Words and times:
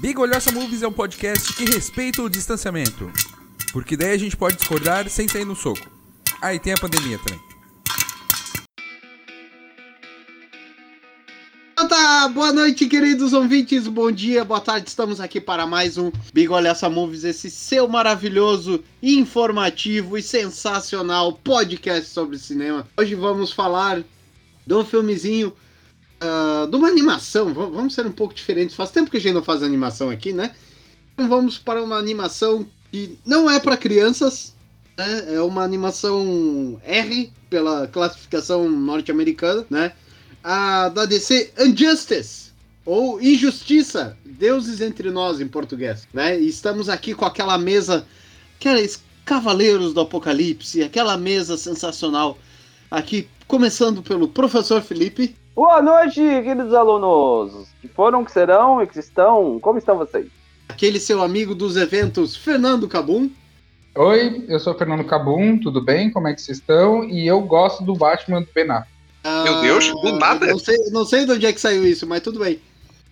Big 0.00 0.16
Olhaça 0.16 0.52
Movies 0.52 0.82
é 0.82 0.86
um 0.86 0.92
podcast 0.92 1.54
que 1.54 1.64
respeita 1.64 2.22
o 2.22 2.30
distanciamento. 2.30 3.10
Porque 3.72 3.96
daí 3.96 4.12
a 4.12 4.16
gente 4.16 4.36
pode 4.36 4.56
discordar 4.56 5.08
sem 5.08 5.26
sair 5.26 5.44
no 5.44 5.56
soco. 5.56 5.90
Ah, 6.40 6.56
tem 6.56 6.72
a 6.72 6.76
pandemia 6.76 7.18
também. 7.18 7.40
Então 11.72 11.88
tá, 11.88 12.28
boa 12.28 12.52
noite, 12.52 12.86
queridos 12.86 13.32
ouvintes. 13.32 13.88
Bom 13.88 14.12
dia, 14.12 14.44
boa 14.44 14.60
tarde. 14.60 14.88
Estamos 14.88 15.20
aqui 15.20 15.40
para 15.40 15.66
mais 15.66 15.98
um 15.98 16.12
Big 16.32 16.48
Movies, 16.92 17.24
esse 17.24 17.50
seu 17.50 17.88
maravilhoso, 17.88 18.84
informativo 19.02 20.16
e 20.16 20.22
sensacional 20.22 21.32
podcast 21.32 22.08
sobre 22.08 22.38
cinema. 22.38 22.86
Hoje 22.96 23.16
vamos 23.16 23.50
falar 23.50 24.04
de 24.64 24.74
um 24.74 24.84
filmezinho, 24.84 25.52
uh, 26.22 26.66
de 26.66 26.76
uma 26.76 26.88
animação. 26.88 27.52
Vamos 27.52 27.94
ser 27.94 28.06
um 28.06 28.12
pouco 28.12 28.34
diferentes. 28.34 28.74
Faz 28.74 28.90
tempo 28.90 29.10
que 29.10 29.16
a 29.16 29.20
gente 29.20 29.34
não 29.34 29.42
faz 29.42 29.62
animação 29.62 30.10
aqui, 30.10 30.32
né? 30.32 30.54
Então 31.14 31.28
vamos 31.28 31.58
para 31.58 31.82
uma 31.82 31.96
animação 31.96 32.66
que 32.90 33.18
não 33.26 33.50
é 33.50 33.58
para 33.58 33.76
crianças, 33.76 34.54
né? 34.96 35.34
É 35.34 35.40
uma 35.40 35.62
animação 35.62 36.80
R 36.84 37.32
pela 37.50 37.86
classificação 37.88 38.68
norte-americana, 38.68 39.66
né? 39.68 39.92
A 40.42 40.88
da 40.88 41.04
DC 41.04 41.52
Injustice 41.58 42.48
ou 42.84 43.20
Injustiça, 43.20 44.16
Deuses 44.24 44.80
entre 44.80 45.10
nós 45.10 45.40
em 45.40 45.48
português, 45.48 46.06
né? 46.12 46.40
E 46.40 46.48
estamos 46.48 46.88
aqui 46.88 47.14
com 47.14 47.24
aquela 47.24 47.58
mesa, 47.58 48.06
aqueles 48.56 49.02
Cavaleiros 49.24 49.92
do 49.92 50.00
Apocalipse, 50.00 50.82
aquela 50.82 51.18
mesa 51.18 51.58
sensacional. 51.58 52.38
Aqui 52.90 53.28
começando 53.46 54.02
pelo 54.02 54.28
professor 54.28 54.80
Felipe. 54.80 55.36
Boa 55.58 55.82
noite, 55.82 56.20
queridos 56.20 56.72
alunos. 56.72 57.66
Que 57.80 57.88
foram, 57.88 58.24
que 58.24 58.30
serão 58.30 58.80
e 58.80 58.86
que 58.86 58.96
estão. 58.96 59.58
Como 59.58 59.76
estão 59.76 59.98
vocês? 59.98 60.28
aquele 60.68 61.00
seu 61.00 61.20
amigo 61.20 61.52
dos 61.52 61.76
eventos, 61.76 62.36
Fernando 62.36 62.86
Cabum. 62.86 63.28
Oi, 63.96 64.44
eu 64.48 64.60
sou 64.60 64.72
Fernando 64.78 65.02
Cabum, 65.02 65.58
tudo 65.58 65.80
bem? 65.80 66.12
Como 66.12 66.28
é 66.28 66.34
que 66.34 66.40
vocês 66.40 66.58
estão? 66.58 67.02
E 67.02 67.26
eu 67.26 67.40
gosto 67.40 67.82
do 67.82 67.94
Batman 67.94 68.42
do 68.42 68.48
Ben 68.54 68.70
Affleck. 68.70 68.88
Meu 69.42 69.60
Deus, 69.60 69.88
do 70.00 70.12
nada? 70.12 70.46
Não 70.46 70.60
sei, 70.60 70.76
não 70.92 71.04
sei 71.04 71.24
de 71.24 71.32
onde 71.32 71.46
é 71.46 71.52
que 71.52 71.60
saiu 71.60 71.84
isso, 71.84 72.06
mas 72.06 72.20
tudo 72.20 72.38
bem. 72.38 72.60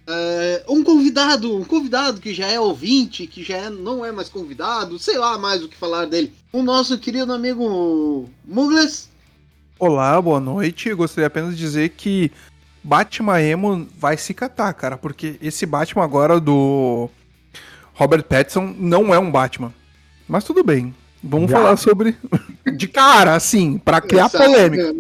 Uh, 0.08 0.72
um 0.72 0.84
convidado, 0.84 1.52
um 1.52 1.64
convidado 1.64 2.20
que 2.20 2.32
já 2.32 2.46
é 2.46 2.60
ouvinte, 2.60 3.26
que 3.26 3.42
já 3.42 3.56
é, 3.56 3.70
não 3.70 4.04
é 4.04 4.12
mais 4.12 4.28
convidado, 4.28 5.00
sei 5.00 5.18
lá 5.18 5.36
mais 5.36 5.64
o 5.64 5.68
que 5.68 5.76
falar 5.76 6.06
dele. 6.06 6.32
O 6.52 6.62
nosso 6.62 6.96
querido 6.96 7.32
amigo 7.32 8.30
Mugles. 8.44 9.15
Olá, 9.78 10.20
boa 10.22 10.40
noite. 10.40 10.88
Eu 10.88 10.96
gostaria 10.96 11.26
apenas 11.26 11.50
de 11.50 11.58
dizer 11.58 11.90
que 11.90 12.32
Batman 12.82 13.42
Emo 13.42 13.86
vai 13.98 14.16
se 14.16 14.32
catar, 14.32 14.72
cara, 14.72 14.96
porque 14.96 15.36
esse 15.42 15.66
Batman 15.66 16.02
agora 16.02 16.40
do 16.40 17.10
Robert 17.92 18.22
Pattinson 18.22 18.74
não 18.78 19.12
é 19.12 19.18
um 19.18 19.30
Batman. 19.30 19.74
Mas 20.26 20.44
tudo 20.44 20.64
bem. 20.64 20.94
Vamos 21.22 21.50
já. 21.50 21.58
falar 21.58 21.76
sobre. 21.76 22.16
De 22.74 22.88
cara, 22.88 23.34
assim, 23.34 23.78
para 23.78 24.00
criar 24.00 24.28
Sabe, 24.28 24.44
polêmica. 24.44 24.92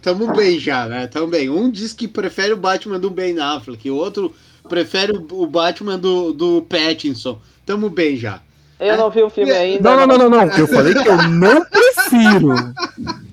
Tamo 0.00 0.32
bem 0.32 0.58
já, 0.58 0.86
né? 0.86 1.06
Tamo 1.06 1.26
bem. 1.26 1.50
Um 1.50 1.68
diz 1.70 1.92
que 1.92 2.06
prefere 2.06 2.52
o 2.52 2.56
Batman 2.56 3.00
do 3.00 3.10
Ben 3.10 3.38
Affleck, 3.40 3.90
o 3.90 3.96
outro 3.96 4.32
prefere 4.68 5.12
o 5.12 5.46
Batman 5.46 5.98
do, 5.98 6.32
do 6.32 6.62
Pattinson. 6.62 7.40
Tamo 7.66 7.90
bem 7.90 8.16
já. 8.16 8.40
Eu 8.78 8.96
não 8.96 9.10
vi 9.10 9.22
o 9.22 9.30
filme 9.30 9.52
ainda. 9.52 9.82
Não, 9.82 10.06
não, 10.06 10.18
não, 10.18 10.30
não, 10.30 10.46
não. 10.46 10.56
Eu 10.56 10.66
falei 10.66 10.94
que 10.94 11.08
eu 11.08 11.28
não 11.28 11.64
prefiro. 11.64 12.54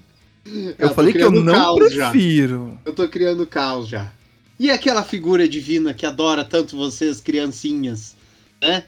Eu, 0.54 0.76
eu 0.78 0.94
falei 0.94 1.14
que 1.14 1.24
eu 1.24 1.32
não 1.32 1.76
prefiro. 1.76 2.78
Já. 2.84 2.90
Eu 2.90 2.94
tô 2.94 3.08
criando 3.08 3.48
caos 3.48 3.88
já. 3.88 4.12
E 4.60 4.70
aquela 4.70 5.04
figura 5.04 5.48
divina 5.48 5.94
que 5.94 6.06
adora 6.06 6.44
tanto 6.44 6.78
vocês, 6.78 7.20
criancinhas? 7.20 8.16
né? 8.62 8.84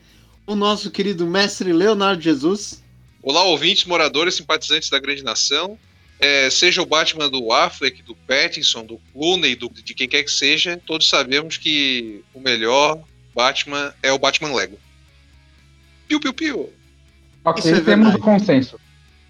O 0.45 0.55
nosso 0.55 0.91
querido 0.91 1.25
mestre 1.25 1.73
Leonardo 1.73 2.21
Jesus. 2.21 2.83
Olá, 3.21 3.43
ouvintes, 3.43 3.85
moradores, 3.85 4.35
simpatizantes 4.35 4.89
da 4.89 4.99
grande 4.99 5.23
nação. 5.23 5.77
É, 6.19 6.49
seja 6.49 6.81
o 6.81 6.85
Batman 6.85 7.29
do 7.29 7.51
Affleck, 7.51 8.03
do 8.03 8.15
Pattinson, 8.15 8.85
do 8.85 8.99
Clooney, 9.11 9.55
do, 9.55 9.69
de 9.69 9.93
quem 9.93 10.07
quer 10.07 10.23
que 10.23 10.31
seja, 10.31 10.79
todos 10.85 11.09
sabemos 11.09 11.57
que 11.57 12.23
o 12.33 12.39
melhor 12.39 13.01
Batman 13.33 13.93
é 14.01 14.11
o 14.11 14.19
Batman 14.19 14.53
Lego. 14.53 14.77
Piu, 16.07 16.19
piu, 16.19 16.33
piu. 16.33 16.73
Ok, 17.43 17.71
é 17.71 17.81
temos 17.81 18.15
consenso. 18.17 18.79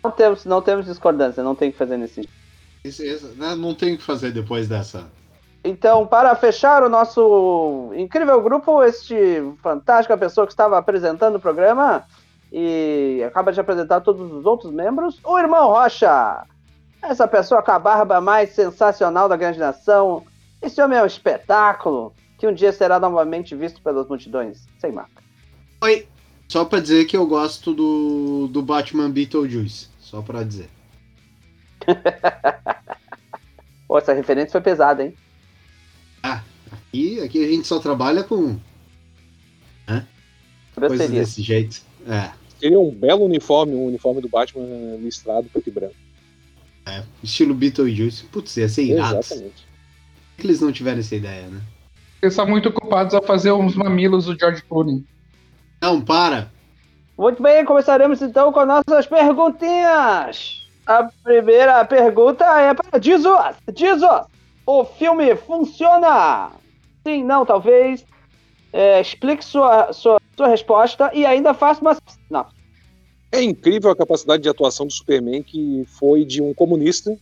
Não 0.04 0.12
temos, 0.12 0.46
não 0.46 0.62
temos 0.62 0.86
discordância, 0.86 1.44
não 1.44 1.56
tem 1.56 1.72
que 1.72 1.78
fazer 1.78 1.98
nesse. 1.98 2.28
Isso, 2.84 3.04
isso, 3.04 3.28
né? 3.38 3.56
não 3.56 3.74
tem 3.74 3.94
o 3.94 3.98
que 3.98 4.04
fazer 4.04 4.32
depois 4.32 4.68
dessa 4.68 5.10
então, 5.64 6.06
para 6.06 6.36
fechar 6.36 6.84
o 6.84 6.90
nosso 6.90 7.92
incrível 7.96 8.42
grupo, 8.42 8.84
este 8.84 9.16
fantástica 9.62 10.18
pessoa 10.18 10.46
que 10.46 10.52
estava 10.52 10.78
apresentando 10.78 11.36
o 11.36 11.40
programa 11.40 12.04
e 12.52 13.24
acaba 13.26 13.54
de 13.54 13.62
apresentar 13.62 14.02
todos 14.02 14.30
os 14.30 14.46
outros 14.46 14.74
membros, 14.74 15.20
o 15.24 15.40
irmão 15.40 15.70
Rocha. 15.70 16.46
Essa 17.02 17.28
pessoa 17.28 17.64
com 17.64 17.72
a 17.72 17.80
barba 17.80 18.20
mais 18.20 18.50
sensacional 18.50 19.30
da 19.30 19.38
grande 19.38 19.58
nação. 19.58 20.24
Esse 20.62 20.82
homem 20.82 20.98
é 20.98 21.04
um 21.04 21.08
espetáculo 21.08 22.14
que 22.38 22.46
um 22.46 22.54
dia 22.54 22.74
será 22.74 23.00
novamente 23.00 23.56
visto 23.56 23.82
pelas 23.82 24.08
multidões, 24.08 24.66
sem 24.80 24.92
marca. 24.92 25.24
Oi, 25.82 26.08
só 26.50 26.66
para 26.66 26.82
dizer 26.82 27.06
que 27.06 27.16
eu 27.16 27.26
gosto 27.26 27.74
do, 27.74 28.48
do 28.48 28.62
Batman 28.62 29.10
Beetlejuice, 29.10 29.88
só 30.14 30.22
para 30.22 30.44
dizer. 30.44 30.70
Pô, 33.88 33.98
essa 33.98 34.14
referência 34.14 34.52
foi 34.52 34.62
pesada, 34.62 35.04
hein? 35.04 35.16
Ah, 36.22 36.44
aqui, 36.72 37.20
aqui 37.20 37.44
a 37.44 37.48
gente 37.48 37.68
só 37.68 37.80
trabalha 37.80 38.24
com. 38.24 38.60
Né? 39.88 40.08
Coisas 40.76 41.10
desse 41.10 41.42
jeito. 41.42 41.82
É. 42.08 42.32
Seria 42.60 42.80
um 42.80 42.92
belo 42.92 43.26
uniforme, 43.26 43.74
um 43.74 43.88
uniforme 43.88 44.22
do 44.22 44.30
Batman 44.30 44.64
listrado 44.98 45.50
preto 45.50 45.68
e 45.68 45.72
branco. 45.72 45.96
É, 46.86 47.04
estilo 47.24 47.56
Beetlejuice. 47.56 48.26
Putz, 48.26 48.56
ia 48.58 48.70
ser 48.70 48.84
irado. 48.84 49.18
Exatamente. 49.18 49.66
Por 50.36 50.42
que 50.42 50.48
eles 50.48 50.62
não 50.62 50.72
tiveram 50.72 51.00
essa 51.00 51.16
ideia, 51.16 51.48
né? 51.48 51.60
Eles 52.22 52.36
são 52.36 52.46
muito 52.46 52.70
ocupados 52.70 53.16
a 53.16 53.22
fazer 53.22 53.52
uns 53.52 53.76
mamilos 53.76 54.26
do 54.26 54.38
George 54.38 54.62
Clooney. 54.62 55.04
Não, 55.82 56.00
para! 56.00 56.53
Muito 57.18 57.44
bem, 57.44 57.64
começaremos 57.64 58.22
então 58.22 58.52
com 58.52 58.66
nossas 58.66 59.06
perguntinhas. 59.06 60.68
A 60.86 61.10
primeira 61.24 61.86
pergunta 61.86 62.44
é 62.60 62.74
para 62.74 63.00
Jesus. 63.00 63.56
Jesus, 63.76 64.22
o 64.66 64.84
filme 64.84 65.36
funciona? 65.36 66.52
Sim, 67.06 67.24
não, 67.24 67.46
talvez. 67.46 68.04
É, 68.72 69.00
explique 69.00 69.46
sua, 69.46 69.94
sua, 69.94 70.20
sua 70.36 70.48
resposta 70.48 71.12
e 71.14 71.26
ainda 71.26 71.54
faça 71.54 71.82
uma. 71.82 71.96
Não. 72.30 72.48
É 73.32 73.42
incrível 73.42 73.92
a 73.92 73.96
capacidade 73.96 74.42
de 74.44 74.50
atuação 74.50 74.88
do 74.88 74.94
Superman, 74.94 75.44
que 75.44 75.86
foi 75.88 76.26
de 76.26 76.42
um 76.42 76.54
comunista, 76.54 77.16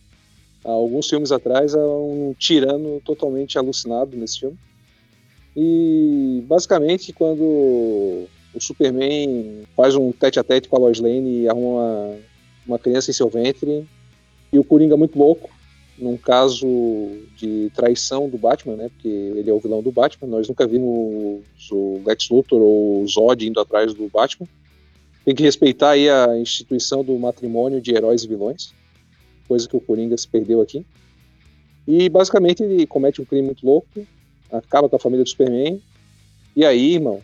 alguns 0.64 1.08
filmes 1.08 1.30
atrás, 1.30 1.74
a 1.74 1.80
um 1.80 2.34
tirano 2.38 3.00
totalmente 3.04 3.58
alucinado 3.58 4.16
nesse 4.16 4.40
filme. 4.40 4.58
E, 5.54 6.42
basicamente, 6.46 7.12
quando 7.12 8.26
o 8.54 8.60
Superman 8.60 9.62
faz 9.76 9.94
um 9.94 10.12
tete 10.12 10.38
a 10.38 10.44
tete 10.44 10.68
com 10.68 10.76
a 10.76 10.80
Lois 10.80 11.00
Lane 11.00 11.42
e 11.42 11.48
arruma 11.48 12.16
uma, 12.66 12.78
criança 12.78 13.10
em 13.10 13.14
seu 13.14 13.28
ventre, 13.28 13.86
e 14.52 14.58
o 14.58 14.64
Coringa 14.64 14.96
muito 14.96 15.18
louco, 15.18 15.50
num 15.98 16.16
caso 16.16 16.66
de 17.36 17.70
traição 17.74 18.28
do 18.28 18.36
Batman, 18.36 18.76
né? 18.76 18.90
Porque 18.90 19.08
ele 19.08 19.48
é 19.48 19.52
o 19.52 19.60
vilão 19.60 19.82
do 19.82 19.92
Batman. 19.92 20.28
Nós 20.28 20.48
nunca 20.48 20.66
vimos 20.66 21.42
o 21.70 22.02
Lex 22.04 22.28
Luthor 22.28 22.60
ou 22.60 23.02
o 23.02 23.08
Zod 23.08 23.46
indo 23.46 23.60
atrás 23.60 23.94
do 23.94 24.08
Batman. 24.08 24.48
Tem 25.24 25.34
que 25.34 25.42
respeitar 25.42 25.90
aí 25.90 26.08
a 26.08 26.38
instituição 26.38 27.04
do 27.04 27.16
matrimônio 27.18 27.80
de 27.80 27.94
heróis 27.94 28.24
e 28.24 28.28
vilões, 28.28 28.74
coisa 29.46 29.68
que 29.68 29.76
o 29.76 29.80
Coringa 29.80 30.16
se 30.16 30.26
perdeu 30.26 30.60
aqui. 30.60 30.84
E 31.86 32.08
basicamente 32.08 32.62
ele 32.62 32.86
comete 32.86 33.20
um 33.20 33.24
crime 33.24 33.46
muito 33.46 33.64
louco, 33.64 34.06
acaba 34.50 34.88
com 34.88 34.96
a 34.96 35.00
família 35.00 35.24
do 35.24 35.30
Superman. 35.30 35.80
E 36.54 36.64
aí, 36.64 36.94
irmão, 36.94 37.22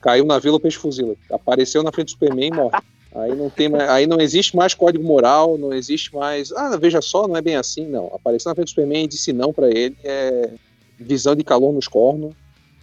caiu 0.00 0.24
na 0.24 0.38
vila 0.38 0.56
o 0.56 0.60
peixe 0.60 0.76
fuzila. 0.76 1.14
Apareceu 1.30 1.82
na 1.82 1.92
frente 1.92 2.08
do 2.08 2.10
Superman 2.12 2.48
e 2.48 2.54
morre. 2.54 2.78
Aí 3.14 3.34
não, 3.34 3.48
tem 3.48 3.68
mais, 3.68 3.88
aí 3.88 4.06
não 4.06 4.20
existe 4.20 4.54
mais 4.54 4.74
código 4.74 5.02
moral, 5.02 5.56
não 5.56 5.72
existe 5.72 6.14
mais. 6.14 6.52
Ah, 6.52 6.76
veja 6.76 7.00
só, 7.00 7.26
não 7.26 7.36
é 7.36 7.42
bem 7.42 7.56
assim, 7.56 7.86
não. 7.86 8.10
Apareceu 8.14 8.50
na 8.50 8.54
frente 8.54 8.66
do 8.66 8.70
Superman 8.70 9.04
e 9.04 9.08
disse 9.08 9.32
não 9.32 9.52
para 9.52 9.68
ele, 9.68 9.96
é 10.04 10.50
visão 10.98 11.34
de 11.34 11.42
calor 11.42 11.72
nos 11.72 11.88
cornos 11.88 12.34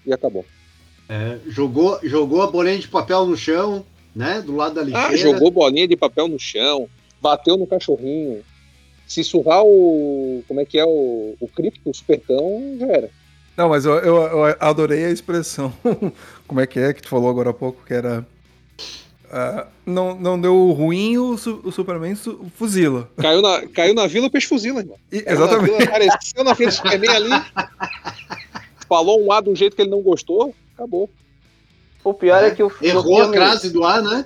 e 0.06 0.12
acabou. 0.12 0.46
É, 1.08 1.38
jogou, 1.48 2.00
jogou 2.04 2.42
a 2.42 2.48
bolinha 2.48 2.80
de 2.80 2.88
papel 2.88 3.26
no 3.26 3.38
chão, 3.38 3.86
né? 4.16 4.42
Do 4.42 4.56
lado 4.56 4.76
da 4.76 4.82
ah, 4.82 4.84
lixeira. 4.84 5.08
Ah, 5.10 5.16
jogou 5.16 5.52
bolinha 5.52 5.88
de 5.88 5.96
papel 5.96 6.28
no 6.28 6.40
chão, 6.40 6.90
bateu 7.22 7.56
no 7.56 7.68
cachorrinho. 7.68 8.44
Se 9.08 9.24
surrar 9.24 9.64
o. 9.64 10.44
Como 10.48 10.60
é 10.60 10.66
que 10.66 10.80
é 10.80 10.86
o, 10.86 11.36
o 11.40 11.48
cripto, 11.48 11.88
o 11.90 11.94
supertão, 11.94 12.76
já 12.80 12.88
era. 12.88 13.10
Não, 13.58 13.70
mas 13.70 13.86
eu, 13.86 13.94
eu, 14.00 14.16
eu 14.16 14.56
adorei 14.60 15.06
a 15.06 15.10
expressão. 15.10 15.74
como 16.48 16.60
é 16.60 16.68
que 16.68 16.80
é 16.80 16.94
que 16.94 17.02
tu 17.02 17.10
falou 17.10 17.30
agora 17.30 17.52
há 17.52 17.54
pouco, 17.54 17.86
que 17.86 17.94
era 17.94 18.26
Uh, 19.26 19.68
não, 19.86 20.16
não 20.16 20.40
deu 20.40 20.72
ruim, 20.72 21.18
o, 21.18 21.32
o 21.34 21.72
Superman 21.72 22.16
su 22.16 22.46
fuzila. 22.56 23.10
Caiu 23.18 23.42
na, 23.42 23.68
caiu 23.68 23.94
na 23.94 24.08
vila, 24.08 24.28
o 24.28 24.30
peixe 24.30 24.48
fuzila, 24.48 24.80
irmão. 24.80 24.98
E, 25.12 25.18
exatamente. 25.28 25.72
Na 25.72 25.78
vila, 25.78 25.84
apareceu 25.84 26.44
na 26.44 26.56
frente 26.56 26.70
do 26.70 26.76
Superman 26.76 27.10
ali, 27.10 27.32
falou 28.88 29.22
um 29.22 29.32
A 29.32 29.42
de 29.42 29.50
um 29.50 29.56
jeito 29.56 29.76
que 29.76 29.82
ele 29.82 29.92
não 29.92 30.02
gostou, 30.02 30.54
acabou. 30.74 31.10
O 32.04 32.14
pior 32.14 32.44
é, 32.44 32.52
que 32.52 32.62
o 32.62 32.72
Errou 32.82 33.24
a 33.24 33.32
crase 33.32 33.72
do 33.72 33.84
ar, 33.84 34.02
né? 34.02 34.26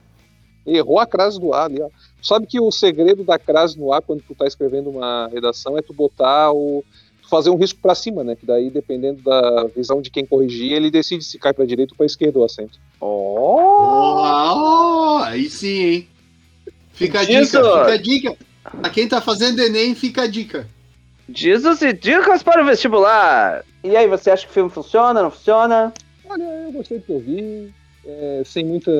Errou 0.66 1.00
a 1.00 1.08
crase 1.08 1.40
do 1.40 1.54
ar 1.54 1.66
ali, 1.66 1.82
ó. 1.82 1.90
Sabe 2.22 2.46
que 2.46 2.60
o 2.60 2.70
segredo 2.70 3.24
da 3.24 3.40
crase 3.40 3.80
no 3.80 3.94
ar, 3.94 4.02
quando 4.02 4.22
tu 4.22 4.36
tá 4.36 4.46
escrevendo 4.46 4.90
uma 4.90 5.28
redação, 5.30 5.78
é 5.78 5.82
tu 5.82 5.94
botar 5.94 6.52
o. 6.52 6.84
fazer 7.30 7.50
um 7.50 7.56
risco 7.58 7.80
pra 7.82 7.96
cima, 7.96 8.24
né? 8.24 8.36
Que 8.36 8.46
daí, 8.46 8.70
dependendo 8.70 9.22
da 9.22 9.66
visão 9.76 10.02
de 10.02 10.10
quem 10.10 10.26
corrigir, 10.26 10.72
ele 10.74 10.90
decide 10.92 11.24
se 11.24 11.38
cai 11.38 11.54
pra 11.54 11.66
direita 11.66 11.94
ou 11.94 11.98
pra 11.98 12.06
esquerda 12.06 12.40
o 12.40 12.44
acento. 12.44 12.80
Oh! 13.00 14.22
Oh, 14.22 15.18
aí 15.24 15.50
sim, 15.50 15.68
hein? 15.86 16.08
Fica 16.94 17.22
a 17.22 17.24
dica, 17.24 17.42
Isso. 17.42 17.58
fica 17.58 17.94
a 17.94 17.98
dica. 17.98 18.38
Pra 18.82 18.90
quem 18.90 19.08
tá 19.08 19.22
fazendo 19.22 19.60
Enem, 19.62 19.96
fica 19.96 20.24
a 20.24 20.28
dica. 20.28 20.68
Dizes 21.28 21.82
e 21.82 21.94
dicas 21.94 22.44
para 22.44 22.62
o 22.62 22.66
vestibular. 22.66 23.64
E 23.84 23.96
aí, 23.96 24.08
você 24.08 24.32
acha 24.32 24.46
que 24.46 24.52
o 24.52 24.54
filme 24.54 24.70
funciona, 24.70 25.22
não 25.22 25.32
funciona? 25.32 25.94
Olha, 26.30 26.44
eu 26.44 26.72
gostei 26.72 26.98
do 27.00 27.06
que 27.06 27.12
eu 27.12 27.20
vi. 27.20 27.74
é, 28.06 28.42
sem 28.46 28.66
muita. 28.66 28.92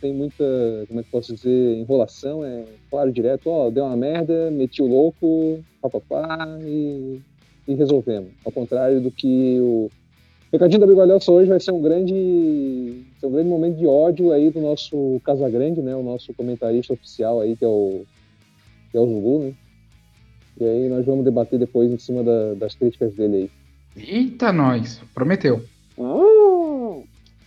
Sem 0.00 0.12
muita. 0.12 0.44
Como 0.88 1.00
é 1.00 1.02
que 1.02 1.08
eu 1.08 1.12
posso 1.20 1.34
dizer? 1.34 1.78
Enrolação. 1.78 2.44
É 2.44 2.64
claro, 2.90 3.10
direto, 3.12 3.48
ó, 3.48 3.70
deu 3.70 3.84
uma 3.84 3.96
merda, 3.96 4.50
meti 4.50 4.82
o 4.82 4.86
louco, 4.86 5.64
papapá, 5.80 6.46
e, 6.62 7.20
e 7.66 7.74
resolvemos. 7.74 8.30
Ao 8.44 8.52
contrário 8.52 9.00
do 9.00 9.10
que 9.10 9.58
o. 9.60 9.90
Pecadinho 10.50 10.80
da 10.80 10.86
Bigolhosa 10.86 11.30
hoje 11.32 11.48
vai 11.48 11.58
ser 11.60 11.70
um 11.72 11.80
grande. 11.80 13.04
ser 13.18 13.26
um 13.26 13.32
grande 13.32 13.48
momento 13.48 13.78
de 13.78 13.86
ódio 13.86 14.32
aí 14.32 14.50
do 14.50 14.60
nosso 14.60 15.20
Casagrande, 15.24 15.80
né? 15.80 15.94
O 15.96 16.02
nosso 16.02 16.34
comentarista 16.34 16.92
oficial 16.92 17.40
aí, 17.40 17.56
que 17.56 17.64
é 17.64 17.68
o. 17.68 18.04
que 18.90 18.96
é 18.98 19.00
o 19.00 19.06
Zulu, 19.06 19.38
né? 19.44 19.52
E 20.60 20.64
aí 20.64 20.88
nós 20.90 21.06
vamos 21.06 21.24
debater 21.24 21.58
depois 21.58 21.90
em 21.90 21.96
cima 21.98 22.22
da- 22.22 22.52
das 22.54 22.74
críticas 22.74 23.14
dele 23.14 23.50
aí. 23.96 24.04
Eita, 24.04 24.52
nós. 24.52 25.00
Prometeu. 25.14 25.62
Uh, 25.96 27.02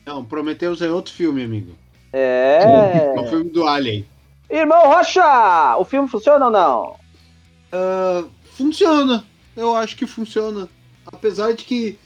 Não, 0.06 0.24
Prometheus 0.26 0.82
é 0.82 0.90
outro 0.90 1.14
filme, 1.14 1.44
amigo. 1.44 1.72
é. 2.12 3.14
É 3.16 3.20
o 3.20 3.26
filme 3.28 3.50
do 3.52 3.68
Alien. 3.68 4.06
Irmão 4.50 4.88
Rocha, 4.88 5.76
o 5.78 5.86
filme 5.86 6.08
funciona 6.08 6.46
ou 6.46 6.52
não? 6.52 6.96
Ah, 7.72 8.24
funciona. 8.46 9.24
Eu 9.56 9.76
acho 9.76 9.96
que 9.96 10.06
funciona. 10.06 10.70
Apesar 11.06 11.54
de 11.54 11.64
que 11.64 11.98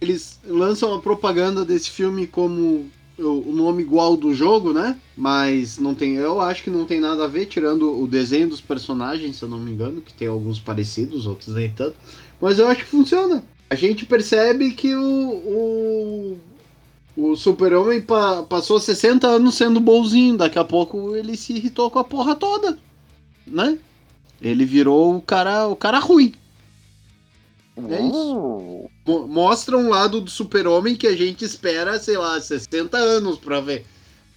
eles 0.00 0.38
lançam 0.44 0.94
a 0.94 1.00
propaganda 1.00 1.64
desse 1.64 1.90
filme 1.90 2.26
como 2.26 2.90
o 3.18 3.52
nome 3.52 3.82
igual 3.82 4.16
do 4.16 4.34
jogo, 4.34 4.72
né? 4.72 4.98
Mas 5.16 5.78
não 5.78 5.94
tem. 5.94 6.14
Eu 6.16 6.40
acho 6.40 6.62
que 6.64 6.70
não 6.70 6.84
tem 6.84 7.00
nada 7.00 7.24
a 7.24 7.28
ver, 7.28 7.46
tirando 7.46 8.00
o 8.00 8.06
desenho 8.08 8.48
dos 8.48 8.60
personagens, 8.60 9.36
se 9.36 9.42
eu 9.44 9.48
não 9.48 9.58
me 9.58 9.70
engano, 9.70 10.00
que 10.02 10.12
tem 10.12 10.26
alguns 10.28 10.58
parecidos, 10.58 11.26
outros 11.26 11.54
nem 11.54 11.70
tanto. 11.70 11.96
Mas 12.40 12.58
eu 12.58 12.66
acho 12.68 12.80
que 12.80 12.90
funciona. 12.90 13.44
A 13.70 13.74
gente 13.74 14.04
percebe 14.06 14.72
que 14.72 14.94
o. 14.94 16.38
O, 17.16 17.30
o 17.32 17.36
Super-Homem 17.36 18.02
pa- 18.02 18.42
passou 18.42 18.80
60 18.80 19.26
anos 19.26 19.54
sendo 19.54 19.78
bonzinho. 19.80 20.36
Daqui 20.36 20.58
a 20.58 20.64
pouco 20.64 21.14
ele 21.14 21.36
se 21.36 21.52
irritou 21.52 21.90
com 21.90 21.98
a 22.00 22.04
porra 22.04 22.34
toda. 22.34 22.78
Né? 23.46 23.78
Ele 24.42 24.64
virou 24.64 25.16
o 25.16 25.22
cara, 25.22 25.68
o 25.68 25.76
cara 25.76 25.98
ruim. 26.00 26.34
É 27.76 28.00
isso. 28.02 28.88
Mo- 29.06 29.26
Mostra 29.28 29.76
um 29.76 29.88
lado 29.88 30.20
do 30.20 30.30
super-homem 30.30 30.94
que 30.96 31.06
a 31.06 31.16
gente 31.16 31.44
espera, 31.44 31.98
sei 31.98 32.16
lá, 32.16 32.40
60 32.40 32.96
anos 32.96 33.38
pra 33.38 33.60
ver. 33.60 33.84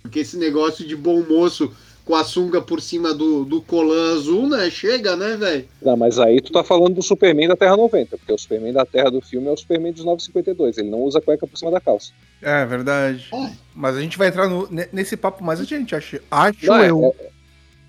Porque 0.01 0.19
esse 0.19 0.37
negócio 0.37 0.85
de 0.87 0.95
bom 0.95 1.21
moço 1.23 1.71
com 2.03 2.15
a 2.15 2.23
sunga 2.23 2.61
por 2.61 2.81
cima 2.81 3.13
do, 3.13 3.43
do 3.43 3.61
colã 3.61 4.13
azul, 4.15 4.47
né? 4.47 4.69
Chega, 4.71 5.15
né, 5.17 5.35
velho? 5.35 5.67
Não, 5.81 5.97
mas 5.97 6.17
aí 6.17 6.39
tu 6.41 6.53
tá 6.53 6.63
falando 6.63 6.95
do 6.95 7.01
Superman 7.03 7.49
da 7.49 7.55
Terra 7.55 7.75
90, 7.75 8.17
porque 8.17 8.31
o 8.31 8.37
Superman 8.37 8.71
da 8.73 8.85
Terra 8.85 9.11
do 9.11 9.19
filme 9.21 9.47
é 9.47 9.51
o 9.51 9.57
Superman 9.57 9.91
dos 9.91 10.05
952. 10.05 10.77
Ele 10.77 10.89
não 10.89 11.01
usa 11.01 11.19
cueca 11.19 11.45
por 11.45 11.57
cima 11.57 11.69
da 11.69 11.81
calça. 11.81 12.11
É 12.41 12.65
verdade. 12.65 13.27
É. 13.33 13.49
Mas 13.75 13.97
a 13.97 14.01
gente 14.01 14.17
vai 14.17 14.29
entrar 14.29 14.47
no- 14.47 14.67
ne- 14.71 14.87
nesse 14.93 15.17
papo 15.17 15.43
mais 15.43 15.59
adiante, 15.59 15.95
acho, 15.95 16.19
acho 16.31 16.65
Não, 16.65 16.75
é- 16.77 16.89
eu. 16.89 17.13
é- 17.19 17.29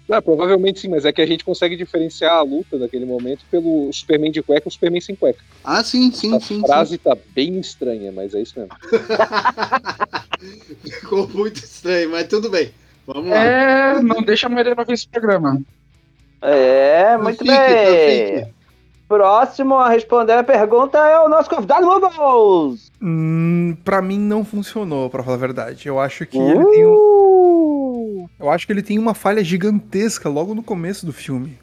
não, 0.08 0.22
provavelmente 0.22 0.80
sim, 0.80 0.88
mas 0.88 1.04
é 1.04 1.12
que 1.12 1.20
a 1.20 1.26
gente 1.26 1.44
consegue 1.44 1.76
diferenciar 1.76 2.32
a 2.34 2.42
luta 2.42 2.78
daquele 2.78 3.04
momento 3.04 3.44
pelo 3.50 3.92
Superman 3.92 4.30
de 4.32 4.42
cueca 4.42 4.66
e 4.66 4.68
o 4.68 4.72
Superman 4.72 5.00
sem 5.00 5.14
cueca. 5.14 5.40
Ah, 5.62 5.84
sim, 5.84 6.10
sim, 6.12 6.34
a 6.34 6.40
sim. 6.40 6.60
frase 6.60 6.96
tá 6.98 7.16
bem 7.34 7.58
estranha, 7.58 8.10
mas 8.10 8.34
é 8.34 8.40
isso 8.40 8.58
mesmo. 8.58 8.72
sim. 10.40 10.90
Ficou 10.90 11.28
muito 11.28 11.56
estranho, 11.56 12.10
mas 12.10 12.26
tudo 12.28 12.48
bem. 12.50 12.70
Vamos 13.06 13.30
lá. 13.30 13.36
É, 13.44 14.02
não 14.02 14.22
deixa 14.22 14.46
a 14.46 14.50
Maria 14.50 14.74
ouvir 14.78 14.92
esse 14.92 15.08
programa. 15.08 15.60
é, 16.42 17.16
muito 17.16 17.38
Fique, 17.38 17.50
bem. 17.50 18.36
fique. 18.38 18.58
Próximo 19.08 19.74
a 19.76 19.88
responder 19.88 20.34
a 20.34 20.44
pergunta 20.44 20.98
é 20.98 21.18
o 21.20 21.28
nosso 21.30 21.48
convidado 21.48 21.86
Mubbles. 21.86 22.92
Hum, 23.00 23.74
pra 23.82 24.02
mim 24.02 24.18
não 24.18 24.44
funcionou, 24.44 25.08
pra 25.08 25.22
falar 25.22 25.36
a 25.36 25.40
verdade. 25.40 25.88
Eu 25.88 25.98
acho 25.98 26.26
que 26.26 26.36
ele 26.36 26.64
tem 26.66 26.86
um- 26.86 26.92
Uh, 26.94 27.27
Eu 28.38 28.50
acho 28.50 28.66
que 28.66 28.72
ele 28.72 28.82
tem 28.82 28.98
uma 28.98 29.14
falha 29.14 29.44
gigantesca 29.44 30.28
logo 30.28 30.54
no 30.54 30.62
começo 30.62 31.06
do 31.06 31.12
filme. 31.12 31.58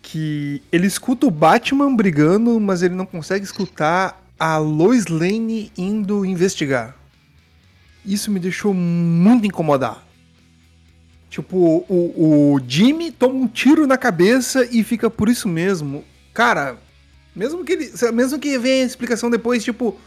Que 0.00 0.62
ele 0.70 0.86
escuta 0.86 1.26
o 1.26 1.30
Batman 1.30 1.94
brigando, 1.94 2.58
mas 2.60 2.82
ele 2.82 2.94
não 2.94 3.06
consegue 3.06 3.44
escutar 3.44 4.22
a 4.38 4.58
Lois 4.58 5.06
Lane 5.06 5.70
indo 5.76 6.24
investigar. 6.24 6.96
Isso 8.04 8.30
me 8.30 8.40
deixou 8.40 8.74
muito 8.74 9.46
incomodado. 9.46 10.00
Tipo, 11.30 11.86
o, 11.88 12.54
o 12.54 12.60
Jimmy 12.66 13.10
toma 13.10 13.34
um 13.34 13.48
tiro 13.48 13.86
na 13.86 13.96
cabeça 13.96 14.68
e 14.70 14.84
fica 14.84 15.08
por 15.08 15.28
isso 15.28 15.48
mesmo. 15.48 16.04
Cara, 16.34 16.76
mesmo 17.34 17.64
que 17.64 17.72
ele. 17.72 17.90
Mesmo 18.12 18.38
que 18.38 18.58
venha 18.58 18.82
a 18.82 18.86
explicação 18.86 19.30
depois, 19.30 19.64
tipo. 19.64 19.98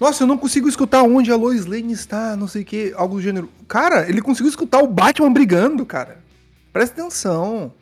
Nossa, 0.00 0.22
eu 0.22 0.26
não 0.26 0.38
consigo 0.38 0.68
escutar 0.68 1.02
onde 1.02 1.32
a 1.32 1.36
Lois 1.36 1.66
Lane 1.66 1.92
está, 1.92 2.36
não 2.36 2.46
sei 2.46 2.62
o 2.62 2.64
que, 2.64 2.92
algo 2.96 3.16
do 3.16 3.22
gênero. 3.22 3.48
Cara, 3.66 4.08
ele 4.08 4.22
conseguiu 4.22 4.48
escutar 4.48 4.78
o 4.80 4.86
Batman 4.86 5.32
brigando, 5.32 5.84
cara. 5.84 6.22
Presta 6.72 7.00
atenção. 7.00 7.72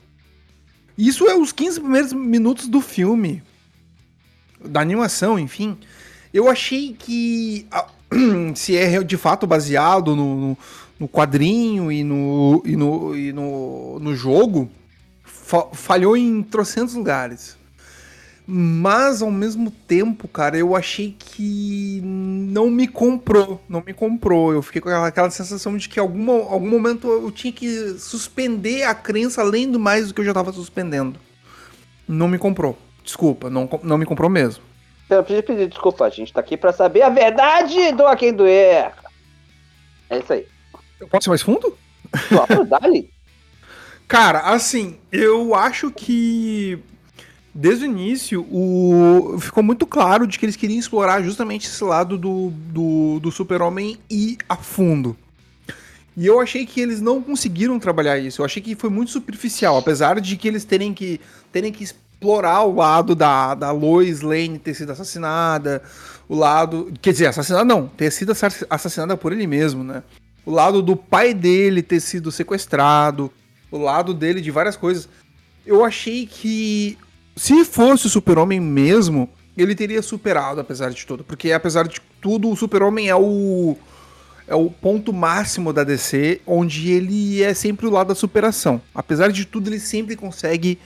Isso 0.96 1.28
é 1.28 1.36
os 1.36 1.52
15 1.52 1.80
primeiros 1.80 2.12
minutos 2.14 2.68
do 2.68 2.80
filme. 2.80 3.42
Da 4.64 4.80
animação, 4.80 5.38
enfim. 5.38 5.76
Eu 6.32 6.48
achei 6.48 6.96
que. 6.98 7.66
Se 8.54 8.76
é 8.76 9.02
de 9.02 9.16
fato 9.18 9.46
baseado 9.46 10.16
no, 10.16 10.56
no, 10.98 11.08
quadrinho 11.08 11.92
e 11.92 12.02
no, 12.02 12.62
e 12.64 12.76
no, 12.76 13.16
e 13.16 13.32
no, 13.32 13.98
no 13.98 14.14
jogo, 14.14 14.70
fa- 15.22 15.68
falhou 15.72 16.16
em 16.16 16.42
trocentos 16.42 16.94
lugares. 16.94 17.58
Mas 18.48 19.22
ao 19.22 19.30
mesmo 19.30 19.72
tempo, 19.72 20.28
cara, 20.28 20.56
eu 20.56 20.76
achei 20.76 21.16
que 21.18 22.00
não 22.04 22.70
me 22.70 22.86
comprou. 22.86 23.60
Não 23.68 23.82
me 23.84 23.92
comprou. 23.92 24.52
Eu 24.52 24.62
fiquei 24.62 24.80
com 24.80 24.88
aquela, 24.88 25.08
aquela 25.08 25.30
sensação 25.30 25.76
de 25.76 25.88
que 25.88 25.98
alguma, 25.98 26.34
algum 26.34 26.70
momento 26.70 27.08
eu 27.08 27.32
tinha 27.32 27.52
que 27.52 27.98
suspender 27.98 28.84
a 28.84 28.94
crença 28.94 29.40
além 29.40 29.68
do 29.68 29.80
mais 29.80 30.08
do 30.08 30.14
que 30.14 30.20
eu 30.20 30.24
já 30.24 30.32
tava 30.32 30.52
suspendendo. 30.52 31.18
Não 32.06 32.28
me 32.28 32.38
comprou. 32.38 32.78
Desculpa, 33.02 33.50
não, 33.50 33.68
não 33.82 33.98
me 33.98 34.06
comprou 34.06 34.30
mesmo. 34.30 34.62
Eu 35.10 35.24
preciso 35.24 35.46
pedir 35.46 35.68
desculpa, 35.68 36.04
a 36.04 36.10
gente 36.10 36.32
tá 36.32 36.40
aqui 36.40 36.56
pra 36.56 36.72
saber 36.72 37.02
a 37.02 37.08
verdade 37.08 37.92
do 37.92 38.06
a 38.06 38.14
quem 38.14 38.32
doer. 38.32 38.92
É 40.08 40.18
isso 40.18 40.32
aí. 40.32 40.46
Eu 41.00 41.08
posso 41.08 41.28
ir 41.28 41.30
mais 41.30 41.42
fundo? 41.42 41.76
Claro, 42.28 42.64
dali. 42.64 43.10
Cara, 44.06 44.40
assim, 44.40 44.98
eu 45.10 45.52
acho 45.52 45.90
que 45.90 46.80
desde 47.56 47.86
o 47.86 47.88
início 47.88 48.42
o... 48.50 49.38
ficou 49.40 49.62
muito 49.62 49.86
claro 49.86 50.26
de 50.26 50.38
que 50.38 50.44
eles 50.44 50.56
queriam 50.56 50.78
explorar 50.78 51.22
justamente 51.22 51.66
esse 51.66 51.82
lado 51.82 52.18
do, 52.18 52.50
do, 52.50 53.18
do 53.20 53.32
super-homem 53.32 53.98
e 54.10 54.36
a 54.46 54.56
fundo. 54.56 55.16
E 56.14 56.26
eu 56.26 56.40
achei 56.40 56.66
que 56.66 56.80
eles 56.80 57.00
não 57.00 57.22
conseguiram 57.22 57.78
trabalhar 57.78 58.18
isso. 58.18 58.40
Eu 58.40 58.44
achei 58.44 58.62
que 58.62 58.74
foi 58.74 58.90
muito 58.90 59.10
superficial, 59.10 59.76
apesar 59.76 60.20
de 60.20 60.36
que 60.36 60.46
eles 60.46 60.64
terem 60.64 60.92
que, 60.92 61.20
terem 61.50 61.72
que 61.72 61.84
explorar 61.84 62.62
o 62.62 62.74
lado 62.74 63.14
da, 63.14 63.54
da 63.54 63.70
Lois 63.70 64.20
Lane 64.20 64.58
ter 64.58 64.74
sido 64.74 64.92
assassinada, 64.92 65.82
o 66.28 66.34
lado. 66.34 66.92
Quer 67.02 67.12
dizer, 67.12 67.26
assassinada 67.26 67.64
não, 67.64 67.86
ter 67.86 68.10
sido 68.10 68.32
assa- 68.32 68.66
assassinada 68.68 69.16
por 69.16 69.32
ele 69.32 69.46
mesmo, 69.46 69.84
né? 69.84 70.02
O 70.44 70.50
lado 70.50 70.80
do 70.80 70.96
pai 70.96 71.34
dele 71.34 71.82
ter 71.82 72.00
sido 72.00 72.30
sequestrado, 72.30 73.30
o 73.70 73.76
lado 73.76 74.14
dele 74.14 74.40
de 74.40 74.50
várias 74.50 74.76
coisas. 74.76 75.08
Eu 75.66 75.84
achei 75.84 76.26
que 76.26 76.96
se 77.36 77.64
fosse 77.64 78.06
o 78.06 78.10
Super-Homem 78.10 78.58
mesmo, 78.58 79.28
ele 79.56 79.74
teria 79.74 80.00
superado, 80.00 80.60
apesar 80.60 80.90
de 80.90 81.04
tudo. 81.04 81.22
Porque, 81.22 81.52
apesar 81.52 81.86
de 81.86 82.00
tudo, 82.20 82.50
o 82.50 82.56
Super-Homem 82.56 83.08
é 83.08 83.16
o. 83.16 83.76
É 84.48 84.54
o 84.54 84.70
ponto 84.70 85.12
máximo 85.12 85.72
da 85.72 85.82
DC, 85.82 86.40
onde 86.46 86.92
ele 86.92 87.42
é 87.42 87.52
sempre 87.52 87.84
o 87.84 87.90
lado 87.90 88.08
da 88.08 88.14
superação. 88.14 88.80
Apesar 88.94 89.32
de 89.32 89.44
tudo, 89.44 89.68
ele 89.68 89.80
sempre 89.80 90.14
consegue 90.14 90.78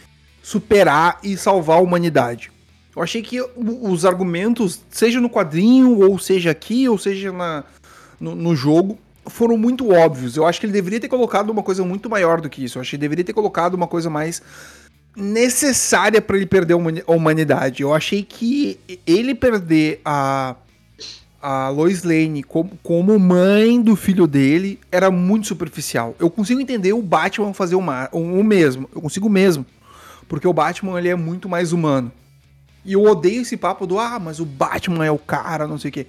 superar 0.42 1.18
e 1.22 1.36
salvar 1.36 1.76
a 1.76 1.82
humanidade. 1.82 2.50
Eu 2.96 3.02
achei 3.02 3.20
que 3.20 3.38
os 3.54 4.06
argumentos, 4.06 4.80
seja 4.88 5.20
no 5.20 5.28
quadrinho, 5.28 6.00
ou 6.00 6.18
seja 6.18 6.50
aqui, 6.50 6.88
ou 6.88 6.96
seja 6.96 7.30
na, 7.32 7.64
no, 8.18 8.34
no 8.34 8.56
jogo, 8.56 8.98
foram 9.26 9.58
muito 9.58 9.92
óbvios. 9.92 10.38
Eu 10.38 10.46
acho 10.46 10.58
que 10.58 10.64
ele 10.64 10.72
deveria 10.72 10.98
ter 10.98 11.08
colocado 11.08 11.50
uma 11.50 11.62
coisa 11.62 11.84
muito 11.84 12.08
maior 12.08 12.40
do 12.40 12.48
que 12.48 12.64
isso. 12.64 12.78
Eu 12.78 12.80
acho 12.80 12.88
que 12.88 12.96
ele 12.96 13.02
deveria 13.02 13.24
ter 13.24 13.34
colocado 13.34 13.74
uma 13.74 13.86
coisa 13.86 14.08
mais 14.08 14.42
necessária 15.20 16.20
para 16.20 16.36
ele 16.36 16.46
perder 16.46 16.74
a 16.74 16.76
humani- 16.76 17.02
a 17.06 17.12
humanidade. 17.12 17.82
Eu 17.82 17.94
achei 17.94 18.22
que 18.22 18.78
ele 19.06 19.34
perder 19.34 20.00
a 20.04 20.56
a 21.42 21.70
Lois 21.70 22.02
Lane 22.02 22.42
como, 22.42 22.72
como 22.82 23.18
mãe 23.18 23.80
do 23.80 23.96
filho 23.96 24.26
dele 24.26 24.78
era 24.92 25.10
muito 25.10 25.46
superficial. 25.46 26.14
Eu 26.18 26.28
consigo 26.28 26.60
entender 26.60 26.92
o 26.92 27.00
Batman 27.00 27.54
fazer 27.54 27.76
o, 27.76 27.80
ma- 27.80 28.10
o, 28.12 28.44
mesmo. 28.44 28.88
Eu 28.94 29.00
consigo 29.00 29.26
mesmo. 29.26 29.64
Porque 30.28 30.46
o 30.46 30.52
Batman 30.52 30.98
ele 30.98 31.08
é 31.08 31.14
muito 31.14 31.48
mais 31.48 31.72
humano. 31.72 32.12
E 32.84 32.92
eu 32.92 33.02
odeio 33.04 33.40
esse 33.40 33.56
papo 33.56 33.86
do 33.86 33.98
ah, 33.98 34.18
mas 34.18 34.38
o 34.38 34.44
Batman 34.44 35.06
é 35.06 35.10
o 35.10 35.18
cara, 35.18 35.66
não 35.66 35.78
sei 35.78 35.88
o 35.88 35.92
quê. 35.92 36.06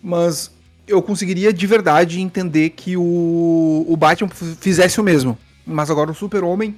Mas 0.00 0.50
eu 0.86 1.02
conseguiria 1.02 1.52
de 1.52 1.66
verdade 1.66 2.20
entender 2.20 2.70
que 2.70 2.96
o, 2.96 3.84
o 3.88 3.96
Batman 3.96 4.28
fizesse 4.60 5.00
o 5.00 5.04
mesmo. 5.04 5.36
Mas 5.66 5.90
agora 5.90 6.10
o 6.10 6.14
Super-Homem, 6.14 6.74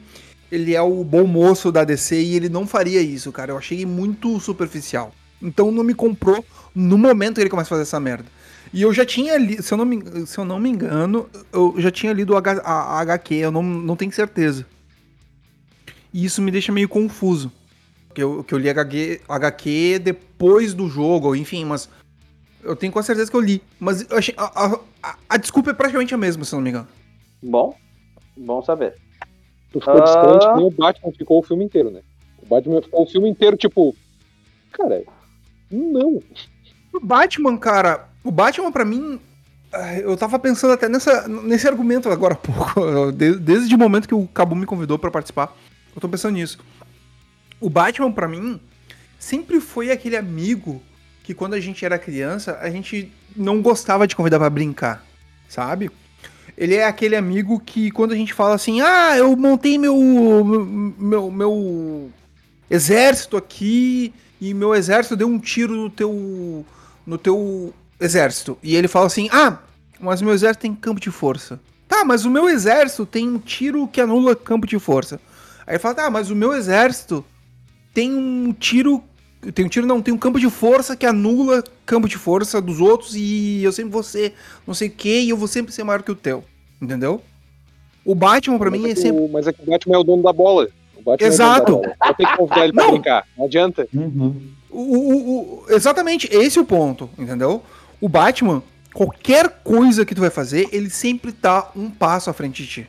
ele 0.50 0.74
é 0.74 0.82
o 0.82 1.02
bom 1.04 1.26
moço 1.26 1.70
da 1.72 1.84
DC 1.84 2.20
e 2.20 2.34
ele 2.36 2.48
não 2.48 2.66
faria 2.66 3.00
isso, 3.00 3.30
cara. 3.32 3.52
Eu 3.52 3.58
achei 3.58 3.84
muito 3.86 4.38
superficial. 4.40 5.12
Então 5.42 5.70
não 5.70 5.82
me 5.84 5.94
comprou 5.94 6.44
no 6.74 6.96
momento 6.98 7.34
que 7.36 7.40
ele 7.42 7.50
começa 7.50 7.68
a 7.68 7.70
fazer 7.76 7.82
essa 7.82 8.00
merda. 8.00 8.26
E 8.72 8.82
eu 8.82 8.92
já 8.92 9.04
tinha 9.06 9.36
lido, 9.38 9.62
se 9.62 9.72
eu 9.72 9.78
não 9.78 9.84
me, 9.84 10.26
se 10.26 10.36
eu 10.38 10.44
não 10.44 10.58
me 10.58 10.68
engano, 10.68 11.28
eu 11.52 11.74
já 11.78 11.90
tinha 11.90 12.12
lido 12.12 12.36
H- 12.36 12.62
a, 12.64 12.72
a 12.98 13.00
HQ, 13.00 13.34
eu 13.36 13.52
não, 13.52 13.62
não 13.62 13.94
tenho 13.96 14.10
certeza. 14.12 14.66
E 16.12 16.24
isso 16.24 16.40
me 16.42 16.50
deixa 16.50 16.72
meio 16.72 16.88
confuso. 16.88 17.52
Que 18.14 18.22
eu, 18.22 18.44
que 18.44 18.54
eu 18.54 18.58
li 18.58 18.68
HQ, 18.70 19.20
HQ 19.28 19.98
depois 20.02 20.72
do 20.72 20.88
jogo, 20.88 21.34
enfim, 21.34 21.64
mas 21.64 21.88
eu 22.62 22.76
tenho 22.76 22.92
quase 22.92 23.06
certeza 23.06 23.30
que 23.30 23.36
eu 23.36 23.40
li. 23.40 23.60
Mas 23.78 24.08
eu 24.08 24.16
achei, 24.16 24.34
a- 24.36 24.78
a- 25.02 25.16
a 25.28 25.36
desculpa 25.36 25.70
é 25.70 25.74
praticamente 25.74 26.14
a 26.14 26.18
mesma, 26.18 26.44
se 26.44 26.52
eu 26.54 26.56
não 26.58 26.62
me 26.64 26.70
engano. 26.70 26.88
Bom, 27.42 27.76
bom 28.36 28.62
saber. 28.62 28.94
Tu 29.74 29.80
ficou 29.80 29.96
Ah. 30.00 30.04
distante, 30.04 30.56
nem 30.56 30.64
o 30.66 30.70
Batman 30.70 31.10
ficou 31.12 31.40
o 31.40 31.42
filme 31.42 31.64
inteiro, 31.64 31.90
né? 31.90 32.00
O 32.40 32.46
Batman 32.46 32.80
ficou 32.80 33.02
o 33.02 33.06
filme 33.10 33.28
inteiro, 33.28 33.56
tipo. 33.56 33.92
Cara, 34.70 35.02
não. 35.68 36.22
O 36.92 37.00
Batman, 37.02 37.58
cara, 37.58 38.08
o 38.22 38.30
Batman 38.30 38.70
pra 38.70 38.84
mim. 38.84 39.18
ah, 39.72 39.98
Eu 39.98 40.16
tava 40.16 40.38
pensando 40.38 40.72
até 40.72 40.88
nessa, 40.88 41.26
nesse 41.26 41.66
argumento 41.66 42.08
agora 42.08 42.34
há 42.34 42.36
pouco. 42.36 42.78
eu- 42.86 43.10
de- 43.10 43.36
Desde 43.36 43.74
o 43.74 43.78
momento 43.78 44.06
que 44.06 44.14
o 44.14 44.28
Cabo 44.28 44.54
me 44.54 44.64
convidou 44.64 44.96
pra 44.96 45.10
participar, 45.10 45.52
eu 45.92 46.00
tô 46.00 46.08
pensando 46.08 46.34
nisso. 46.34 46.60
O 47.60 47.68
Batman, 47.68 48.12
pra 48.12 48.28
mim, 48.28 48.60
sempre 49.18 49.60
foi 49.60 49.90
aquele 49.90 50.16
amigo 50.16 50.80
que 51.24 51.34
quando 51.34 51.54
a 51.54 51.60
gente 51.60 51.84
era 51.84 51.98
criança, 51.98 52.58
a 52.60 52.70
gente 52.70 53.10
não 53.34 53.60
gostava 53.60 54.06
de 54.06 54.14
convidar 54.14 54.38
pra 54.38 54.48
brincar, 54.50 55.04
sabe? 55.48 55.90
Ele 56.56 56.76
é 56.76 56.86
aquele 56.86 57.16
amigo 57.16 57.58
que 57.58 57.90
quando 57.90 58.12
a 58.12 58.16
gente 58.16 58.32
fala 58.32 58.54
assim, 58.54 58.80
ah, 58.80 59.16
eu 59.16 59.36
montei 59.36 59.76
meu, 59.76 59.96
meu, 60.98 61.30
meu 61.30 62.10
exército 62.70 63.36
aqui 63.36 64.14
e 64.40 64.54
meu 64.54 64.74
exército 64.74 65.16
deu 65.16 65.26
um 65.26 65.38
tiro 65.38 65.74
no 65.74 65.90
teu, 65.90 66.64
no 67.04 67.18
teu 67.18 67.74
exército. 68.00 68.56
E 68.62 68.76
ele 68.76 68.86
fala 68.86 69.06
assim, 69.06 69.28
ah, 69.32 69.58
mas 70.00 70.22
meu 70.22 70.32
exército 70.32 70.62
tem 70.62 70.74
campo 70.74 71.00
de 71.00 71.10
força. 71.10 71.60
Tá, 71.88 72.04
mas 72.04 72.24
o 72.24 72.30
meu 72.30 72.48
exército 72.48 73.04
tem 73.04 73.28
um 73.28 73.38
tiro 73.38 73.86
que 73.88 74.00
anula 74.00 74.34
campo 74.34 74.66
de 74.66 74.78
força. 74.78 75.20
Aí 75.66 75.74
ele 75.74 75.78
fala, 75.78 75.94
tá, 75.94 76.10
mas 76.10 76.30
o 76.30 76.36
meu 76.36 76.52
exército 76.52 77.24
tem 77.92 78.14
um 78.14 78.52
tiro. 78.52 79.02
Tem 79.52 79.64
um 79.64 79.68
tiro, 79.68 79.86
não, 79.86 80.00
tem 80.00 80.12
um 80.14 80.18
campo 80.18 80.38
de 80.40 80.48
força 80.48 80.96
que 80.96 81.04
anula 81.04 81.62
campo 81.84 82.08
de 82.08 82.16
força 82.16 82.60
dos 82.60 82.80
outros 82.80 83.14
e 83.14 83.62
eu 83.62 83.72
sempre 83.72 83.90
vou 83.92 84.02
ser 84.02 84.34
não 84.66 84.74
sei 84.74 84.88
o 84.88 84.90
que 84.92 85.20
e 85.20 85.30
eu 85.30 85.36
vou 85.36 85.48
sempre 85.48 85.72
ser 85.72 85.84
maior 85.84 86.02
que 86.02 86.10
o 86.10 86.14
teu. 86.14 86.44
Entendeu? 86.80 87.22
O 88.04 88.14
Batman, 88.14 88.58
pra 88.58 88.70
mas, 88.70 88.80
mim, 88.80 88.88
é 88.88 88.92
é 88.92 88.94
sempre. 88.94 89.22
o, 89.22 89.28
mas 89.28 89.46
é 89.46 89.52
que 89.52 89.62
o 89.62 89.66
Batman 89.70 89.94
é 89.96 89.98
o 89.98 90.04
dono 90.04 90.22
da 90.22 90.32
bola. 90.32 90.68
O 90.96 91.02
Batman 91.02 91.26
Exato. 91.26 91.80
É 92.02 92.10
o 92.10 92.14
que 92.14 92.36
convidar 92.36 92.64
ele 92.64 92.72
pra 92.72 92.84
Não. 92.84 92.92
brincar. 92.92 93.26
Não 93.36 93.44
adianta. 93.46 93.88
Uhum. 93.94 94.40
O, 94.70 94.80
o- 94.80 95.62
o- 95.62 95.64
exatamente, 95.70 96.28
esse 96.32 96.58
é 96.58 96.60
o 96.62 96.64
ponto, 96.64 97.08
entendeu? 97.16 97.62
O 98.00 98.08
Batman, 98.08 98.62
qualquer 98.92 99.48
coisa 99.62 100.04
que 100.04 100.14
tu 100.14 100.20
vai 100.20 100.30
fazer, 100.30 100.68
ele 100.72 100.90
sempre 100.90 101.32
tá 101.32 101.70
um 101.76 101.88
passo 101.90 102.28
à 102.28 102.32
frente 102.32 102.62
de 102.62 102.68
ti. 102.68 102.86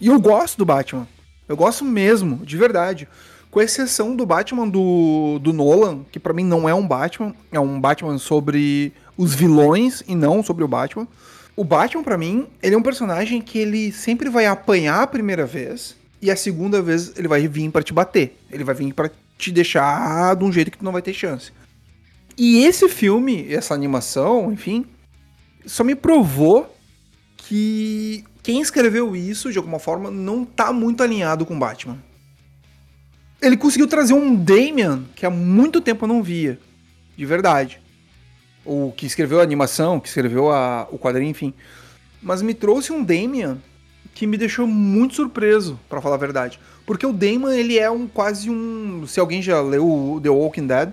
E 0.00 0.08
eu 0.08 0.20
gosto 0.20 0.58
do 0.58 0.64
Batman. 0.66 1.06
Eu 1.48 1.56
gosto 1.56 1.84
mesmo, 1.84 2.44
de 2.44 2.56
verdade. 2.56 3.08
Com 3.50 3.60
exceção 3.60 4.14
do 4.14 4.24
Batman 4.24 4.68
do, 4.68 5.40
do 5.40 5.52
Nolan, 5.52 6.04
que 6.12 6.20
pra 6.20 6.32
mim 6.32 6.44
não 6.44 6.68
é 6.68 6.74
um 6.74 6.86
Batman, 6.86 7.34
é 7.50 7.58
um 7.58 7.80
Batman 7.80 8.16
sobre 8.16 8.92
os 9.16 9.34
vilões 9.34 10.04
e 10.06 10.14
não 10.14 10.42
sobre 10.42 10.62
o 10.62 10.68
Batman. 10.68 11.08
O 11.56 11.64
Batman, 11.64 12.04
pra 12.04 12.16
mim, 12.16 12.46
ele 12.62 12.76
é 12.76 12.78
um 12.78 12.82
personagem 12.82 13.42
que 13.42 13.58
ele 13.58 13.90
sempre 13.92 14.30
vai 14.30 14.46
apanhar 14.46 15.02
a 15.02 15.06
primeira 15.06 15.44
vez 15.44 15.96
e 16.22 16.30
a 16.30 16.36
segunda 16.36 16.80
vez 16.80 17.12
ele 17.16 17.26
vai 17.26 17.46
vir 17.48 17.70
pra 17.70 17.82
te 17.82 17.92
bater. 17.92 18.38
Ele 18.50 18.62
vai 18.62 18.74
vir 18.74 18.94
pra 18.94 19.10
te 19.36 19.50
deixar 19.50 20.36
de 20.36 20.44
um 20.44 20.52
jeito 20.52 20.70
que 20.70 20.78
tu 20.78 20.84
não 20.84 20.92
vai 20.92 21.02
ter 21.02 21.12
chance. 21.12 21.50
E 22.38 22.64
esse 22.64 22.88
filme, 22.88 23.52
essa 23.52 23.74
animação, 23.74 24.52
enfim, 24.52 24.86
só 25.66 25.82
me 25.82 25.94
provou 25.94 26.72
que 27.36 28.24
quem 28.42 28.60
escreveu 28.60 29.16
isso, 29.16 29.50
de 29.50 29.58
alguma 29.58 29.78
forma, 29.78 30.10
não 30.10 30.44
tá 30.44 30.72
muito 30.72 31.02
alinhado 31.02 31.44
com 31.44 31.58
Batman. 31.58 31.98
Ele 33.42 33.56
conseguiu 33.56 33.86
trazer 33.88 34.12
um 34.14 34.34
Damian 34.34 35.04
que 35.14 35.24
há 35.24 35.30
muito 35.30 35.80
tempo 35.80 36.04
eu 36.04 36.08
não 36.08 36.22
via. 36.22 36.58
De 37.16 37.24
verdade. 37.24 37.80
O 38.64 38.92
que 38.96 39.06
escreveu 39.06 39.40
a 39.40 39.42
animação, 39.42 39.98
que 39.98 40.08
escreveu 40.08 40.50
a- 40.50 40.86
o 40.90 40.98
quadrinho, 40.98 41.30
enfim. 41.30 41.54
Mas 42.22 42.42
me 42.42 42.52
trouxe 42.52 42.92
um 42.92 43.02
Damian 43.02 43.58
que 44.14 44.26
me 44.26 44.36
deixou 44.36 44.66
muito 44.66 45.14
surpreso, 45.14 45.78
pra 45.88 46.00
falar 46.02 46.16
a 46.16 46.18
verdade. 46.18 46.60
Porque 46.84 47.06
o 47.06 47.12
Damon, 47.12 47.50
ele 47.50 47.78
é 47.78 47.90
um 47.90 48.06
quase 48.06 48.50
um. 48.50 49.06
Se 49.06 49.18
alguém 49.20 49.40
já 49.40 49.60
leu 49.62 50.20
The 50.22 50.28
Walking 50.28 50.66
Dead, 50.66 50.92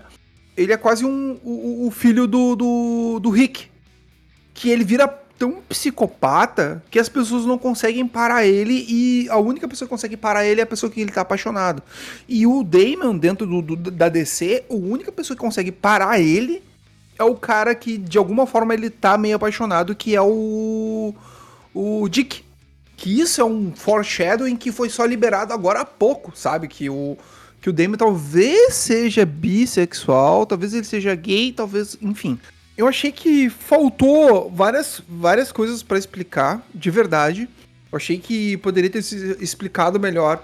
ele 0.56 0.72
é 0.72 0.78
quase 0.78 1.04
um, 1.04 1.38
o, 1.44 1.88
o 1.88 1.92
filho 1.92 2.28
do, 2.28 2.56
do, 2.56 3.20
do 3.20 3.30
Rick. 3.30 3.66
Que 4.54 4.70
ele 4.70 4.84
vira 4.84 5.08
tão 5.38 5.62
psicopata 5.70 6.84
que 6.90 7.00
as 7.00 7.08
pessoas 7.10 7.46
não 7.46 7.58
conseguem 7.58 8.08
parar 8.08 8.46
ele 8.46 8.86
e 8.90 9.28
a 9.30 9.38
única 9.38 9.68
pessoa 9.68 9.88
que 9.88 9.92
consegue 9.92 10.18
parar 10.18 10.46
ele 10.46 10.60
é 10.62 10.64
a 10.64 10.68
pessoa 10.68 10.92
que 10.92 11.00
ele 11.02 11.12
tá 11.12 11.22
apaixonado. 11.22 11.82
E 12.28 12.46
o 12.48 12.64
Damon, 12.64 13.18
dentro 13.18 13.46
do, 13.46 13.62
do- 13.76 13.92
da 13.92 14.10
DC, 14.10 14.64
a 14.70 14.74
única 14.74 15.12
pessoa 15.12 15.36
que 15.36 15.42
consegue 15.42 15.72
parar 15.72 16.20
ele 16.20 16.62
é 17.20 17.24
o 17.24 17.36
cara 17.36 17.74
que 17.76 17.98
de 17.98 18.18
alguma 18.18 18.46
forma 18.46 18.74
ele 18.74 18.90
tá 18.90 19.18
meio 19.18 19.36
apaixonado, 19.36 19.96
que 19.96 20.16
é 20.16 20.22
o. 20.22 21.14
O 21.74 22.08
Dick. 22.10 22.44
Que 22.96 23.20
isso 23.22 23.40
é 23.40 23.44
um 23.46 23.72
foreshadowing 23.76 24.56
que 24.56 24.72
foi 24.72 24.90
só 24.90 25.06
liberado 25.06 25.54
agora 25.54 25.82
há 25.82 25.86
pouco, 25.86 26.32
sabe? 26.36 26.68
Que 26.68 26.90
o, 26.90 27.16
que 27.62 27.70
o 27.70 27.74
Damon 27.74 27.96
talvez 27.96 28.74
seja 28.74 29.24
bissexual, 29.24 30.48
talvez 30.48 30.74
ele 30.74 30.84
seja 30.84 31.14
gay, 31.14 31.52
talvez. 31.52 31.96
Enfim. 32.02 32.40
Eu 32.78 32.88
achei 32.88 33.12
que 33.12 33.50
faltou 33.50 34.52
várias, 34.52 35.02
várias 35.10 35.52
coisas 35.52 35.82
pra 35.82 35.98
explicar, 35.98 36.64
de 36.74 36.92
verdade. 36.92 37.50
Eu 37.92 37.98
achei 37.98 38.20
que 38.20 38.56
poderia 38.58 38.90
ter 38.90 39.02
se 39.02 39.36
explicado 39.40 40.00
melhor 40.00 40.44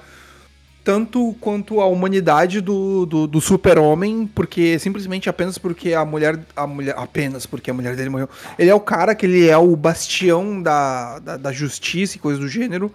tanto 0.83 1.33
quanto 1.39 1.79
a 1.79 1.85
humanidade 1.85 2.59
do, 2.59 3.05
do, 3.05 3.25
do 3.25 3.39
super-homem, 3.39 4.29
porque 4.35 4.77
simplesmente 4.79 5.29
apenas 5.29 5.57
porque 5.57 5.93
a 5.93 6.03
mulher, 6.03 6.39
a 6.55 6.67
mulher. 6.67 6.95
Apenas 6.97 7.45
porque 7.45 7.71
a 7.71 7.73
mulher 7.73 7.95
dele 7.95 8.09
morreu. 8.09 8.29
Ele 8.59 8.69
é 8.69 8.75
o 8.75 8.79
cara 8.79 9.15
que 9.15 9.25
ele 9.25 9.47
é 9.47 9.57
o 9.57 9.75
bastião 9.75 10.61
da, 10.61 11.19
da, 11.19 11.37
da 11.37 11.51
justiça 11.51 12.17
e 12.17 12.19
coisa 12.19 12.39
do 12.39 12.47
gênero. 12.47 12.91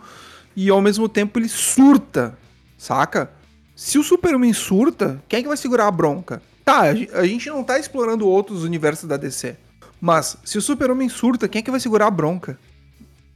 E 0.54 0.68
ao 0.68 0.82
mesmo 0.82 1.08
tempo 1.08 1.38
ele 1.38 1.48
surta, 1.48 2.36
saca? 2.76 3.30
Se 3.74 3.96
o 3.96 4.02
super-homem 4.02 4.52
surta, 4.52 5.22
quem 5.28 5.38
é 5.38 5.42
que 5.42 5.48
vai 5.48 5.56
segurar 5.56 5.86
a 5.86 5.90
bronca? 5.90 6.42
Tá, 6.68 6.80
a 6.80 6.94
gen- 6.94 7.08
a 7.14 7.24
gente 7.24 7.48
não 7.48 7.64
tá 7.64 7.78
explorando 7.78 8.28
outros 8.28 8.62
universos 8.62 9.08
da 9.08 9.16
DC. 9.16 9.56
Mas, 9.98 10.36
se 10.44 10.58
o 10.58 10.60
super-homem 10.60 11.08
surta, 11.08 11.48
quem 11.48 11.60
é 11.60 11.62
que 11.62 11.70
vai 11.70 11.80
segurar 11.80 12.08
a 12.08 12.10
bronca? 12.10 12.58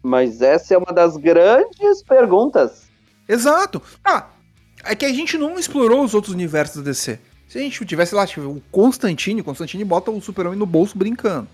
Mas 0.03 0.43
essa 0.43 0.75
é 0.75 0.77
uma 0.77 0.93
das 0.93 1.17
grandes 1.17 2.03
perguntas. 2.07 2.83
Exato. 3.27 3.81
Ah, 4.05 4.27
é 4.85 4.95
que 4.95 5.07
a 5.07 5.13
gente 5.15 5.39
não 5.39 5.59
explorou 5.59 6.05
os 6.05 6.13
outros 6.13 6.35
universos 6.35 6.77
da 6.77 6.91
DC. 6.91 7.19
Se 7.49 7.57
a 7.57 7.63
gente 7.63 7.83
tivesse 7.87 8.15
lá, 8.15 8.27
tipo, 8.27 8.43
o 8.43 8.63
Constantine, 8.71 9.41
o 9.41 9.45
Constantine 9.45 9.83
bota 9.83 10.11
o 10.11 10.21
super-homem 10.21 10.59
no 10.59 10.67
bolso 10.67 10.99
brincando. 10.99 11.49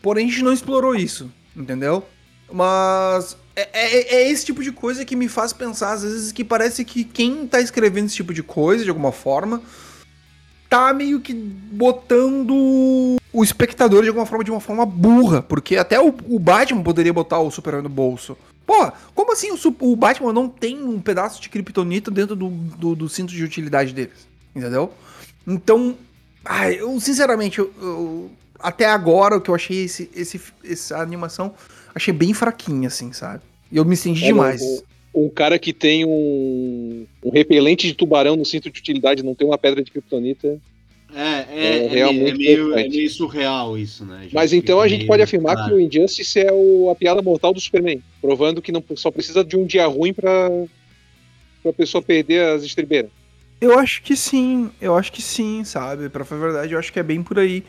Porém, 0.00 0.26
a 0.26 0.30
gente 0.30 0.44
não 0.44 0.52
explorou 0.52 0.94
isso, 0.94 1.28
entendeu? 1.56 2.04
Mas 2.52 3.36
é, 3.56 3.68
é- 3.72 4.14
é 4.22 4.30
esse 4.30 4.44
tipo 4.46 4.62
de 4.62 4.70
coisa 4.70 5.04
que 5.04 5.16
me 5.16 5.26
faz 5.28 5.52
pensar, 5.52 5.92
às 5.92 6.04
vezes, 6.04 6.30
que 6.30 6.44
parece 6.44 6.84
que 6.84 7.02
quem 7.02 7.48
tá 7.48 7.60
escrevendo 7.60 8.06
esse 8.06 8.14
tipo 8.14 8.32
de 8.32 8.44
coisa, 8.44 8.84
de 8.84 8.90
alguma 8.90 9.10
forma, 9.10 9.60
tá 10.68 10.92
meio 10.92 11.20
que 11.20 11.32
botando 11.32 13.16
o 13.32 13.44
espectador 13.44 14.02
de 14.02 14.08
alguma 14.08 14.26
forma, 14.26 14.44
de 14.44 14.50
uma 14.50 14.60
forma 14.60 14.84
burra. 14.86 15.42
Porque 15.42 15.76
até 15.76 16.00
o, 16.00 16.14
o 16.28 16.38
Batman 16.38 16.82
poderia 16.82 17.12
botar 17.12 17.38
o 17.40 17.50
super-homem 17.50 17.84
no 17.84 17.88
bolso. 17.88 18.36
Porra, 18.66 18.92
como 19.14 19.32
assim 19.32 19.50
o, 19.52 19.58
o 19.80 19.94
Batman 19.96 20.32
não 20.32 20.48
tem 20.48 20.82
um 20.82 21.00
pedaço 21.00 21.40
de 21.40 21.48
kryptonita 21.48 22.10
dentro 22.10 22.34
do, 22.34 22.48
do, 22.48 22.94
do 22.96 23.08
cinto 23.08 23.32
de 23.32 23.44
utilidade 23.44 23.92
deles? 23.92 24.26
Entendeu? 24.54 24.92
Então, 25.46 25.96
ai, 26.44 26.80
eu 26.80 26.98
sinceramente, 27.00 27.58
eu- 27.60 27.72
eu- 27.80 28.30
até 28.58 28.86
agora 28.86 29.36
o 29.36 29.40
que 29.40 29.50
eu 29.50 29.54
achei 29.54 29.84
esse, 29.84 30.10
esse, 30.14 30.40
essa 30.64 30.98
animação, 30.98 31.54
achei 31.94 32.12
bem 32.12 32.34
fraquinha, 32.34 32.88
assim, 32.88 33.12
sabe? 33.12 33.42
E 33.70 33.76
eu 33.76 33.84
me 33.84 33.94
estendi 33.94 34.24
Olha, 34.24 34.32
demais. 34.32 34.82
Um 35.18 35.30
cara 35.30 35.58
que 35.58 35.72
tem 35.72 36.04
um, 36.04 37.06
um 37.24 37.30
repelente 37.30 37.86
de 37.86 37.94
tubarão 37.94 38.36
no 38.36 38.44
cinto 38.44 38.70
de 38.70 38.78
utilidade 38.78 39.22
não 39.22 39.34
tem 39.34 39.46
uma 39.46 39.56
pedra 39.56 39.82
de 39.82 39.90
kryptonita. 39.90 40.60
É, 41.14 41.20
é, 41.20 41.46
É 41.48 41.84
é, 41.84 41.88
realmente 41.88 42.30
é 42.32 42.34
meio, 42.36 42.74
é 42.78 42.86
meio 42.88 43.08
surreal 43.08 43.78
isso, 43.78 44.04
né? 44.04 44.24
gente? 44.24 44.34
Mas 44.34 44.52
então 44.52 44.78
a 44.80 44.86
gente 44.88 44.98
meio- 44.98 45.08
pode 45.08 45.22
afirmar 45.22 45.56
Ah. 45.56 45.64
que 45.68 45.72
o 45.74 45.80
Injustice 45.80 46.38
é 46.40 46.52
o- 46.52 46.90
a 46.90 46.94
piada 46.94 47.22
mortal 47.22 47.54
do 47.54 47.60
Superman, 47.60 48.02
provando 48.20 48.60
que 48.60 48.70
não 48.70 48.84
só 48.96 49.10
precisa 49.10 49.42
de 49.42 49.56
um 49.56 49.64
dia 49.64 49.86
ruim 49.86 50.12
pra, 50.12 50.50
pra 51.62 51.72
pessoa 51.72 52.02
perder 52.02 52.42
as 52.48 52.62
estribeiras. 52.62 53.10
Eu 53.58 53.78
acho 53.78 54.02
que 54.02 54.14
sim, 54.14 54.70
eu 54.82 54.94
acho 54.94 55.10
que 55.10 55.22
sim, 55.22 55.64
sabe? 55.64 56.10
Pra 56.10 56.26
falar 56.26 56.40
a 56.42 56.44
verdade, 56.44 56.72
eu 56.74 56.78
acho 56.78 56.92
que 56.92 56.98
é 56.98 57.02
bem 57.02 57.22
por 57.22 57.38
aí. 57.38 57.64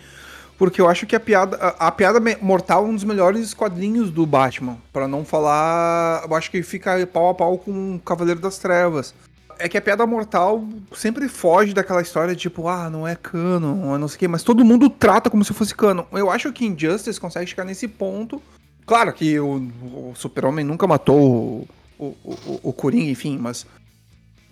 Porque 0.57 0.81
eu 0.81 0.89
acho 0.89 1.05
que 1.05 1.15
a 1.15 1.19
piada, 1.19 1.55
a, 1.57 1.87
a 1.87 1.91
piada 1.91 2.19
mortal 2.41 2.85
é 2.85 2.89
um 2.89 2.95
dos 2.95 3.03
melhores 3.03 3.53
quadrinhos 3.53 4.09
do 4.09 4.25
Batman. 4.25 4.77
Pra 4.91 5.07
não 5.07 5.23
falar. 5.23 6.23
Eu 6.27 6.35
acho 6.35 6.49
que 6.49 6.63
fica 6.63 7.05
pau 7.07 7.29
a 7.29 7.33
pau 7.33 7.57
com 7.57 7.95
o 7.95 7.99
Cavaleiro 7.99 8.39
das 8.39 8.57
Trevas. 8.57 9.13
É 9.59 9.67
que 9.67 9.77
a 9.77 9.81
piada 9.81 10.05
mortal 10.05 10.63
sempre 10.95 11.27
foge 11.27 11.73
daquela 11.73 12.01
história 12.01 12.35
de 12.35 12.41
tipo, 12.41 12.67
ah, 12.67 12.89
não 12.89 13.07
é 13.07 13.15
canon, 13.15 13.95
é 13.95 13.97
não 13.97 14.07
sei 14.07 14.15
o 14.15 14.19
quê, 14.19 14.27
mas 14.27 14.43
todo 14.43 14.63
mundo 14.63 14.87
trata 14.87 15.31
como 15.31 15.43
se 15.43 15.51
fosse 15.51 15.73
canon. 15.73 16.03
Eu 16.11 16.29
acho 16.29 16.51
que 16.53 16.65
Injustice 16.65 17.19
consegue 17.19 17.47
chegar 17.47 17.63
nesse 17.63 17.87
ponto. 17.87 18.41
Claro 18.85 19.11
que 19.13 19.39
o, 19.39 19.55
o 19.55 20.13
Super-Homem 20.15 20.63
nunca 20.63 20.85
matou 20.85 21.19
o, 21.19 21.67
o, 21.97 22.05
o, 22.23 22.59
o 22.63 22.73
Coringa, 22.73 23.09
enfim, 23.09 23.37
mas. 23.39 23.65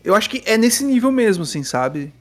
Eu 0.03 0.15
acho 0.15 0.29
que 0.29 0.43
é 0.45 0.57
nesse 0.57 0.83
nível 0.83 1.11
mesmo, 1.11 1.43
assim, 1.43 1.63
sabe? 1.63 2.11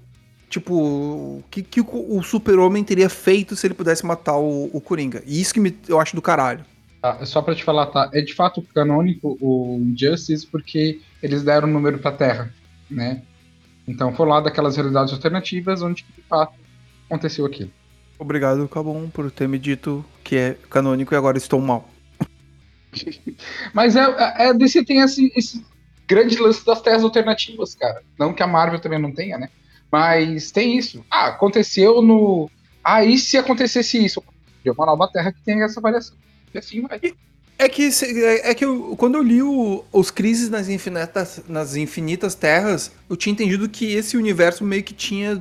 Tipo, 0.48 0.74
o 0.74 1.44
que, 1.50 1.62
que 1.62 1.80
o, 1.80 1.86
o 2.18 2.22
Super-Homem 2.22 2.84
teria 2.84 3.08
feito 3.08 3.56
se 3.56 3.66
ele 3.66 3.74
pudesse 3.74 4.06
matar 4.06 4.36
o, 4.36 4.70
o 4.72 4.80
Coringa? 4.80 5.22
E 5.26 5.40
isso 5.40 5.52
que 5.52 5.60
me- 5.60 5.76
eu 5.88 5.98
acho 6.00 6.14
do 6.14 6.22
caralho. 6.22 6.64
Tá, 7.02 7.24
só 7.26 7.42
pra 7.42 7.54
te 7.54 7.64
falar, 7.64 7.86
tá? 7.86 8.08
É 8.12 8.20
de 8.20 8.32
fato 8.34 8.62
canônico 8.74 9.36
o 9.40 9.78
Injustice 9.80 10.46
porque 10.46 11.00
eles 11.22 11.42
deram 11.42 11.68
o 11.68 11.70
número 11.70 11.98
pra 11.98 12.12
Terra, 12.12 12.52
né? 12.90 13.22
Então 13.86 14.14
foi 14.14 14.26
lá 14.26 14.40
daquelas 14.40 14.76
realidades 14.76 15.12
alternativas 15.12 15.82
onde 15.82 16.04
de 16.16 16.22
fato 16.22 16.54
aconteceu 17.06 17.44
aquilo. 17.44 17.70
Obrigado, 18.18 18.66
Cabon, 18.68 19.08
por 19.10 19.30
ter 19.30 19.48
me 19.48 19.58
dito 19.58 20.04
que 20.22 20.36
é 20.36 20.56
canônico 20.70 21.12
e 21.12 21.16
agora 21.16 21.36
estou 21.36 21.60
mal. 21.60 21.88
Mas 23.74 23.96
é, 23.96 24.00
é, 24.02 24.48
é 24.48 24.54
DC 24.54 24.84
tem 24.84 25.00
esse, 25.00 25.32
esse 25.36 25.64
grande 26.06 26.38
lance 26.38 26.64
das 26.64 26.80
terras 26.80 27.02
alternativas, 27.02 27.74
cara. 27.74 28.02
Não 28.18 28.32
que 28.32 28.42
a 28.42 28.46
Marvel 28.46 28.80
também 28.80 28.98
não 29.00 29.12
tenha, 29.12 29.36
né? 29.36 29.48
Mas 29.94 30.50
tem 30.50 30.76
isso. 30.76 31.04
Ah, 31.08 31.28
aconteceu 31.28 32.02
no. 32.02 32.50
Ah, 32.82 33.04
e 33.04 33.16
se 33.16 33.38
acontecesse 33.38 34.04
isso? 34.04 34.20
De 34.64 34.70
uma 34.72 34.84
nova 34.86 35.06
terra 35.06 35.32
que 35.32 35.40
tem 35.44 35.62
essa 35.62 35.80
variação. 35.80 36.16
E 36.52 36.58
assim 36.58 36.80
vai. 36.80 37.00
É 37.56 37.68
que, 37.68 37.88
é 38.02 38.50
é 38.50 38.54
que 38.56 38.64
eu- 38.64 38.96
quando 38.98 39.14
eu 39.14 39.22
li 39.22 39.40
o- 39.40 39.84
os 39.92 40.10
Crises 40.10 40.50
nas 40.50 40.68
infinitas, 40.68 41.40
nas 41.48 41.76
infinitas 41.76 42.34
Terras, 42.34 42.90
eu 43.08 43.16
tinha 43.16 43.32
entendido 43.32 43.68
que 43.68 43.92
esse 43.94 44.16
universo 44.16 44.64
meio 44.64 44.82
que 44.82 44.92
tinha. 44.92 45.40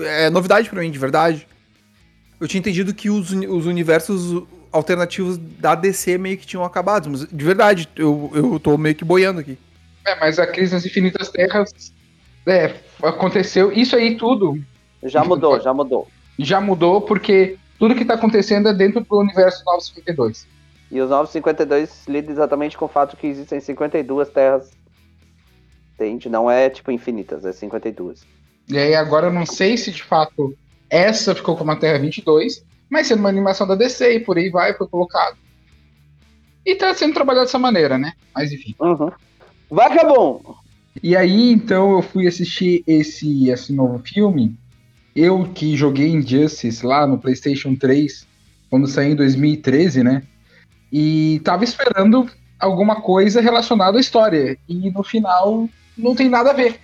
É 0.00 0.28
novidade 0.28 0.68
pra 0.68 0.80
mim, 0.80 0.90
de 0.90 0.98
verdade. 0.98 1.46
Eu 2.40 2.48
tinha 2.48 2.58
entendido 2.58 2.92
que 2.92 3.08
os, 3.08 3.30
os 3.30 3.66
universos 3.66 4.42
alternativos 4.72 5.36
da 5.38 5.76
DC 5.76 6.18
meio 6.18 6.36
que 6.38 6.44
tinham 6.46 6.64
acabado, 6.64 7.08
mas 7.08 7.20
de 7.24 7.44
verdade, 7.44 7.88
eu, 7.94 8.32
eu 8.34 8.58
tô 8.58 8.76
meio 8.76 8.96
que 8.96 9.04
boiando 9.04 9.38
aqui. 9.38 9.56
É, 10.04 10.18
mas 10.18 10.40
a 10.40 10.46
crise 10.48 10.72
das 10.72 10.84
infinitas 10.84 11.28
terras. 11.28 11.72
É, 12.46 12.74
aconteceu. 13.02 13.72
Isso 13.72 13.94
aí 13.96 14.16
tudo 14.16 14.58
Já 15.02 15.24
mudou, 15.24 15.60
já 15.60 15.72
mudou. 15.72 16.08
já 16.38 16.60
mudou 16.60 17.00
porque 17.00 17.56
tudo 17.78 17.94
que 17.94 18.04
tá 18.04 18.14
acontecendo 18.14 18.68
é 18.68 18.74
dentro 18.74 19.00
do 19.00 19.18
universo 19.18 19.64
952. 19.64 20.46
E 20.90 21.00
os 21.00 21.10
952 21.10 22.06
lida 22.06 22.30
exatamente 22.30 22.76
com 22.76 22.84
o 22.84 22.88
fato 22.88 23.16
que 23.16 23.26
existem 23.26 23.60
52 23.60 24.28
terras. 24.28 24.70
Entende? 25.94 26.28
Não 26.28 26.50
é 26.50 26.68
tipo 26.68 26.90
infinitas, 26.90 27.44
é 27.44 27.52
52. 27.52 28.26
E 28.68 28.78
aí 28.78 28.94
agora 28.94 29.26
eu 29.26 29.32
não 29.32 29.46
sei 29.46 29.76
se 29.76 29.90
de 29.90 30.02
fato 30.02 30.54
essa 30.88 31.34
ficou 31.34 31.56
como 31.56 31.70
a 31.70 31.76
Terra 31.76 31.98
22, 31.98 32.64
mas 32.90 33.06
sendo 33.06 33.20
uma 33.20 33.28
animação 33.28 33.66
da 33.66 33.74
DC 33.74 34.16
e 34.16 34.20
por 34.20 34.36
aí 34.36 34.50
vai, 34.50 34.74
foi 34.74 34.86
colocado. 34.86 35.36
E 36.64 36.74
tá 36.74 36.94
sendo 36.94 37.14
trabalhado 37.14 37.46
dessa 37.46 37.58
maneira, 37.58 37.98
né? 37.98 38.12
Mas 38.34 38.52
enfim. 38.52 38.74
Uhum. 38.78 39.10
Vagabond! 39.70 40.61
E 41.00 41.16
aí, 41.16 41.52
então, 41.52 41.92
eu 41.92 42.02
fui 42.02 42.26
assistir 42.26 42.82
esse, 42.86 43.48
esse 43.48 43.72
novo 43.72 44.00
filme. 44.04 44.56
Eu 45.14 45.48
que 45.54 45.76
joguei 45.76 46.08
Injustice 46.08 46.84
lá 46.84 47.06
no 47.06 47.18
PlayStation 47.18 47.74
3, 47.76 48.26
quando 48.68 48.86
saiu 48.86 49.12
em 49.12 49.16
2013, 49.16 50.02
né? 50.02 50.22
E 50.92 51.40
tava 51.44 51.64
esperando 51.64 52.28
alguma 52.58 52.96
coisa 53.00 53.40
relacionada 53.40 53.96
à 53.96 54.00
história. 54.00 54.58
E 54.68 54.90
no 54.90 55.02
final, 55.02 55.68
não 55.96 56.14
tem 56.14 56.28
nada 56.28 56.50
a 56.50 56.54
ver. 56.54 56.80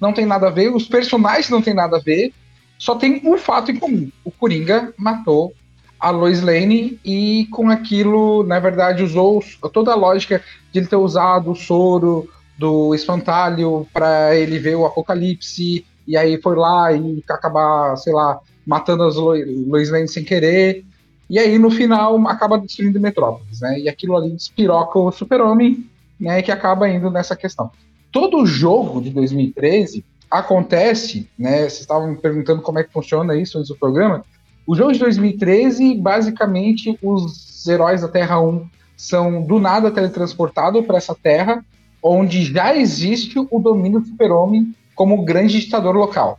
Não 0.00 0.12
tem 0.12 0.26
nada 0.26 0.48
a 0.48 0.50
ver, 0.50 0.74
os 0.74 0.86
personagens 0.86 1.48
não 1.48 1.62
tem 1.62 1.74
nada 1.74 1.96
a 1.96 2.00
ver. 2.00 2.32
Só 2.78 2.96
tem 2.96 3.22
um 3.24 3.38
fato 3.38 3.70
em 3.70 3.76
comum: 3.76 4.10
o 4.24 4.30
Coringa 4.30 4.92
matou 4.96 5.54
a 5.98 6.10
Lois 6.10 6.42
Lane 6.42 6.98
e 7.04 7.46
com 7.50 7.70
aquilo, 7.70 8.42
na 8.42 8.58
verdade, 8.58 9.02
usou 9.02 9.42
toda 9.72 9.92
a 9.92 9.96
lógica 9.96 10.42
de 10.72 10.80
ele 10.80 10.86
ter 10.86 10.96
usado 10.96 11.52
o 11.52 11.56
soro 11.56 12.28
do 12.56 12.94
espantalho 12.94 13.86
para 13.92 14.36
ele 14.36 14.58
ver 14.58 14.76
o 14.76 14.86
apocalipse 14.86 15.84
e 16.06 16.16
aí 16.16 16.40
foi 16.40 16.56
lá 16.56 16.92
e 16.92 17.22
acabar, 17.28 17.96
sei 17.96 18.12
lá, 18.12 18.38
matando 18.66 19.04
as 19.04 19.16
Lo 19.16 19.34
Lois 19.66 19.90
Lane 19.90 20.08
sem 20.08 20.24
querer. 20.24 20.84
E 21.28 21.38
aí 21.38 21.58
no 21.58 21.70
final 21.70 22.28
acaba 22.28 22.58
destruindo 22.58 23.00
Metrópolis, 23.00 23.60
né? 23.60 23.80
E 23.80 23.88
aquilo 23.88 24.16
ali 24.16 24.30
despiroca 24.30 24.98
o 24.98 25.10
Super-Homem, 25.10 25.88
né, 26.20 26.42
que 26.42 26.52
acaba 26.52 26.88
indo 26.88 27.10
nessa 27.10 27.34
questão. 27.34 27.70
Todo 28.12 28.38
o 28.38 28.46
jogo 28.46 29.00
de 29.00 29.10
2013 29.10 30.04
acontece, 30.30 31.28
né? 31.38 31.60
Vocês 31.60 31.80
estavam 31.80 32.08
me 32.08 32.16
perguntando 32.16 32.62
como 32.62 32.78
é 32.78 32.84
que 32.84 32.92
funciona 32.92 33.34
isso 33.36 33.58
antes 33.58 33.68
do 33.68 33.76
programa. 33.76 34.24
O 34.66 34.74
jogo 34.74 34.92
de 34.92 34.98
2013, 34.98 35.94
basicamente, 35.96 36.98
os 37.02 37.66
heróis 37.66 38.02
da 38.02 38.08
Terra 38.08 38.40
1 38.40 38.66
são 38.96 39.42
do 39.42 39.58
nada 39.58 39.90
teletransportados 39.90 40.84
para 40.86 40.96
essa 40.96 41.14
Terra, 41.14 41.64
onde 42.06 42.44
já 42.44 42.76
existe 42.76 43.38
o 43.38 43.58
domínio 43.58 43.98
do 43.98 44.06
Super-Homem 44.06 44.74
como 44.94 45.24
grande 45.24 45.58
ditador 45.58 45.96
local, 45.96 46.38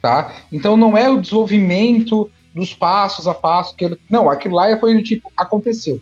tá? 0.00 0.32
Então 0.52 0.76
não 0.76 0.96
é 0.96 1.10
o 1.10 1.20
desenvolvimento 1.20 2.30
dos 2.54 2.72
passos 2.72 3.26
a 3.26 3.34
passo 3.34 3.74
que 3.74 3.84
ele... 3.84 3.98
não, 4.08 4.30
aquilo 4.30 4.54
lá 4.54 4.78
foi 4.78 4.94
do 4.94 5.02
tipo 5.02 5.32
aconteceu, 5.36 6.00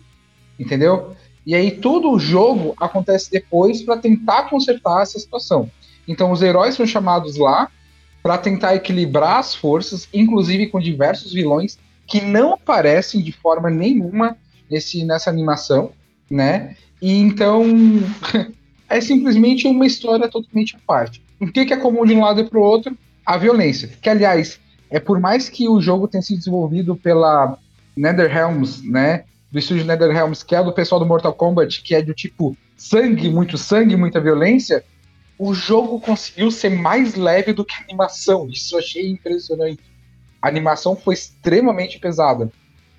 entendeu? 0.59 1.15
E 1.43 1.55
aí 1.55 1.71
todo 1.71 2.11
o 2.11 2.19
jogo 2.19 2.75
acontece 2.79 3.31
depois 3.31 3.81
para 3.81 3.97
tentar 3.97 4.43
consertar 4.43 5.01
essa 5.01 5.17
situação. 5.17 5.69
Então 6.07 6.31
os 6.31 6.43
heróis 6.43 6.75
são 6.75 6.85
chamados 6.85 7.35
lá 7.35 7.69
para 8.21 8.37
tentar 8.37 8.75
equilibrar 8.75 9.39
as 9.39 9.55
forças, 9.55 10.07
inclusive 10.13 10.67
com 10.67 10.79
diversos 10.79 11.33
vilões 11.33 11.79
que 12.05 12.21
não 12.21 12.53
aparecem 12.53 13.23
de 13.23 13.31
forma 13.31 13.71
nenhuma 13.71 14.37
nesse, 14.69 15.03
nessa 15.03 15.31
animação, 15.31 15.91
né? 16.29 16.75
E 17.01 17.17
então 17.17 17.63
é 18.97 19.01
simplesmente 19.01 19.67
uma 19.67 19.85
história 19.85 20.27
totalmente 20.29 20.75
à 20.75 20.79
parte. 20.85 21.23
O 21.39 21.47
que, 21.47 21.65
que 21.65 21.73
é 21.73 21.77
comum 21.77 22.05
de 22.05 22.13
um 22.13 22.21
lado 22.21 22.41
e 22.41 22.43
para 22.43 22.59
o 22.59 22.61
outro? 22.61 22.97
A 23.25 23.37
violência. 23.37 23.89
Que, 24.01 24.09
aliás, 24.09 24.59
é 24.89 24.99
por 24.99 25.19
mais 25.19 25.49
que 25.49 25.67
o 25.67 25.81
jogo 25.81 26.07
tenha 26.07 26.21
sido 26.21 26.37
desenvolvido 26.37 26.95
pela 26.95 27.57
NetherRealms, 27.97 28.83
né? 28.83 29.25
Do 29.51 29.59
estúdio 29.59 29.85
NetherRealms, 29.85 30.43
que 30.43 30.55
é 30.55 30.63
do 30.63 30.71
pessoal 30.71 30.99
do 30.99 31.05
Mortal 31.05 31.33
Kombat, 31.33 31.81
que 31.81 31.95
é 31.95 32.01
do 32.01 32.13
tipo 32.13 32.55
sangue, 32.77 33.29
muito 33.29 33.57
sangue, 33.57 33.95
muita 33.95 34.19
violência, 34.19 34.83
o 35.37 35.53
jogo 35.53 35.99
conseguiu 35.99 36.51
ser 36.51 36.69
mais 36.69 37.15
leve 37.15 37.53
do 37.53 37.65
que 37.65 37.73
a 37.73 37.83
animação. 37.83 38.47
Isso 38.49 38.75
eu 38.75 38.79
achei 38.79 39.09
impressionante. 39.09 39.81
A 40.41 40.47
animação 40.47 40.95
foi 40.95 41.13
extremamente 41.13 41.99
pesada, 41.99 42.51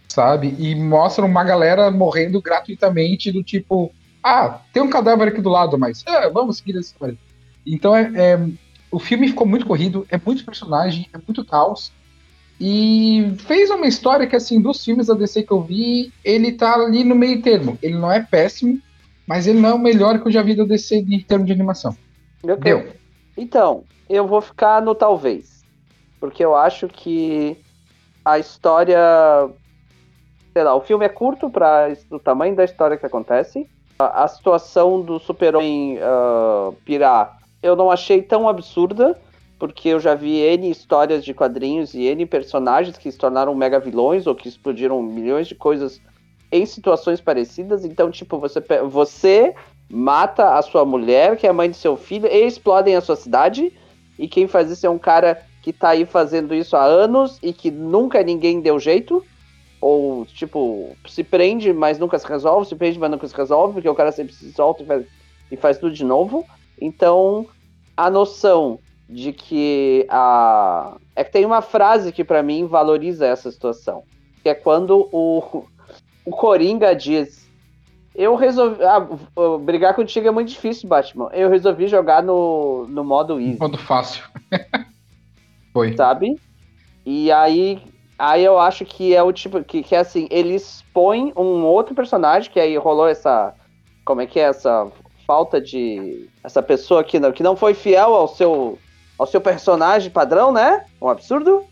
sabe? 0.09 0.55
E 0.59 0.75
mostra 0.75 1.25
uma 1.25 1.45
galera 1.45 1.91
morrendo 1.91 2.41
gratuitamente 2.41 3.31
do 3.31 3.43
tipo, 3.43 3.93
ah, 4.25 4.61
tem 4.73 4.83
um 4.83 4.89
cadáver 4.89 5.29
aqui 5.29 5.43
do 5.43 5.51
lado, 5.51 5.79
mas 5.79 6.03
ah, 6.07 6.31
vamos 6.31 6.57
seguir 6.57 6.73
essa 6.79 6.93
história. 6.93 7.19
Então 7.67 7.95
é, 7.95 8.11
é, 8.15 8.49
o 8.91 8.99
filme 8.99 9.29
ficou 9.29 9.47
muito 9.47 9.67
corrido, 9.67 10.07
é 10.09 10.19
muito 10.25 10.45
personagem, 10.47 11.07
é 11.13 11.19
muito 11.19 11.45
caos. 11.45 11.93
E 12.59 13.35
fez 13.41 13.69
uma 13.69 13.87
história 13.87 14.27
que, 14.27 14.37
assim, 14.37 14.63
dos 14.63 14.83
filmes 14.83 15.09
da 15.09 15.15
DC 15.15 15.43
que 15.43 15.53
eu 15.53 15.61
vi, 15.61 16.13
ele 16.25 16.53
tá 16.53 16.75
ali 16.75 17.05
no 17.05 17.15
meio 17.15 17.43
termo. 17.43 17.77
Ele 17.83 17.99
não 17.99 18.11
é 18.11 18.23
péssimo, 18.23 18.81
mas 19.27 19.47
ele 19.47 19.61
não 19.61 19.69
é 19.71 19.75
o 19.75 19.79
melhor 19.79 20.19
que 20.21 20.29
eu 20.29 20.33
já 20.33 20.41
vi 20.41 20.55
da 20.55 20.65
DC 20.65 20.97
em 20.97 21.21
termos 21.21 21.47
de 21.47 21.53
animação. 21.53 21.95
Ok. 22.43 22.57
Deu. 22.57 22.93
Então, 23.37 23.85
eu 24.09 24.27
vou 24.27 24.41
ficar 24.41 24.81
no 24.81 24.95
talvez. 24.95 25.65
Porque 26.21 26.45
eu 26.45 26.55
acho 26.55 26.89
que 26.89 27.59
a 28.25 28.39
história. 28.39 28.99
Sei 30.53 30.63
lá, 30.63 30.75
o 30.75 30.81
filme 30.81 31.05
é 31.05 31.09
curto 31.09 31.51
para 31.51 31.93
o 32.11 32.21
tamanho 32.21 32.55
da 32.55 32.65
história 32.65 32.97
que 32.97 33.05
acontece. 33.05 33.69
A, 33.99 34.27
situação 34.27 35.01
do 35.01 35.19
super-homem 35.21 35.99
ah, 36.03 36.73
pirar 36.85 37.39
eu 37.65 37.75
não 37.75 37.91
achei 37.91 38.21
tão 38.21 38.47
absurda, 38.47 39.19
porque 39.59 39.89
eu 39.89 39.99
já 39.99 40.15
vi 40.15 40.37
N 40.37 40.71
histórias 40.71 41.25
de 41.25 41.33
quadrinhos 41.33 41.95
e 41.95 42.03
N 42.03 42.27
personagens 42.27 42.99
que 42.99 43.11
se 43.11 43.17
tornaram 43.17 43.55
mega 43.55 43.81
vilões 43.81 44.27
ou 44.27 44.35
que 44.35 44.47
explodiram 44.47 45.03
milhões 45.03 45.49
de 45.49 45.55
coisas 45.55 45.99
em 46.53 46.67
situações 46.67 47.23
parecidas. 47.23 47.83
Então, 47.83 48.11
tipo, 48.11 48.39
você, 48.39 48.63
você 48.87 49.55
mata 49.89 50.59
a 50.59 50.61
sua 50.61 50.85
mulher, 50.85 51.39
que 51.39 51.47
é 51.47 51.51
a 51.51 51.55
mãe 51.55 51.71
do 51.71 51.77
seu 51.77 51.97
filho, 51.97 52.27
e 52.27 52.47
explodem 52.47 52.97
a 52.97 53.01
sua 53.01 53.17
cidade. 53.17 53.73
E 54.19 54.29
quem 54.29 54.47
faz 54.47 54.71
isso 54.71 54.87
é 54.87 54.91
um 54.91 54.99
cara 54.99 55.41
que 55.63 55.73
tá 55.73 55.89
aí 55.89 56.05
fazendo 56.05 56.55
isso 56.55 56.77
há 56.77 56.85
anos 56.85 57.39
e 57.43 57.51
que 57.51 57.71
nunca 57.71 58.23
ninguém 58.23 58.61
deu 58.61 58.79
jeito. 58.79 59.25
Ou, 59.87 60.25
tipo, 60.25 60.97
se 61.07 61.23
prende, 61.23 61.71
mas 61.71 61.99
nunca 61.99 62.19
se 62.19 62.27
resolve, 62.27 62.67
se 62.67 62.75
prende, 62.75 62.99
mas 62.99 63.11
nunca 63.11 63.29
se 63.29 63.37
resolve, 63.37 63.75
porque 63.75 63.89
o 63.91 63.95
cara 63.95 64.11
sempre 64.13 64.33
se 64.33 64.51
solta 64.51 64.83
e 64.83 64.87
faz, 64.87 65.07
e 65.53 65.57
faz 65.59 65.77
tudo 65.77 65.93
de 65.93 66.03
novo. 66.03 66.47
Então, 66.81 67.47
a 67.95 68.09
noção 68.09 68.79
de 69.07 69.31
que 69.31 70.07
a. 70.09 70.97
É 71.15 71.23
que 71.23 71.31
tem 71.31 71.45
uma 71.45 71.61
frase 71.61 72.13
que 72.13 72.25
para 72.25 72.43
mim 72.43 72.67
valoriza 72.67 73.27
essa 73.27 73.51
situação. 73.51 74.05
Que 74.43 74.49
é 74.49 74.55
quando 74.55 75.07
o, 75.13 75.67
o 76.25 76.31
Coringa 76.31 76.97
diz. 76.97 77.47
Eu 78.15 78.37
resolvi. 78.37 78.83
Ah, 78.83 79.07
brigar 79.61 79.93
contigo 79.93 80.27
é 80.27 80.31
muito 80.31 80.49
difícil, 80.49 80.89
Batman. 80.89 81.29
Eu 81.35 81.51
resolvi 81.51 81.89
jogar 81.89 82.23
no, 82.23 82.87
no 82.89 83.05
modo 83.05 83.39
easy. 83.39 83.61
Modo 83.61 83.77
fácil. 83.77 84.25
Foi. 85.75 85.95
Sabe? 85.95 86.41
E 87.05 87.31
aí. 87.31 87.93
Aí 88.19 88.45
eu 88.45 88.59
acho 88.59 88.85
que 88.85 89.15
é 89.15 89.23
o 89.23 89.33
tipo. 89.33 89.63
Que, 89.63 89.83
que 89.83 89.95
é 89.95 89.99
assim, 89.99 90.29
ele 90.31 90.55
expõe 90.55 91.33
um 91.37 91.65
outro 91.65 91.95
personagem, 91.95 92.51
que 92.51 92.61
aí 92.61 92.77
rolou 92.77 93.09
essa. 93.09 93.55
Como 94.05 94.21
é 94.21 94.27
que 94.27 94.39
é 94.39 94.45
essa 94.45 94.91
falta 95.27 95.61
de. 95.61 96.29
Essa 96.43 96.63
pessoa 96.63 97.03
que 97.03 97.19
não, 97.19 97.33
que 97.33 97.43
não 97.43 97.57
foi 97.57 97.75
fiel 97.75 98.15
ao 98.15 98.29
seu 98.29 98.79
ao 99.19 99.27
seu 99.27 99.41
personagem 99.41 100.11
padrão, 100.11 100.53
né? 100.53 100.85
Um 101.01 101.09
absurdo. 101.09 101.65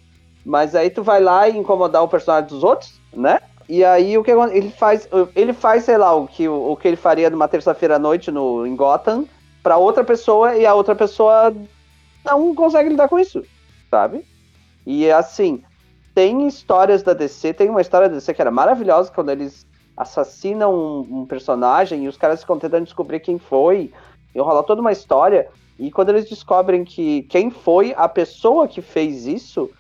Mas 0.45 0.75
aí 0.75 0.91
tu 0.91 1.03
vai 1.03 1.21
lá 1.21 1.49
e 1.49 1.57
incomodar 1.57 2.03
o 2.03 2.09
personagem 2.09 2.49
dos 2.49 2.65
outros, 2.65 3.01
né? 3.13 3.41
E 3.69 3.85
aí 3.85 4.19
o 4.19 4.25
que 4.25 4.31
ele 4.31 4.71
faz, 4.71 5.09
ele 5.37 5.53
faz, 5.53 5.85
sei 5.85 5.97
lá, 5.97 6.15
o 6.15 6.27
que, 6.27 6.49
o, 6.49 6.77
que 6.77 6.89
ele 6.89 6.97
faria 6.97 7.31
numa 7.31 7.47
terça-feira 7.47 7.97
à 7.97 7.99
noite 7.99 8.31
no, 8.31 8.67
em 8.67 8.75
Gotham 8.75 9.25
para 9.63 9.77
outra 9.77 10.03
pessoa 10.03 10.57
e 10.57 10.67
a 10.67 10.75
outra 10.75 10.95
pessoa 10.95 11.55
não 12.25 12.55
consegue 12.55 12.89
lidar 12.89 13.09
com 13.09 13.19
isso, 13.19 13.45
sabe? 13.89 14.25
E 14.85 15.11
assim, 15.11 15.63
tem 16.15 16.47
histórias 16.47 17.03
da 17.03 17.15
DC, 17.15 17.55
tem 17.55 17.69
uma 17.69 17.81
história 17.81 18.09
da 18.09 18.17
DC 18.17 18.35
que 18.35 18.41
era 18.41 18.51
maravilhosa 18.51 19.11
quando 19.13 19.31
eles 19.31 19.67
assassinam 19.97 20.75
um, 20.75 21.21
um 21.21 21.27
personagem 21.27 22.05
e 22.05 22.09
os 22.09 22.17
caras 22.17 22.41
ficam 22.41 22.59
tentando 22.59 22.85
descobrir 22.85 23.21
quem 23.21 23.39
foi, 23.39 23.93
e 24.35 24.41
rola 24.41 24.63
toda 24.63 24.81
uma 24.81 24.93
história. 24.93 25.49
E 25.79 25.91
quando 25.91 26.11
eles 26.11 26.29
descobrem 26.29 26.85
que 26.85 27.23
quem 27.25 27.51
foi 27.51 27.95
a 27.97 28.09
pessoa 28.09 28.69
que 28.69 28.81
fez 28.81 29.27
isso, 29.27 29.71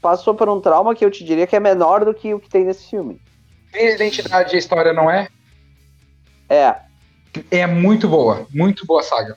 passou 0.00 0.34
por 0.34 0.48
um 0.48 0.60
trauma 0.60 0.94
que 0.94 1.04
eu 1.04 1.10
te 1.10 1.24
diria 1.24 1.46
que 1.46 1.56
é 1.56 1.60
menor 1.60 2.04
do 2.04 2.14
que 2.14 2.34
o 2.34 2.40
que 2.40 2.48
tem 2.48 2.64
nesse 2.64 2.90
filme. 2.90 3.20
Tem 3.72 3.94
identidade 3.94 4.52
e 4.52 4.56
a 4.56 4.58
história, 4.58 4.92
não 4.92 5.10
é? 5.10 5.28
É. 6.48 6.76
É 7.50 7.66
muito 7.66 8.08
boa, 8.08 8.46
muito 8.52 8.86
boa 8.86 9.02
saga. 9.02 9.36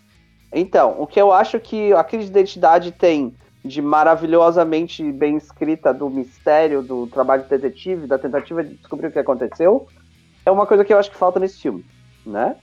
Então, 0.54 0.96
o 1.00 1.08
que 1.08 1.20
eu 1.20 1.32
acho 1.32 1.60
que 1.60 1.94
a 1.94 2.04
crise 2.04 2.26
de 2.26 2.32
identidade 2.32 2.92
tem 2.92 3.36
de 3.68 3.82
maravilhosamente 3.82 5.04
bem 5.12 5.38
escrita 5.38 5.94
do 5.94 6.10
mistério, 6.10 6.82
do 6.82 7.08
trabalho 7.08 7.44
de 7.44 7.50
detetive, 7.50 8.08
da 8.08 8.18
tentativa 8.18 8.64
de 8.64 8.76
descobrir 8.76 9.08
o 9.08 9.12
que 9.12 9.20
aconteceu, 9.20 9.88
é 10.46 10.52
uma 10.52 10.66
coisa 10.66 10.86
que 10.86 10.94
eu 10.94 10.98
acho 10.98 11.12
que 11.12 11.18
falta 11.18 11.40
nesse 11.40 11.62
filme, 11.62 11.86
né? 12.26 12.56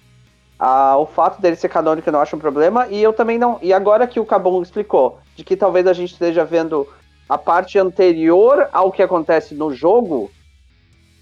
Ah, 0.59 0.97
o 0.97 1.07
fato 1.07 1.40
dele 1.43 1.57
ser 1.57 1.69
canônico 1.69 2.09
eu 2.09 2.12
não 2.12 2.21
acho 2.21 2.37
um 2.37 2.38
problema, 2.38 2.87
e 2.88 3.03
eu 3.03 3.12
também 3.12 3.38
não. 3.38 3.59
E 3.61 3.73
agora 3.73 4.07
que 4.07 4.19
o 4.19 4.25
Cabum 4.25 4.62
explicou, 4.62 5.19
de 5.37 5.45
que 5.45 5.57
talvez 5.57 5.87
a 5.87 5.93
gente 5.93 6.12
esteja 6.12 6.45
vendo 6.45 6.88
a 7.29 7.37
parte 7.37 7.79
anterior 7.79 8.69
ao 8.73 8.90
que 8.90 9.03
acontece 9.03 9.55
no 9.55 9.73
jogo, 9.73 10.31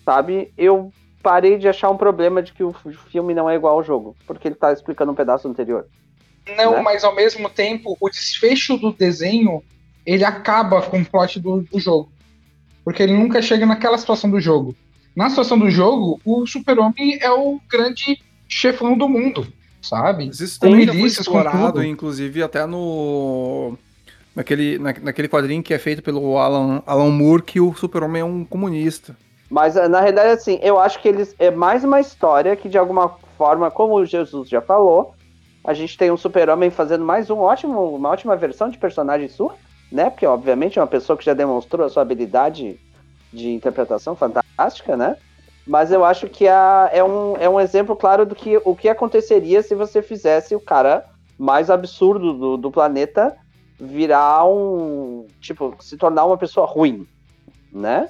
sabe? 0.04 0.52
Eu 0.56 0.92
parei 1.22 1.56
de 1.56 1.68
achar 1.68 1.90
um 1.90 1.96
problema 1.96 2.42
de 2.42 2.52
que 2.52 2.62
o 2.62 2.72
filme 2.72 3.34
não 3.34 3.48
é 3.48 3.54
igual 3.54 3.76
ao 3.76 3.82
jogo, 3.82 4.16
porque 4.26 4.48
ele 4.48 4.54
tá 4.54 4.72
explicando 4.72 5.12
um 5.12 5.16
pedaço 5.16 5.48
anterior. 5.48 5.86
Não, 6.56 6.72
né? 6.72 6.82
mas 6.82 7.04
ao 7.04 7.14
mesmo 7.14 7.48
tempo, 7.48 7.96
o 8.00 8.08
desfecho 8.08 8.76
do 8.76 8.92
desenho, 8.92 9.62
ele 10.04 10.24
acaba 10.24 10.82
com 10.82 11.00
o 11.00 11.04
plot 11.04 11.38
do, 11.40 11.62
do 11.62 11.78
jogo. 11.78 12.10
Porque 12.84 13.02
ele 13.02 13.16
nunca 13.16 13.40
chega 13.40 13.64
naquela 13.64 13.96
situação 13.96 14.28
do 14.30 14.40
jogo. 14.40 14.74
Na 15.14 15.28
situação 15.28 15.58
do 15.58 15.70
jogo, 15.70 16.20
o 16.24 16.46
super-homem 16.46 17.18
é 17.20 17.30
o 17.30 17.60
grande 17.68 18.18
chefão 18.48 18.96
do 18.96 19.08
mundo, 19.08 19.46
sabe? 19.80 20.26
Mas 20.26 20.40
isso 20.40 20.58
também 20.58 20.86
foi 20.86 21.06
explorado, 21.06 21.84
inclusive 21.84 22.42
até 22.42 22.66
no 22.66 23.76
naquele, 24.34 24.78
na, 24.78 24.94
naquele 25.00 25.28
quadrinho 25.28 25.62
que 25.62 25.74
é 25.74 25.78
feito 25.78 26.02
pelo 26.02 26.38
Alan, 26.38 26.82
Alan 26.86 27.10
Moore, 27.10 27.42
que 27.42 27.60
o 27.60 27.74
super-homem 27.74 28.22
é 28.22 28.24
um 28.24 28.44
comunista. 28.44 29.16
Mas 29.50 29.74
na 29.74 30.00
realidade, 30.00 30.30
assim, 30.30 30.58
eu 30.62 30.80
acho 30.80 31.00
que 31.00 31.08
eles 31.08 31.34
é 31.38 31.50
mais 31.50 31.84
uma 31.84 32.00
história 32.00 32.56
que 32.56 32.70
de 32.70 32.78
alguma 32.78 33.10
forma, 33.36 33.70
como 33.70 33.94
o 33.96 34.06
Jesus 34.06 34.48
já 34.48 34.62
falou, 34.62 35.14
a 35.64 35.74
gente 35.74 35.96
tem 35.96 36.10
um 36.10 36.16
super-homem 36.16 36.70
fazendo 36.70 37.04
mais 37.04 37.30
um 37.30 37.38
ótimo, 37.38 37.94
uma 37.94 38.08
ótima 38.08 38.36
versão 38.36 38.68
de 38.68 38.78
personagem 38.78 39.28
sua, 39.28 39.54
né? 39.90 40.10
Porque 40.10 40.26
obviamente 40.26 40.78
é 40.78 40.82
uma 40.82 40.88
pessoa 40.88 41.16
que 41.16 41.24
já 41.24 41.34
demonstrou 41.34 41.86
a 41.86 41.88
sua 41.88 42.02
habilidade 42.02 42.80
de 43.32 43.50
interpretação 43.50 44.16
fantástica, 44.16 44.96
né? 44.96 45.16
Mas 45.66 45.92
eu 45.92 46.04
acho 46.04 46.28
que 46.28 46.48
a, 46.48 46.90
é, 46.92 47.04
um, 47.04 47.36
é 47.36 47.48
um 47.48 47.60
exemplo 47.60 47.94
claro 47.94 48.26
do 48.26 48.34
que 48.34 48.60
o 48.64 48.74
que 48.74 48.88
aconteceria 48.88 49.62
se 49.62 49.74
você 49.74 50.02
fizesse 50.02 50.56
o 50.56 50.60
cara 50.60 51.04
mais 51.38 51.70
absurdo 51.70 52.34
do, 52.34 52.56
do 52.56 52.70
planeta 52.70 53.36
virar 53.78 54.44
um. 54.46 55.26
Tipo, 55.40 55.76
se 55.80 55.96
tornar 55.96 56.24
uma 56.24 56.36
pessoa 56.36 56.66
ruim, 56.66 57.06
né? 57.72 58.08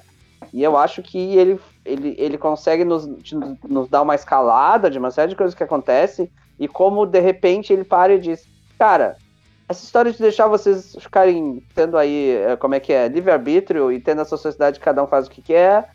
E 0.51 0.63
eu 0.63 0.75
acho 0.75 1.01
que 1.01 1.17
ele, 1.17 1.59
ele, 1.85 2.15
ele 2.17 2.37
consegue 2.37 2.83
nos, 2.83 3.07
nos 3.63 3.87
dar 3.87 4.01
uma 4.01 4.15
escalada 4.15 4.89
de 4.89 4.97
uma 4.97 5.11
série 5.11 5.29
de 5.29 5.35
coisas 5.35 5.55
que 5.55 5.63
acontecem 5.63 6.29
e 6.59 6.67
como 6.67 7.05
de 7.05 7.19
repente 7.19 7.73
ele 7.73 7.83
para 7.83 8.13
e 8.13 8.19
diz: 8.19 8.47
Cara, 8.77 9.17
essa 9.67 9.83
história 9.83 10.11
de 10.11 10.19
deixar 10.19 10.47
vocês 10.47 10.95
ficarem 10.99 11.63
tendo 11.73 11.97
aí, 11.97 12.31
eh, 12.31 12.55
como 12.57 12.75
é 12.75 12.79
que 12.79 12.93
é, 12.93 13.07
livre-arbítrio 13.07 13.91
e 13.91 13.99
tendo 13.99 14.21
essa 14.21 14.37
sociedade 14.37 14.79
que 14.79 14.85
cada 14.85 15.03
um 15.03 15.07
faz 15.07 15.27
o 15.27 15.31
que 15.31 15.41
quer 15.41 15.89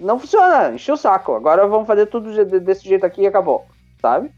não 0.00 0.18
funciona, 0.18 0.74
encheu 0.74 0.94
o 0.94 0.98
saco. 0.98 1.34
Agora 1.34 1.66
vamos 1.66 1.86
fazer 1.86 2.06
tudo 2.06 2.44
desse 2.60 2.86
jeito 2.86 3.04
aqui 3.04 3.22
e 3.22 3.26
acabou, 3.26 3.66
sabe? 4.00 4.30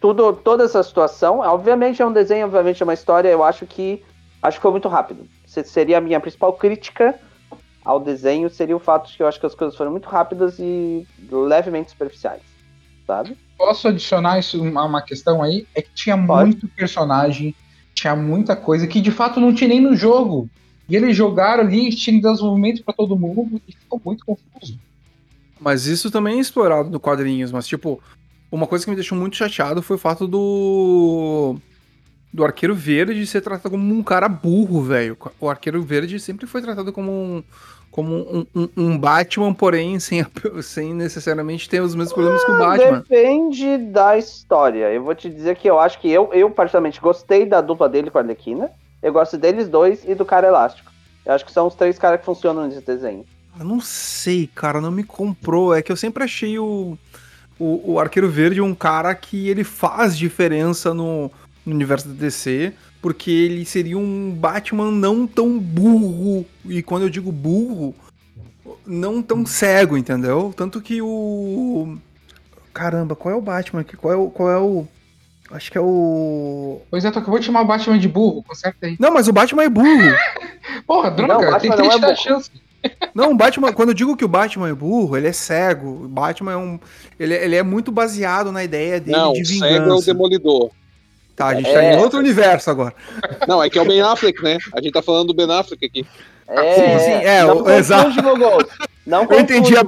Tudo, 0.00 0.32
toda 0.32 0.64
essa 0.64 0.82
situação, 0.82 1.38
obviamente 1.38 2.02
é 2.02 2.06
um 2.06 2.12
desenho, 2.12 2.46
obviamente 2.46 2.82
é 2.82 2.84
uma 2.84 2.94
história, 2.94 3.28
eu 3.28 3.44
acho 3.44 3.66
que 3.66 4.02
acho 4.42 4.58
que 4.58 4.62
foi 4.62 4.72
muito 4.72 4.88
rápido. 4.88 5.26
Seria 5.46 5.98
a 5.98 6.00
minha 6.00 6.18
principal 6.18 6.52
crítica 6.54 7.14
ao 7.84 8.00
desenho, 8.00 8.50
seria 8.50 8.76
o 8.76 8.80
fato 8.80 9.08
de 9.08 9.16
que 9.16 9.22
eu 9.22 9.28
acho 9.28 9.38
que 9.38 9.46
as 9.46 9.54
coisas 9.54 9.76
foram 9.76 9.92
muito 9.92 10.08
rápidas 10.08 10.58
e 10.58 11.06
levemente 11.30 11.90
superficiais, 11.90 12.42
sabe? 13.06 13.38
Posso 13.62 13.86
adicionar 13.86 14.40
isso 14.40 14.60
uma, 14.60 14.84
uma 14.84 15.00
questão 15.00 15.40
aí? 15.40 15.68
É 15.72 15.80
que 15.80 15.90
tinha 15.94 16.18
Pode. 16.18 16.46
muito 16.46 16.66
personagem, 16.66 17.54
tinha 17.94 18.16
muita 18.16 18.56
coisa 18.56 18.88
que 18.88 19.00
de 19.00 19.12
fato 19.12 19.38
não 19.38 19.54
tinha 19.54 19.68
nem 19.68 19.80
no 19.80 19.94
jogo. 19.94 20.50
E 20.88 20.96
eles 20.96 21.16
jogaram 21.16 21.62
ali, 21.62 21.94
tinha 21.94 22.20
desenvolvimento 22.20 22.82
para 22.82 22.92
todo 22.92 23.16
mundo 23.16 23.62
e 23.68 23.72
ficou 23.72 24.02
muito 24.04 24.26
confuso. 24.26 24.80
Mas 25.60 25.86
isso 25.86 26.10
também 26.10 26.38
é 26.38 26.40
explorado 26.40 26.90
no 26.90 26.98
quadrinhos, 26.98 27.52
mas 27.52 27.68
tipo, 27.68 28.02
uma 28.50 28.66
coisa 28.66 28.84
que 28.84 28.90
me 28.90 28.96
deixou 28.96 29.16
muito 29.16 29.36
chateado 29.36 29.80
foi 29.80 29.94
o 29.94 30.00
fato 30.00 30.26
do 30.26 31.54
do 32.32 32.44
Arqueiro 32.44 32.74
Verde 32.74 33.24
ser 33.28 33.42
tratado 33.42 33.70
como 33.70 33.94
um 33.94 34.02
cara 34.02 34.28
burro, 34.28 34.82
velho. 34.82 35.16
O 35.38 35.48
Arqueiro 35.48 35.80
Verde 35.84 36.18
sempre 36.18 36.48
foi 36.48 36.60
tratado 36.60 36.92
como 36.92 37.12
um, 37.12 37.44
como 37.92 38.16
um, 38.16 38.46
um, 38.54 38.68
um 38.74 38.98
Batman, 38.98 39.52
porém 39.52 40.00
sem, 40.00 40.26
sem 40.62 40.94
necessariamente 40.94 41.68
ter 41.68 41.80
os 41.80 41.94
mesmos 41.94 42.14
problemas 42.14 42.42
ah, 42.42 42.44
que 42.46 42.50
o 42.50 42.54
ah, 42.54 42.58
Batman. 42.58 42.98
Depende 43.00 43.78
da 43.78 44.16
história. 44.16 44.90
Eu 44.90 45.04
vou 45.04 45.14
te 45.14 45.28
dizer 45.28 45.56
que 45.56 45.68
eu 45.68 45.78
acho 45.78 46.00
que 46.00 46.10
eu, 46.10 46.32
eu 46.32 46.50
particularmente 46.50 47.00
gostei 47.00 47.44
da 47.44 47.60
dupla 47.60 47.90
dele 47.90 48.10
com 48.10 48.16
a 48.16 48.22
Arlequina. 48.22 48.70
Eu 49.02 49.12
gosto 49.12 49.36
deles 49.36 49.68
dois 49.68 50.04
e 50.08 50.14
do 50.14 50.24
cara 50.24 50.48
elástico. 50.48 50.90
Eu 51.24 51.34
acho 51.34 51.44
que 51.44 51.52
são 51.52 51.66
os 51.66 51.74
três 51.74 51.98
caras 51.98 52.18
que 52.18 52.26
funcionam 52.26 52.66
nesse 52.66 52.80
desenho. 52.80 53.26
Eu 53.58 53.64
não 53.66 53.80
sei, 53.80 54.48
cara, 54.52 54.80
não 54.80 54.90
me 54.90 55.04
comprou. 55.04 55.74
É 55.74 55.82
que 55.82 55.92
eu 55.92 55.96
sempre 55.96 56.24
achei 56.24 56.58
o, 56.58 56.96
o, 57.58 57.92
o 57.92 58.00
Arqueiro 58.00 58.30
Verde 58.30 58.62
um 58.62 58.74
cara 58.74 59.14
que 59.14 59.50
ele 59.50 59.64
faz 59.64 60.16
diferença 60.16 60.94
no, 60.94 61.30
no 61.64 61.74
universo 61.74 62.08
da 62.08 62.14
DC, 62.14 62.72
porque 63.02 63.30
ele 63.30 63.64
seria 63.64 63.98
um 63.98 64.30
Batman 64.30 64.90
não 64.92 65.26
tão 65.26 65.58
burro. 65.58 66.46
E 66.64 66.82
quando 66.82 67.02
eu 67.02 67.10
digo 67.10 67.32
burro, 67.32 67.94
não 68.86 69.20
tão 69.20 69.44
cego, 69.44 69.98
entendeu? 69.98 70.54
Tanto 70.56 70.80
que 70.80 71.02
o. 71.02 71.98
Caramba, 72.72 73.14
qual 73.14 73.34
é 73.34 73.36
o 73.36 73.42
Batman 73.42 73.80
aqui? 73.80 73.96
Qual 73.96 74.14
é 74.14 74.16
o. 74.16 74.30
Qual 74.30 74.50
é 74.50 74.58
o 74.58 74.86
Acho 75.50 75.70
que 75.70 75.76
é 75.76 75.80
o. 75.80 76.80
Pois 76.90 77.04
é, 77.04 77.10
tu 77.10 77.18
acabou 77.18 77.38
de 77.38 77.44
chamar 77.44 77.60
o 77.60 77.66
Batman 77.66 77.98
de 77.98 78.08
burro, 78.08 78.42
conserta 78.42 78.86
aí. 78.86 78.96
Não, 78.98 79.12
mas 79.12 79.28
o 79.28 79.32
Batman 79.32 79.64
é 79.64 79.68
burro. 79.68 80.16
Porra, 80.86 81.10
droga, 81.10 81.50
não, 81.50 81.58
tem 81.58 81.70
que 81.70 81.82
é 81.82 81.98
dar 81.98 82.16
chance. 82.16 82.50
Não, 83.14 83.32
o 83.32 83.36
Batman, 83.36 83.72
quando 83.72 83.90
eu 83.90 83.94
digo 83.94 84.16
que 84.16 84.24
o 84.24 84.28
Batman 84.28 84.70
é 84.70 84.74
burro, 84.74 85.16
ele 85.16 85.28
é 85.28 85.32
cego. 85.32 86.04
O 86.04 86.08
Batman 86.08 86.52
é 86.52 86.56
um. 86.56 86.80
Ele, 87.20 87.34
ele 87.34 87.54
é 87.54 87.62
muito 87.62 87.92
baseado 87.92 88.50
na 88.50 88.64
ideia 88.64 88.98
dele 88.98 89.16
não, 89.16 89.32
de 89.32 89.42
vingança. 89.42 89.74
Cego 89.74 89.90
é 89.90 89.94
o 89.94 90.00
demolidor. 90.00 90.70
Tá, 91.34 91.48
a 91.48 91.54
gente 91.54 91.68
é... 91.68 91.74
tá 91.74 91.84
em 91.84 91.98
outro 91.98 92.18
universo 92.18 92.70
agora. 92.70 92.94
Não, 93.48 93.62
é 93.62 93.70
que 93.70 93.78
é 93.78 93.82
o 93.82 93.86
Ben 93.86 94.00
Affleck, 94.02 94.42
né? 94.42 94.58
A 94.74 94.80
gente 94.80 94.92
tá 94.92 95.02
falando 95.02 95.28
do 95.28 95.34
Ben 95.34 95.50
Affleck 95.50 95.84
aqui. 95.84 96.06
É, 96.48 96.74
sim, 96.74 97.04
sim, 97.04 97.10
é, 97.10 97.44
não 97.44 97.62
o, 97.62 97.70
exato. 97.70 98.10
Não 99.06 99.22
eu 99.30 99.40
entendi, 99.40 99.74
a, 99.76 99.82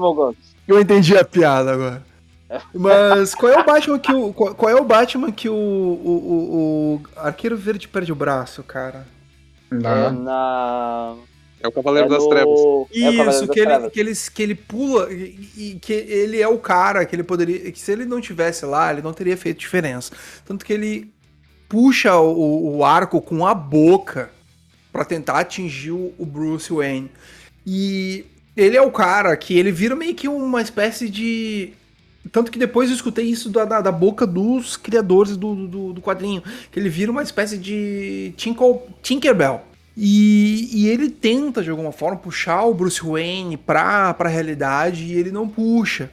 eu 0.67 0.81
entendi 0.81 1.17
a 1.17 1.25
piada 1.25 1.73
agora. 1.73 2.03
Mas 2.73 3.35
qual 3.35 3.53
é 3.53 3.61
o 3.61 3.65
Batman 3.65 3.99
que 3.99 4.13
o. 4.13 4.33
Qual 4.33 4.71
é 4.71 4.75
o 4.75 4.85
Batman 4.85 5.33
que 5.33 5.49
o, 5.49 5.55
o, 5.55 5.57
o, 5.57 6.95
o 6.95 7.01
Arqueiro 7.17 7.57
Verde 7.57 7.89
perde 7.89 8.13
o 8.13 8.15
braço, 8.15 8.63
cara? 8.63 9.07
É 9.73 9.77
Lá. 9.77 10.11
na. 10.11 11.17
É 11.61 11.69
o 11.69 11.73
Cavaleiro 11.73 12.07
é 12.07 12.11
das 12.11 12.23
no- 12.23 12.29
Trevas. 12.29 12.61
é 12.93 12.99
Isso, 12.99 13.25
das 13.25 13.51
que 13.51 13.59
ele, 13.61 13.67
Trevas. 13.67 13.93
que, 13.93 14.01
ele, 14.01 14.13
que 14.35 14.43
ele 14.43 14.55
pula 14.55 15.13
e, 15.13 15.51
e 15.57 15.79
que 15.81 15.93
ele 15.93 16.41
é 16.41 16.47
o 16.47 16.59
cara 16.59 17.05
que 17.07 17.17
ele 17.17 17.23
poderia. 17.23 17.73
Que 17.73 17.81
se 17.81 17.91
ele 17.91 18.05
não 18.05 18.21
tivesse 18.21 18.67
lá, 18.67 18.93
ele 18.93 19.03
não 19.03 19.13
teria 19.13 19.37
feito 19.37 19.59
diferença. 19.59 20.13
Tanto 20.45 20.65
que 20.65 20.73
ele 20.73 21.14
puxa 21.75 22.17
o, 22.17 22.77
o 22.77 22.85
arco 22.85 23.21
com 23.21 23.45
a 23.45 23.53
boca 23.53 24.31
pra 24.93 25.05
tentar 25.05 25.41
atingir 25.41 25.91
o, 25.91 26.15
o 26.17 26.25
Bruce 26.25 26.73
Wayne. 26.73 27.11
E 27.67 28.25
ele 28.57 28.77
é 28.77 28.81
o 28.81 28.93
cara 28.93 29.37
que 29.37 29.59
ele 29.59 29.73
vira 29.73 29.97
meio 29.97 30.15
que 30.15 30.29
uma 30.29 30.63
espécie 30.63 31.09
de. 31.09 31.73
Tanto 32.31 32.53
que 32.53 32.61
depois 32.61 32.91
eu 32.91 32.95
escutei 32.95 33.25
isso 33.25 33.51
da, 33.51 33.65
da, 33.65 33.81
da 33.81 33.91
boca 33.91 34.25
dos 34.25 34.77
criadores 34.77 35.37
do, 35.37 35.67
do, 35.67 35.93
do 35.95 36.01
quadrinho. 36.01 36.45
Que 36.71 36.79
ele 36.79 36.89
vira 36.89 37.11
uma 37.11 37.25
espécie 37.25 37.59
de 37.59 38.33
Tinkle, 38.37 38.83
Tinkerbell. 39.03 39.63
E, 39.97 40.69
e 40.73 40.89
ele 40.89 41.11
tenta, 41.11 41.61
de 41.61 41.71
alguma 41.71 41.91
forma, 41.91 42.17
puxar 42.17 42.63
o 42.63 42.75
Bruce 42.75 43.05
Wayne 43.05 43.57
pra, 43.57 44.15
pra 44.15 44.29
realidade 44.29 45.07
e 45.07 45.15
ele 45.15 45.33
não 45.33 45.49
puxa. 45.49 46.09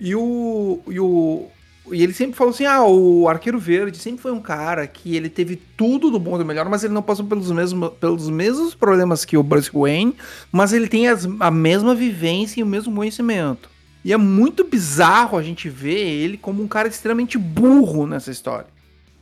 E 0.00 0.14
o, 0.14 0.80
e 0.88 0.98
o. 0.98 1.48
E 1.90 2.02
ele 2.02 2.12
sempre 2.12 2.36
falou 2.36 2.52
assim: 2.52 2.64
ah, 2.64 2.84
o 2.84 3.28
Arqueiro 3.28 3.58
Verde 3.58 3.98
sempre 3.98 4.22
foi 4.22 4.30
um 4.30 4.40
cara 4.40 4.86
que 4.86 5.16
ele 5.16 5.28
teve 5.28 5.56
tudo 5.56 6.10
do 6.10 6.18
bom 6.18 6.36
e 6.36 6.38
do 6.38 6.44
melhor, 6.44 6.68
mas 6.68 6.84
ele 6.84 6.94
não 6.94 7.02
passou 7.02 7.24
pelos 7.26 7.50
mesmos, 7.50 7.90
pelos 7.94 8.30
mesmos 8.30 8.74
problemas 8.74 9.24
que 9.24 9.36
o 9.36 9.42
Bruce 9.42 9.70
Wayne, 9.72 10.14
mas 10.52 10.72
ele 10.72 10.86
tem 10.88 11.08
as- 11.08 11.28
a 11.40 11.50
mesma 11.50 11.94
vivência 11.94 12.60
e 12.60 12.62
o 12.62 12.66
mesmo 12.66 12.94
conhecimento. 12.94 13.68
E 14.04 14.12
é 14.12 14.16
muito 14.16 14.64
bizarro 14.64 15.36
a 15.38 15.42
gente 15.42 15.68
ver 15.68 15.98
ele 15.98 16.36
como 16.36 16.62
um 16.62 16.68
cara 16.68 16.88
extremamente 16.88 17.36
burro 17.38 18.06
nessa 18.06 18.30
história. 18.30 18.66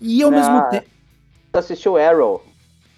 E 0.00 0.22
ao 0.22 0.30
Ah, 0.30 0.34
mesmo 0.34 0.60
tempo. 0.70 0.86
Assistiu 1.52 1.96
Arrow? 1.96 2.42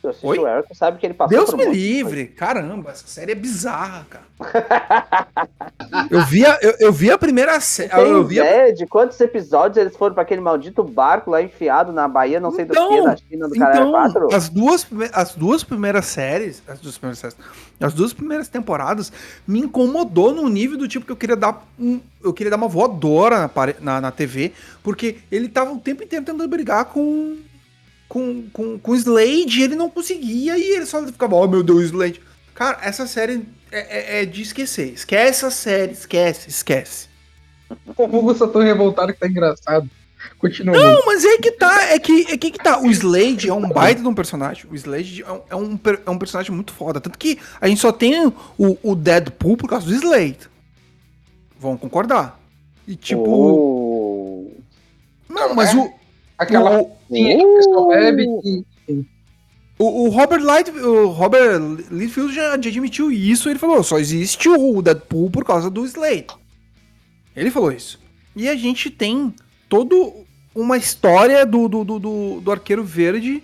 Arrow, 0.09 0.65
tu 0.69 0.75
sabe 0.75 0.99
que 0.99 1.07
ele 1.07 1.15
passou 1.15 1.37
Deus 1.37 1.51
por 1.51 1.57
me 1.59 1.67
livre! 1.67 2.27
Caramba, 2.27 2.91
essa 2.91 3.07
série 3.07 3.33
é 3.33 3.35
bizarra, 3.35 4.07
cara. 4.11 4.25
eu, 6.11 6.25
vi 6.25 6.45
a, 6.45 6.59
eu, 6.61 6.75
eu 6.81 6.93
vi 6.93 7.11
a 7.11 7.17
primeira 7.17 7.61
série. 7.61 7.93
Eu 7.95 8.25
vi 8.25 8.41
a... 8.41 8.45
ideia 8.45 8.75
de 8.75 8.87
quantos 8.87 9.21
episódios 9.21 9.77
eles 9.77 9.97
foram 9.97 10.15
pra 10.15 10.23
aquele 10.23 10.41
maldito 10.41 10.83
barco 10.83 11.31
lá 11.31 11.41
enfiado 11.41 11.93
na 11.93 12.09
Bahia, 12.09 12.41
não 12.41 12.51
sei 12.51 12.65
do 12.65 12.73
Então, 12.73 12.89
que, 12.89 13.01
na 13.01 13.17
China, 13.17 13.49
do 13.49 13.57
Então, 13.57 13.91
4? 13.93 14.35
as 14.35 14.49
duas, 14.49 14.87
as 15.13 15.35
duas 15.35 15.63
primeiras 15.63 16.07
séries, 16.07 16.63
as 16.67 16.81
duas 16.81 16.99
primeiras 16.99 17.19
séries, 17.19 17.37
as 17.81 17.95
duas 17.95 18.13
primeiras 18.13 18.49
temporadas 18.49 19.13
me 19.47 19.61
incomodou 19.61 20.33
num 20.33 20.49
nível 20.49 20.77
do 20.77 20.89
tipo 20.89 21.07
que 21.07 21.13
eu 21.13 21.17
queria 21.17 21.37
dar 21.37 21.65
um, 21.79 22.01
eu 22.25 22.33
queria 22.33 22.51
dar 22.51 22.57
uma 22.57 22.69
voadora 22.69 23.39
na, 23.39 23.51
na, 23.81 24.01
na 24.01 24.11
TV, 24.11 24.53
porque 24.83 25.19
ele 25.31 25.49
tava 25.49 25.73
o 25.73 25.79
tempo 25.79 26.03
inteiro 26.03 26.25
tentando 26.25 26.47
brigar 26.49 26.87
com 26.87 27.37
com, 28.13 28.43
com, 28.53 28.79
com 28.79 28.93
o 28.93 28.95
Slade 28.95 29.63
ele 29.63 29.75
não 29.75 29.89
conseguia 29.89 30.59
e 30.59 30.63
ele 30.63 30.85
só 30.85 31.03
ficava, 31.07 31.35
oh 31.35 31.49
meu 31.49 31.63
Deus, 31.63 31.85
Slade. 31.85 32.21
Cara, 32.55 32.79
essa 32.83 33.07
série 33.07 33.43
é, 33.71 34.19
é- 34.19 34.23
é 34.23 34.27
de 34.27 34.43
esquecer. 34.43 34.93
Esquece 34.93 35.47
essa 35.47 35.51
série, 35.51 35.93
esquece, 35.93 36.51
esquece. 36.51 37.09
O 37.97 38.05
Hugo 38.05 38.35
tá 38.35 38.47
tão 38.47 38.61
revoltado 38.61 39.15
que 39.15 39.19
tá 39.19 39.27
engraçado. 39.27 39.89
Continua. 40.39 40.77
Não, 40.77 41.07
mas 41.07 41.25
é 41.25 41.39
que 41.39 41.53
tá, 41.53 41.85
é 41.85 41.99
que, 41.99 42.27
é 42.31 42.37
que 42.37 42.51
que 42.51 42.59
tá. 42.59 42.79
O 42.79 42.91
Slade 42.91 43.49
é 43.49 43.55
um 43.55 43.67
baita 43.67 44.03
de 44.03 44.07
um 44.07 44.15
personagem. 44.15 44.67
O 44.71 44.75
Slade 44.75 45.23
é 45.23 45.33
um, 45.33 45.41
é 45.49 45.57
um, 45.57 45.81
é 46.07 46.11
um 46.11 46.19
personagem 46.19 46.55
muito 46.55 46.75
foda. 46.75 47.01
Tanto 47.01 47.19
que 47.19 47.39
a 47.63 47.67
gente 47.67 47.81
só 47.81 47.91
tem 47.91 48.27
o, 48.27 48.79
o 48.83 48.95
Deadpool 48.95 49.57
por 49.57 49.71
causa 49.71 49.87
do 49.87 49.95
Slade. 49.95 50.51
Vão 51.59 51.79
concordar. 51.79 52.39
E 52.87 52.95
tipo. 52.95 53.25
Oh. 53.27 54.51
Não, 55.31 55.55
mas 55.55 55.75
o. 55.75 55.91
Aquela 56.37 56.79
o, 56.79 56.93
o 57.13 57.57
pessoal 57.57 57.89
bebe 57.89 58.27
e 58.45 58.65
o, 59.83 60.05
o 60.05 60.09
Robert 60.11 60.45
Light, 60.45 60.71
o 60.71 61.09
Robert 61.09 61.61
Liefeld 61.91 62.33
já, 62.33 62.51
já 62.51 62.55
admitiu 62.55 63.11
isso. 63.11 63.49
Ele 63.49 63.59
falou: 63.59 63.83
só 63.83 63.99
existe 63.99 64.49
o 64.49 64.81
Deadpool 64.81 65.31
por 65.31 65.45
causa 65.45 65.69
do 65.69 65.85
Slade. 65.85 66.27
Ele 67.35 67.51
falou 67.51 67.73
isso. 67.73 67.99
E 68.37 68.49
a 68.49 68.55
gente 68.55 68.91
tem 68.91 69.35
toda 69.69 69.95
uma 70.55 70.77
história 70.77 71.45
do, 71.45 71.69
do, 71.69 71.85
do, 71.85 71.99
do, 71.99 72.41
do 72.41 72.53
Arqueiro 72.53 72.85
Verde. 72.85 73.43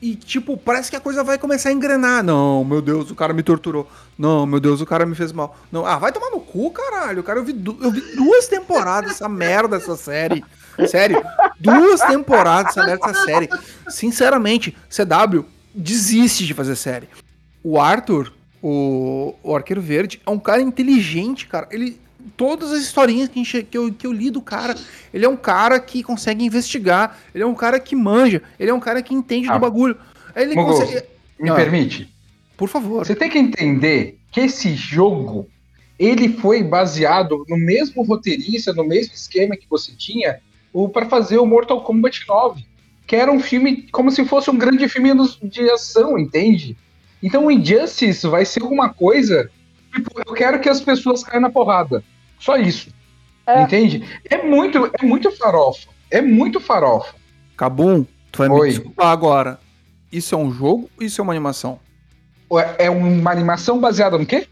E, 0.00 0.14
tipo, 0.14 0.56
parece 0.56 0.90
que 0.90 0.96
a 0.96 1.00
coisa 1.00 1.24
vai 1.24 1.38
começar 1.38 1.70
a 1.70 1.72
engrenar. 1.72 2.22
Não, 2.22 2.64
meu 2.64 2.80
Deus, 2.80 3.10
o 3.10 3.16
cara 3.16 3.32
me 3.32 3.42
torturou. 3.42 3.88
Não, 4.16 4.46
meu 4.46 4.60
Deus, 4.60 4.80
o 4.80 4.86
cara 4.86 5.04
me 5.04 5.14
fez 5.14 5.32
mal. 5.32 5.56
Não, 5.72 5.84
ah, 5.84 5.98
vai 5.98 6.12
tomar 6.12 6.30
no 6.30 6.40
cu, 6.40 6.70
caralho. 6.70 7.22
Cara, 7.22 7.40
eu 7.40 7.44
vi, 7.44 7.52
eu 7.80 7.90
vi 7.90 8.00
duas 8.14 8.46
temporadas 8.46 9.10
dessa 9.10 9.28
merda, 9.28 9.76
essa 9.76 9.96
série. 9.96 10.44
Sério, 10.88 11.20
duas 11.58 12.00
temporadas 12.00 12.74
dessa 12.74 12.86
merda, 12.86 13.10
essa 13.10 13.24
série. 13.24 13.48
Sinceramente, 13.88 14.76
CW 14.88 15.44
desiste 15.74 16.46
de 16.46 16.54
fazer 16.54 16.76
série. 16.76 17.08
O 17.62 17.80
Arthur, 17.80 18.32
o, 18.62 19.34
o 19.42 19.56
Arqueiro 19.56 19.80
Verde, 19.80 20.20
é 20.24 20.30
um 20.30 20.38
cara 20.38 20.62
inteligente, 20.62 21.46
cara. 21.46 21.68
Ele. 21.70 22.00
Todas 22.36 22.72
as 22.72 22.80
historinhas 22.82 23.28
que, 23.28 23.42
gente- 23.44 23.62
que 23.64 23.78
eu, 23.78 23.92
que 23.92 24.06
eu 24.06 24.12
li 24.12 24.30
do 24.30 24.40
cara, 24.40 24.74
ele 25.14 25.24
é 25.24 25.28
um 25.28 25.36
cara 25.36 25.78
que 25.78 26.02
consegue 26.02 26.44
investigar, 26.44 27.16
ele 27.34 27.44
é 27.44 27.46
um 27.46 27.54
cara 27.54 27.78
que 27.78 27.94
manja, 27.94 28.42
ele 28.58 28.70
é 28.70 28.74
um 28.74 28.80
cara 28.80 29.02
que 29.02 29.14
entende 29.14 29.48
Ah. 29.48 29.54
do 29.54 29.60
bagulho. 29.60 29.96
Ele 30.34 30.54
consegue. 30.54 31.02
me 31.40 31.50
Ah. 31.50 31.54
permite? 31.54 32.12
Por 32.56 32.68
favor. 32.68 33.06
Você 33.06 33.14
tem 33.14 33.30
que 33.30 33.38
entender 33.38 34.18
que 34.32 34.40
esse 34.40 34.74
jogo 34.74 35.48
ele 35.98 36.30
foi 36.34 36.62
baseado 36.62 37.44
no 37.48 37.56
mesmo 37.56 38.02
roteirista, 38.02 38.72
no 38.72 38.84
mesmo 38.84 39.14
esquema 39.14 39.56
que 39.56 39.66
você 39.70 39.92
tinha 39.92 40.40
para 40.92 41.06
fazer 41.06 41.38
o 41.38 41.46
Mortal 41.46 41.82
Kombat 41.82 42.24
9, 42.28 42.64
que 43.06 43.16
era 43.16 43.30
um 43.32 43.40
filme 43.40 43.88
como 43.90 44.10
se 44.10 44.24
fosse 44.24 44.50
um 44.50 44.56
grande 44.58 44.88
filme 44.88 45.10
de 45.42 45.70
ação, 45.70 46.18
entende? 46.18 46.76
Então 47.22 47.46
o 47.46 47.50
Injustice 47.50 48.26
vai 48.28 48.44
ser 48.44 48.62
alguma 48.62 48.88
coisa 48.92 49.50
tipo, 50.02 50.10
eu 50.26 50.34
quero 50.34 50.60
que 50.60 50.68
as 50.68 50.80
pessoas 50.80 51.22
caiam 51.24 51.40
na 51.42 51.50
porrada. 51.50 52.02
Só 52.38 52.56
isso. 52.56 52.90
É. 53.46 53.62
Entende? 53.62 54.04
É 54.28 54.42
muito, 54.42 54.90
é 55.00 55.04
muito 55.04 55.30
farofa. 55.32 55.88
É 56.10 56.20
muito 56.20 56.60
farofa. 56.60 57.14
Cabum, 57.56 58.04
tu 58.30 58.38
vai 58.38 58.48
Oi. 58.48 58.66
me 58.68 58.72
desculpar 58.74 59.08
agora. 59.08 59.58
Isso 60.12 60.34
é 60.34 60.38
um 60.38 60.50
jogo 60.52 60.88
ou 60.98 61.04
isso 61.04 61.20
é 61.20 61.24
uma 61.24 61.32
animação? 61.32 61.78
É 62.78 62.88
uma 62.88 63.30
animação 63.30 63.78
baseada 63.78 64.16
no 64.16 64.24
quê? 64.24 64.46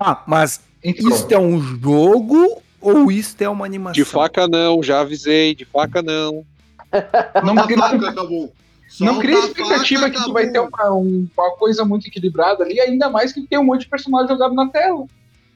Ah, 0.00 0.22
mas 0.26 0.60
Então, 0.82 1.08
isto 1.10 1.32
é 1.32 1.38
um 1.38 1.60
jogo 1.60 2.60
ou 2.80 3.10
isto 3.10 3.40
é 3.42 3.48
uma 3.48 3.64
animação? 3.64 3.94
De 3.94 4.04
faca 4.04 4.48
não, 4.48 4.82
já 4.82 5.00
avisei, 5.00 5.54
de 5.54 5.64
faca 5.64 6.02
não. 6.02 6.44
não, 7.44 7.54
Solta 7.54 7.62
a 7.62 7.66
cria- 7.66 8.48
não 9.00 9.18
cria 9.18 9.36
a 9.36 9.40
expectativa 9.40 10.02
faca, 10.02 10.12
que 10.18 10.24
tu 10.24 10.32
vai 10.32 10.46
ter 10.48 10.58
uma, 10.60 10.92
um- 10.92 11.28
uma 11.36 11.50
coisa 11.56 11.84
muito 11.84 12.06
equilibrada 12.06 12.62
ali, 12.64 12.80
ainda 12.80 13.10
mais 13.10 13.32
que 13.32 13.42
tem 13.46 13.58
um 13.58 13.64
monte 13.64 13.82
de 13.82 13.88
personagem 13.88 14.28
jogado 14.28 14.54
na 14.54 14.68
tela. 14.68 15.04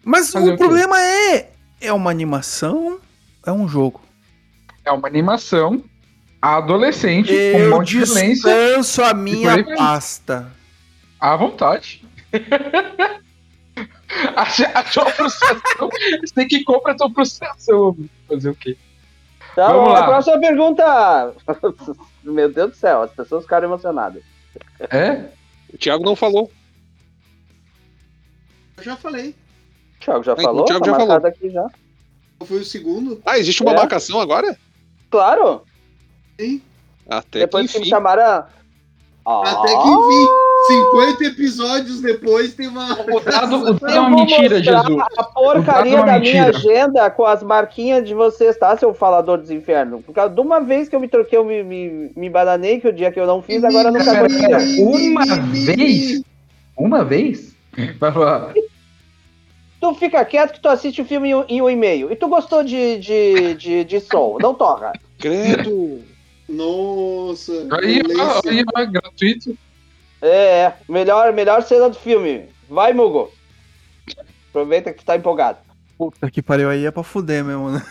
Mas 0.05 0.31
Fazer 0.33 0.53
o 0.53 0.57
problema 0.57 1.01
é, 1.01 1.51
é 1.81 1.93
uma 1.93 2.11
animação? 2.11 2.99
É 3.47 3.53
um 3.53 3.69
jogo? 3.69 4.01
É 4.85 4.91
uma 4.93 5.07
animação 5.07 5.83
adolescente 6.43 7.29
com 7.29 7.35
um 7.59 7.61
Eu 7.61 7.71
monte 7.71 7.89
de 7.99 8.05
violência 8.05 8.51
descanso 8.55 9.03
a 9.05 9.13
minha 9.15 9.65
pasta. 9.77 10.51
à 11.21 11.37
vontade. 11.37 12.03
a, 14.37 14.43
a 14.81 14.83
tua 14.85 15.07
frustração, 15.11 15.89
você 16.21 16.35
tem 16.35 16.49
que 16.49 16.65
comprar 16.65 16.93
a 16.93 16.97
tua 16.97 17.11
frustração. 17.11 17.97
Fazer 18.29 18.51
o 18.51 18.55
quê? 18.55 18.77
Tá 19.55 19.73
Vamos 19.73 19.93
lá. 19.93 20.01
a 20.01 20.05
próxima 20.07 20.39
pergunta. 20.41 21.35
Meu 22.23 22.53
Deus 22.53 22.71
do 22.71 22.77
céu, 22.77 23.03
as 23.03 23.11
pessoas 23.13 23.45
ficaram 23.45 23.67
emocionadas. 23.69 24.23
É? 24.91 25.31
O 25.73 25.79
Thiago 25.79 26.05
não 26.05 26.15
falou. 26.17 26.51
Eu 28.77 28.85
já 28.85 28.97
falei. 28.97 29.35
O 29.97 30.05
Thiago 30.05 30.23
já 30.25 30.33
Então, 30.33 30.45
falou? 30.45 30.63
o 30.63 30.65
Thiago 30.65 30.85
tá 30.85 30.91
já 30.93 30.99
marcado 30.99 31.27
aqui 31.27 31.51
já. 31.51 31.67
Eu 32.41 32.47
fui 32.47 32.59
o 32.59 32.65
segundo. 32.65 33.21
Ah, 33.27 33.39
existe 33.39 33.63
uma 33.63 33.73
É. 33.73 33.77
marcação 33.77 34.21
agora? 34.21 34.57
Claro, 35.11 35.63
Sim. 36.39 36.63
Até 37.09 37.41
depois 37.41 37.67
que 37.67 37.73
que 37.73 37.79
me 37.79 37.83
enfim. 37.83 37.91
chamaram. 37.91 38.23
Ah, 39.27 39.43
Até 39.51 39.69
que 39.69 39.89
enfim, 39.89 40.27
50 40.71 41.25
episódios 41.25 42.01
depois 42.01 42.55
tem 42.55 42.69
uma. 42.69 42.93
O 43.03 43.21
dado, 43.21 43.57
o 43.57 43.75
dado 43.75 43.87
é 43.89 44.01
uma 44.01 44.11
mentira, 44.11 44.63
Jesus. 44.63 44.99
A 45.19 45.25
porcaria 45.25 45.95
O 45.95 45.97
dado 45.97 46.09
é 46.09 46.13
da 46.13 46.13
uma 46.13 46.19
minha 46.21 46.45
mentira. 46.47 46.49
agenda 46.49 47.11
com 47.11 47.25
as 47.25 47.43
marquinhas 47.43 48.07
de 48.07 48.15
vocês, 48.15 48.57
tá, 48.57 48.77
seu 48.77 48.95
falador 48.95 49.39
dos 49.39 49.51
infernos? 49.51 50.05
Por 50.05 50.15
causa 50.15 50.35
de 50.35 50.41
uma 50.41 50.61
vez 50.61 50.89
que 50.89 50.97
eu 50.97 51.01
me 51.01 51.09
troquei, 51.09 51.39
eu 51.39 51.45
me, 51.45 51.63
me, 51.63 52.11
me 52.17 52.31
bananei, 52.31 52.81
que 52.81 52.89
o 52.89 52.93
dia 52.93 53.11
que 53.11 53.19
eu 53.19 53.27
não 53.27 53.43
fiz, 53.43 53.63
agora 53.65 53.91
não 53.91 54.05
tá. 54.05 54.13
Uma 54.79 55.25
vez? 55.65 56.23
Uma 56.77 57.05
vez? 57.05 57.55
Vai 57.99 58.13
lá. 58.15 58.53
Tu 59.81 59.95
fica 59.95 60.25
quieto 60.25 60.53
que 60.53 60.61
tu 60.61 60.69
assiste 60.69 61.01
o 61.01 61.05
filme 61.07 61.31
em 61.31 61.35
um, 61.35 61.45
em 61.49 61.73
e-mail. 61.73 62.13
E 62.13 62.17
tu 62.17 62.29
gostou 62.29 62.63
de, 62.63 62.99
de, 62.99 63.55
de, 63.55 63.85
de 63.85 64.01
som, 64.01 64.37
não 64.41 64.55
toca. 64.55 64.93
Credo. 65.19 66.03
Nossa. 66.49 67.53
Aí, 67.73 68.03
violência. 68.03 68.51
aí, 68.51 68.65
ó, 68.77 68.87
gratuito. 68.87 69.57
É, 70.23 70.73
melhor, 70.89 71.33
melhor 71.33 71.63
cena 71.63 71.89
do 71.89 71.97
filme. 71.97 72.49
Vai, 72.69 72.93
Mugo. 72.93 73.31
Aproveita 74.51 74.93
que 74.93 74.99
tu 74.99 75.07
tá 75.07 75.17
empolgado. 75.17 75.59
Puta 75.97 76.31
que 76.31 76.43
pariu, 76.43 76.69
aí 76.69 76.85
é 76.87 76.91
pra 76.91 77.03
fuder 77.03 77.45
mesmo, 77.45 77.71
né? 77.71 77.83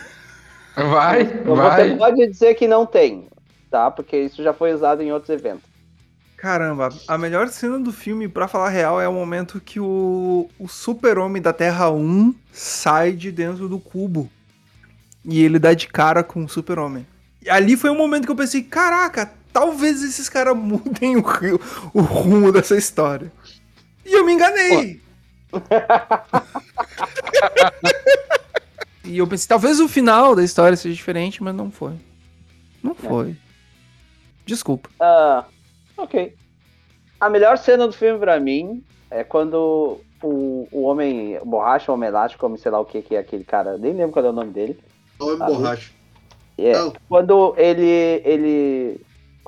Vai, 0.76 1.22
Então 1.22 1.56
vai. 1.56 1.90
Você 1.90 1.96
pode 1.96 2.26
dizer 2.26 2.54
que 2.54 2.66
não 2.68 2.86
tem, 2.86 3.28
tá? 3.70 3.90
Porque 3.90 4.16
isso 4.16 4.42
já 4.42 4.52
foi 4.52 4.72
usado 4.72 5.02
em 5.02 5.12
outros 5.12 5.30
eventos. 5.30 5.68
Caramba, 6.36 6.88
a 7.06 7.18
melhor 7.18 7.48
cena 7.48 7.78
do 7.78 7.92
filme, 7.92 8.26
pra 8.26 8.48
falar 8.48 8.70
real, 8.70 8.98
é 8.98 9.06
o 9.06 9.12
momento 9.12 9.60
que 9.60 9.78
o, 9.78 10.48
o 10.58 10.68
super-homem 10.68 11.42
da 11.42 11.52
Terra 11.52 11.90
1 11.90 12.34
sai 12.50 13.12
de 13.12 13.30
dentro 13.30 13.68
do 13.68 13.78
cubo. 13.78 14.30
E 15.22 15.42
ele 15.44 15.58
dá 15.58 15.74
de 15.74 15.86
cara 15.86 16.24
com 16.24 16.42
o 16.42 16.48
super-homem. 16.48 17.06
E 17.42 17.50
ali 17.50 17.76
foi 17.76 17.90
um 17.90 17.96
momento 17.96 18.24
que 18.24 18.32
eu 18.32 18.36
pensei, 18.36 18.62
caraca, 18.62 19.30
talvez 19.52 20.02
esses 20.02 20.28
caras 20.28 20.56
mudem 20.58 21.16
o, 21.16 21.22
rio- 21.22 21.60
o 21.94 22.00
rumo 22.00 22.52
dessa 22.52 22.76
história. 22.76 23.32
E 24.04 24.12
eu 24.12 24.24
me 24.24 24.32
enganei. 24.32 25.00
e 29.04 29.18
eu 29.18 29.26
pensei, 29.26 29.48
talvez 29.48 29.80
o 29.80 29.88
final 29.88 30.34
da 30.34 30.44
história 30.44 30.76
seja 30.76 30.94
diferente, 30.94 31.42
mas 31.42 31.54
não 31.54 31.70
foi. 31.70 31.94
Não 32.82 32.94
foi. 32.94 33.36
Desculpa. 34.46 34.88
Ah, 35.00 35.44
ok. 35.96 36.34
A 37.20 37.28
melhor 37.28 37.58
cena 37.58 37.86
do 37.86 37.92
filme 37.92 38.18
pra 38.18 38.40
mim 38.40 38.82
é 39.10 39.22
quando 39.24 40.00
o, 40.22 40.66
o 40.72 40.82
homem 40.82 41.38
o 41.40 41.44
borracha, 41.44 41.90
o 41.90 41.94
homem 41.94 42.08
elástico, 42.08 42.46
homem 42.46 42.58
sei 42.58 42.70
lá 42.70 42.80
o 42.80 42.84
que 42.84 43.02
que 43.02 43.14
é 43.14 43.18
aquele 43.18 43.44
cara, 43.44 43.76
nem 43.76 43.92
lembro 43.92 44.12
qual 44.12 44.24
é 44.24 44.30
o 44.30 44.32
nome 44.32 44.52
dele. 44.52 44.78
Homem 45.18 45.36
Ah, 45.40 45.46
borracha. 45.46 45.90
É, 46.58 46.72
quando 47.08 47.54
ele 47.56 48.20
ele 48.24 49.00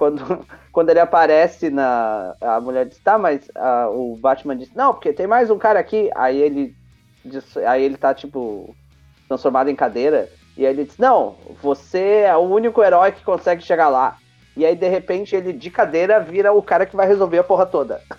quando, 0.02 0.44
quando 0.72 0.90
ele 0.90 0.98
aparece 0.98 1.70
na 1.70 2.34
a 2.40 2.60
mulher 2.60 2.86
diz 2.86 2.98
tá 2.98 3.16
mas 3.16 3.48
ah, 3.54 3.88
o 3.88 4.16
Batman 4.16 4.56
diz 4.56 4.74
não 4.74 4.92
porque 4.92 5.12
tem 5.12 5.28
mais 5.28 5.48
um 5.48 5.58
cara 5.58 5.78
aqui. 5.78 6.10
Aí 6.16 6.40
ele 6.40 6.74
diz, 7.24 7.56
aí 7.58 7.84
ele 7.84 7.96
tá 7.96 8.12
tipo 8.12 8.74
transformado 9.28 9.70
em 9.70 9.76
cadeira. 9.76 10.28
E 10.56 10.66
aí 10.66 10.72
ele 10.72 10.84
diz 10.84 10.98
não 10.98 11.36
você 11.62 12.24
é 12.26 12.36
o 12.36 12.40
único 12.40 12.82
herói 12.82 13.12
que 13.12 13.22
consegue 13.22 13.62
chegar 13.62 13.88
lá. 13.88 14.16
E 14.56 14.66
aí 14.66 14.74
de 14.74 14.88
repente 14.88 15.36
ele 15.36 15.52
de 15.52 15.70
cadeira 15.70 16.18
vira 16.18 16.52
o 16.52 16.62
cara 16.62 16.84
que 16.84 16.96
vai 16.96 17.06
resolver 17.06 17.38
a 17.38 17.44
porra 17.44 17.66
toda. 17.66 18.00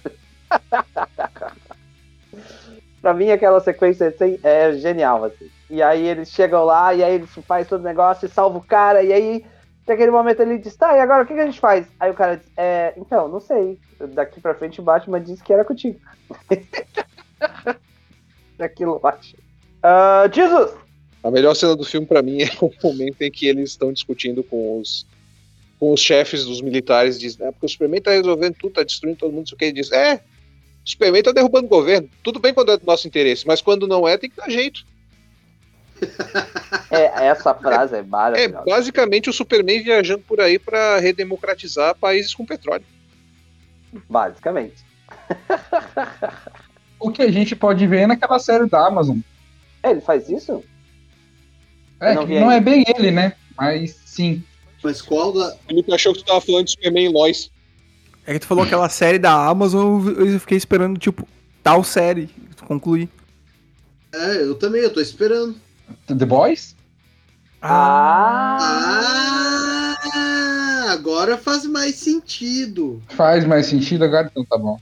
Pra 3.01 3.13
mim, 3.13 3.31
aquela 3.31 3.59
sequência 3.59 4.07
assim, 4.07 4.39
é 4.41 4.71
genial, 4.71 5.25
assim. 5.25 5.51
E 5.69 5.83
aí 5.83 6.07
eles 6.07 6.29
chegam 6.29 6.63
lá, 6.63 6.93
e 6.93 7.03
aí 7.03 7.15
eles 7.15 7.29
faz 7.45 7.67
todo 7.67 7.81
o 7.81 7.83
negócio 7.83 8.25
e 8.25 8.29
salva 8.29 8.57
o 8.57 8.63
cara, 8.63 9.03
e 9.03 9.11
aí, 9.11 9.45
naquele 9.87 10.11
momento 10.11 10.41
ele 10.41 10.57
diz, 10.57 10.75
tá, 10.75 10.95
e 10.95 10.99
agora 10.99 11.23
o 11.23 11.25
que, 11.25 11.33
que 11.33 11.39
a 11.39 11.45
gente 11.45 11.59
faz? 11.59 11.87
Aí 11.99 12.11
o 12.11 12.15
cara 12.15 12.37
diz, 12.37 12.47
é, 12.57 12.93
então, 12.97 13.27
não 13.27 13.39
sei. 13.39 13.79
Daqui 14.13 14.41
pra 14.41 14.55
frente 14.55 14.79
o 14.79 14.83
Batman 14.83 15.21
disse 15.21 15.43
que 15.43 15.53
era 15.53 15.65
contigo. 15.65 15.99
Aquilo, 18.59 18.99
eu 19.01 19.09
acho. 19.09 19.35
Ah, 19.81 20.29
Jesus! 20.31 20.73
A 21.23 21.31
melhor 21.31 21.55
cena 21.55 21.75
do 21.75 21.83
filme 21.83 22.07
pra 22.07 22.21
mim 22.21 22.41
é 22.41 22.49
o 22.61 22.71
momento 22.83 23.21
em 23.21 23.31
que 23.31 23.47
eles 23.47 23.71
estão 23.71 23.91
discutindo 23.91 24.43
com 24.43 24.79
os 24.79 25.05
com 25.79 25.91
os 25.91 25.99
chefes 25.99 26.45
dos 26.45 26.61
militares, 26.61 27.19
diz, 27.19 27.41
ah, 27.41 27.51
porque 27.51 27.65
o 27.65 27.69
Superman 27.69 28.01
tá 28.01 28.11
resolvendo 28.11 28.55
tudo, 28.55 28.75
tá 28.75 28.83
destruindo 28.83 29.17
todo 29.17 29.31
mundo, 29.31 29.39
não 29.39 29.47
sei 29.47 29.55
o 29.55 29.57
que, 29.57 29.65
ele 29.65 29.73
diz, 29.73 29.91
é, 29.91 30.15
o 30.15 30.89
Superman 30.89 31.21
tá 31.21 31.33
derrubando 31.33 31.65
o 31.65 31.69
governo, 31.69 32.09
tudo 32.23 32.39
bem 32.39 32.53
quando 32.53 32.71
é 32.71 32.77
do 32.77 32.85
nosso 32.85 33.05
interesse, 33.05 33.45
mas 33.45 33.61
quando 33.61 33.85
não 33.85 34.07
é, 34.07 34.17
tem 34.17 34.29
que 34.29 34.37
dar 34.37 34.49
jeito. 34.49 34.85
É, 36.91 37.27
essa 37.27 37.53
frase 37.53 37.95
é 37.95 37.99
É 37.99 38.03
maravilhosa. 38.03 38.65
basicamente 38.65 39.29
o 39.29 39.33
Superman 39.33 39.83
viajando 39.83 40.23
por 40.27 40.39
aí 40.39 40.59
pra 40.59 40.99
redemocratizar 40.99 41.95
países 41.95 42.33
com 42.33 42.45
petróleo. 42.45 42.85
Basicamente. 44.09 44.83
O 46.99 47.11
que 47.11 47.21
a 47.21 47.31
gente 47.31 47.55
pode 47.55 47.85
ver 47.87 48.07
naquela 48.07 48.39
série 48.39 48.67
da 48.67 48.85
Amazon. 48.85 49.17
É, 49.81 49.91
ele 49.91 50.01
faz 50.01 50.29
isso? 50.29 50.63
É, 51.99 52.13
não 52.13 52.25
não 52.27 52.51
é 52.51 52.59
bem 52.59 52.83
ele, 52.95 53.11
né? 53.11 53.33
Mas 53.57 53.99
sim. 54.05 54.43
Mas 54.83 55.01
qual 55.01 55.31
da. 55.31 55.53
O 55.53 55.57
Felipe 55.67 55.93
achou 55.93 56.13
que 56.13 56.19
tu 56.19 56.25
tava 56.25 56.41
falando 56.41 56.65
de 56.65 56.71
Superman 56.71 57.05
em 57.05 57.13
Lois. 57.13 57.49
É 58.25 58.33
que 58.33 58.39
tu 58.39 58.47
falou 58.47 58.63
aquela 58.63 58.89
série 58.89 59.19
da 59.19 59.33
Amazon, 59.33 60.07
eu 60.07 60.27
eu 60.27 60.39
fiquei 60.39 60.57
esperando, 60.57 60.97
tipo, 60.97 61.27
tal 61.61 61.83
série, 61.83 62.29
concluir. 62.65 63.09
É, 64.13 64.43
eu 64.43 64.55
também, 64.55 64.81
eu 64.81 64.93
tô 64.93 65.01
esperando. 65.01 65.55
The 66.07 66.25
Boys? 66.25 66.75
Ah! 67.61 68.59
Ah, 70.13 70.87
agora 70.91 71.37
faz 71.37 71.65
mais 71.65 71.95
sentido. 71.95 73.01
Faz 73.09 73.45
mais 73.45 73.65
sentido 73.67 74.03
agora, 74.03 74.27
então 74.31 74.45
tá 74.45 74.57
bom. 74.57 74.79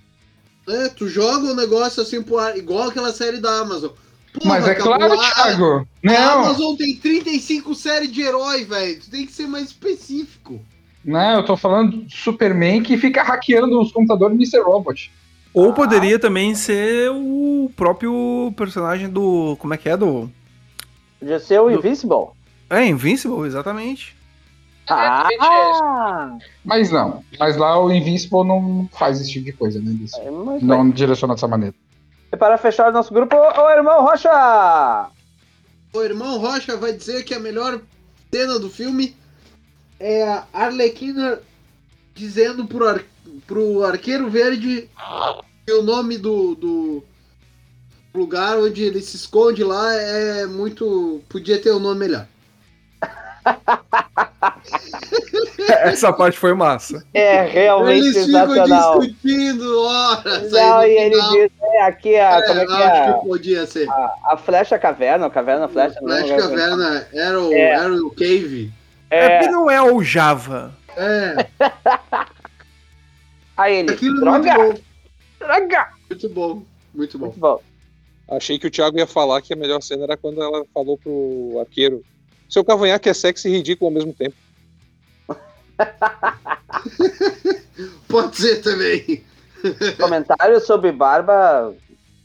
É, 0.68 0.88
tu 0.90 1.08
joga 1.08 1.48
um 1.48 1.56
negócio 1.56 2.02
assim 2.02 2.22
pro 2.22 2.38
ar, 2.38 2.58
igual 2.58 2.90
aquela 2.90 3.12
série 3.12 3.40
da 3.40 3.60
Amazon. 3.60 3.92
Porra, 4.34 4.46
Mas 4.50 4.68
é 4.68 4.72
acabou 4.72 4.96
claro, 4.98 5.14
a- 5.14 5.18
Thiago. 5.34 5.88
A 6.06 6.14
Não, 6.14 6.44
Amazon 6.46 6.76
tem 6.76 6.96
35 6.96 7.76
séries 7.76 8.12
de 8.12 8.22
herói, 8.22 8.64
velho. 8.64 9.00
Tu 9.02 9.10
tem 9.10 9.26
que 9.26 9.34
ser 9.34 9.48
mais 9.48 9.66
específico. 9.66 10.62
não, 11.04 11.40
eu 11.40 11.46
tô 11.46 11.58
falando 11.58 12.06
de 12.06 12.16
Superman 12.16 12.82
que 12.82 12.98
fica 12.98 13.24
hackeando 13.24 13.80
os 13.82 13.92
computadores 13.92 14.38
do 14.38 14.42
Mr. 14.42 14.62
Robot. 14.64 15.12
Ou 15.54 15.74
poderia 15.74 16.18
também 16.18 16.56
ser 16.56 17.10
o 17.12 17.70
próprio 17.76 18.54
personagem 18.56 19.10
do. 19.10 19.58
Como 19.60 19.74
é 19.74 19.78
que 19.78 19.90
é? 19.90 19.98
Do. 19.98 20.32
De 21.22 21.40
ser 21.40 21.60
o 21.62 21.70
Do- 21.70 21.72
Invincible. 21.78 22.30
É, 22.70 22.86
Invincible, 22.86 23.46
exatamente. 23.46 24.16
Ah! 24.90 26.38
Mas 26.66 26.92
não. 26.92 27.24
Mas 27.40 27.56
lá 27.56 27.80
o 27.82 27.92
Invincible 27.92 28.44
não 28.44 28.90
faz 28.92 29.22
esse 29.22 29.32
tipo 29.32 29.46
de 29.46 29.54
coisa, 29.54 29.80
né? 29.80 29.96
É, 30.20 30.32
muito 30.32 30.60
bem. 30.60 30.68
Não 30.68 30.90
direciona 30.90 31.34
dessa 31.36 31.48
maneira. 31.48 31.76
E 32.32 32.38
para 32.38 32.58
fechar 32.58 32.90
o 32.90 32.92
nosso 32.94 33.14
grupo, 33.14 33.36
o 33.36 33.70
irmão 33.70 34.02
Rocha! 34.04 35.10
O 35.94 36.02
irmão 36.02 36.38
Rocha 36.40 36.78
vai 36.78 36.94
dizer 36.94 37.24
que 37.24 37.34
a 37.34 37.40
melhor 37.40 37.80
cena 38.34 38.58
do 38.58 38.70
filme 38.70 39.16
é 40.00 40.24
a 40.24 40.46
Arlequina 40.54 41.40
dizendo 42.16 42.66
pro, 42.66 42.88
ar, 42.88 43.02
pro 43.46 43.84
Arqueiro 43.84 44.30
Verde 44.30 44.90
que 45.66 45.74
o 45.74 45.84
nome 45.84 46.18
do, 46.18 46.56
do 46.56 47.04
lugar 48.14 48.58
onde 48.58 48.84
ele 48.84 49.02
se 49.02 49.16
esconde 49.16 49.64
lá 49.64 49.94
é 49.94 50.46
muito. 50.46 51.22
Podia 51.30 51.60
ter 51.62 51.72
um 51.72 51.80
nome 51.80 52.00
melhor. 52.00 52.28
Essa 55.68 56.12
parte 56.14 56.38
foi 56.38 56.54
massa. 56.54 57.04
É 57.14 57.42
realmente 57.44 58.00
Eles 58.08 58.26
ficam 58.26 58.48
sensacional. 58.50 59.00
discutindo 59.00 59.82
horas 59.84 60.52
Não, 60.52 60.78
aí 60.80 60.92
e 60.92 60.98
ele 60.98 61.22
diz, 61.22 61.52
é, 61.62 61.82
aqui 61.84 62.16
a, 62.16 62.38
É, 62.38 62.42
como 62.48 62.60
é 62.62 62.66
que 62.66 62.72
acho 62.74 63.10
é? 63.10 63.14
que 63.14 63.28
podia 63.28 63.66
ser. 63.66 63.90
A, 63.90 64.16
a 64.34 64.38
flecha 64.38 64.78
caverna, 64.78 65.28
o 65.28 65.32
caverna 65.32 65.68
flecha. 65.68 66.00
não 66.02 66.08
Flash 66.10 66.24
lembro 66.30 66.44
agora. 66.44 66.60
Caverna 66.60 67.08
era 67.14 67.42
o, 67.42 67.54
É. 67.54 67.70
era 67.72 67.94
o 67.94 68.12
Cave. 68.12 68.72
É, 69.10 69.26
É, 69.26 69.30
porque 69.40 69.52
não 69.52 69.70
é 69.70 69.82
o 69.82 70.04
Java. 70.04 70.74
É, 70.96 71.48
aí 73.58 73.76
ele, 73.78 73.92
aquilo 73.94 74.18
é 74.28 74.30
muito 74.32 74.44
droga, 74.44 74.64
bom. 74.74 74.74
droga. 75.40 75.88
Muito 76.10 76.30
bom, 76.30 76.64
muito 76.94 77.18
bom. 77.18 77.26
Muito 77.28 77.40
bom. 77.40 77.62
Achei 78.32 78.58
que 78.58 78.68
o 78.68 78.72
Thiago 78.72 78.98
ia 78.98 79.06
falar 79.06 79.42
que 79.42 79.52
a 79.52 79.58
melhor 79.58 79.82
cena 79.82 80.06
era 80.06 80.16
quando 80.16 80.42
ela 80.42 80.66
falou 80.74 80.98
pro 80.98 81.58
arqueiro. 81.60 82.02
Seu 82.50 82.64
cavanhaque 82.64 83.10
é 83.10 83.14
sexy 83.14 83.50
e 83.50 83.52
ridículo 83.52 83.90
ao 83.90 83.94
mesmo 83.94 84.14
tempo. 84.14 84.38
Pode 88.08 88.38
ser 88.38 88.62
também. 88.62 89.22
Comentário 90.00 90.62
sobre 90.62 90.94
barba 90.94 91.76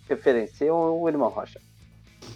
referencia 0.09 0.73
o 0.73 1.09
irmão 1.09 1.29
Rocha. 1.29 1.61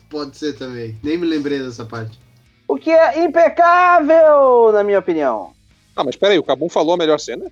Pode 0.08 0.36
ser 0.36 0.58
também. 0.58 0.98
Nem 1.00 1.16
me 1.16 1.26
lembrei 1.26 1.60
dessa 1.60 1.84
parte. 1.84 2.18
O 2.66 2.76
que 2.76 2.90
é 2.90 3.24
impecável, 3.24 4.72
na 4.72 4.82
minha 4.82 4.98
opinião. 4.98 5.54
Ah, 5.94 6.02
mas 6.02 6.16
peraí, 6.16 6.40
o 6.40 6.42
Cabum 6.42 6.68
falou 6.68 6.94
a 6.94 6.96
melhor 6.96 7.20
cena? 7.20 7.48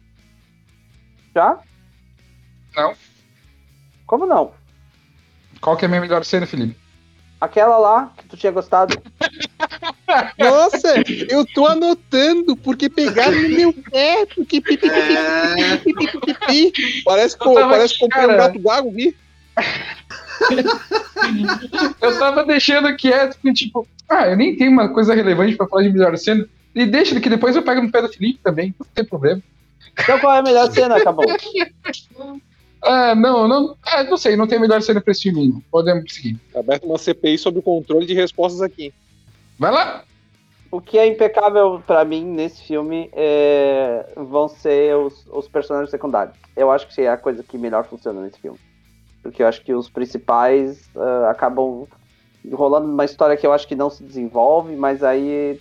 Já? 1.33 1.61
Não. 2.75 2.93
Como 4.05 4.27
não? 4.27 4.58
Qual 5.61 5.77
que 5.77 5.85
é 5.85 5.87
a 5.87 5.89
minha 5.89 6.01
melhor 6.01 6.25
cena, 6.25 6.47
Felipe? 6.47 6.77
Aquela 7.41 7.79
lá 7.79 8.13
que 8.17 8.27
tu 8.27 8.37
tinha 8.37 8.51
gostado. 8.51 9.01
Nossa, 10.39 10.95
eu 11.29 11.47
tô 11.47 11.67
anotando, 11.67 12.57
porque 12.57 12.89
pegaram 12.89 13.41
no 13.41 13.49
meu 13.49 13.73
pé, 13.73 14.27
porque 14.35 14.61
pipi, 14.61 14.89
É, 14.89 15.77
pipi. 15.77 17.03
Parece 17.05 17.39
que 17.39 17.45
parece 17.45 17.95
que 17.95 18.01
comprei 18.01 18.25
um 18.25 18.37
gato 18.37 18.59
d'água 18.59 18.91
aqui. 18.91 19.17
Eu 22.01 22.19
tava 22.19 22.45
deixando 22.45 22.95
quieto, 22.97 23.35
porque, 23.35 23.53
tipo, 23.53 23.87
ah, 24.09 24.29
eu 24.29 24.37
nem 24.37 24.57
tenho 24.57 24.71
uma 24.71 24.89
coisa 24.89 25.15
relevante 25.15 25.57
pra 25.57 25.67
falar 25.67 25.83
de 25.83 25.91
melhor 25.91 26.17
cena. 26.17 26.47
E 26.75 26.87
deixa 26.87 27.21
que 27.21 27.29
depois 27.29 27.57
eu 27.57 27.63
pego 27.63 27.83
no 27.83 27.91
pé 27.91 28.01
do 28.01 28.09
Felipe 28.09 28.39
também, 28.43 28.75
não 28.79 28.87
tem 28.95 29.05
problema. 29.05 29.43
Então 29.99 30.19
qual 30.21 30.35
é 30.35 30.39
a 30.39 30.43
melhor 30.43 30.71
cena, 30.71 30.97
acabou? 30.97 31.27
Ah, 32.83 33.15
não, 33.15 33.49
não. 33.49 33.77
Ah, 33.85 34.05
não 34.05 34.17
sei, 34.17 34.37
não 34.37 34.47
tem 34.47 34.59
melhor 34.59 34.81
cena 34.83 35.01
pra 35.01 35.13
esse 35.13 35.23
filme. 35.23 35.49
não. 35.49 35.61
Podemos 35.71 36.13
seguir. 36.13 36.39
Tá 36.53 36.61
aberto 36.61 36.85
uma 36.85 36.99
CPI 36.99 37.39
sobre 37.39 37.61
o 37.61 37.63
controle 37.63 38.07
de 38.07 38.15
respostas 38.15 38.63
aqui. 38.63 38.93
Vai 39.59 39.73
lá! 39.73 40.05
O 40.71 40.81
que 40.81 40.99
é 40.99 41.07
impecável 41.07 41.83
pra 41.87 42.05
mim 42.05 42.25
nesse 42.25 42.63
filme 42.63 43.09
é... 43.15 44.07
vão 44.15 44.49
ser 44.49 44.95
os, 44.97 45.27
os 45.33 45.49
personagens 45.49 45.91
secundários. 45.91 46.37
Eu 46.55 46.71
acho 46.71 46.87
que 46.89 47.01
é 47.01 47.09
a 47.09 47.17
coisa 47.17 47.43
que 47.43 47.57
melhor 47.57 47.85
funciona 47.85 48.21
nesse 48.21 48.39
filme. 48.39 48.59
Porque 49.23 49.43
eu 49.43 49.49
acho 49.49 49.63
que 49.63 49.75
os 49.75 49.89
principais 49.89 50.89
ah, 50.95 51.31
acabam 51.31 51.89
rolando 52.53 52.89
uma 52.89 53.05
história 53.05 53.37
que 53.37 53.47
eu 53.47 53.53
acho 53.53 53.67
que 53.67 53.75
não 53.75 53.91
se 53.91 54.03
desenvolve, 54.03 54.77
mas 54.77 55.03
aí 55.03 55.61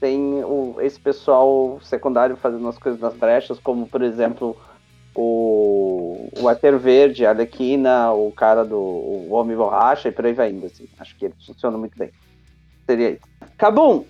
tem 0.00 0.42
o, 0.44 0.76
esse 0.80 0.98
pessoal 0.98 1.78
secundário 1.82 2.36
fazendo 2.36 2.66
as 2.68 2.78
coisas 2.78 3.00
nas 3.00 3.14
brechas, 3.14 3.58
como 3.58 3.86
por 3.86 4.02
exemplo 4.02 4.56
o, 5.14 6.28
o 6.38 6.48
Arqueiro 6.48 6.78
Verde, 6.78 7.26
a 7.26 7.30
Arlequina, 7.30 8.12
o 8.12 8.30
cara 8.32 8.64
do 8.64 8.78
o 8.78 9.32
Homem 9.32 9.56
Borracha 9.56 10.08
e 10.08 10.12
por 10.12 10.26
aí 10.26 10.32
vai 10.32 10.50
indo, 10.50 10.66
assim. 10.66 10.88
Acho 10.98 11.16
que 11.16 11.24
ele 11.26 11.34
funciona 11.44 11.76
muito 11.76 11.96
bem. 11.98 12.10
Seria 12.86 13.10
isso. 13.10 13.20
Cabum! 13.56 14.04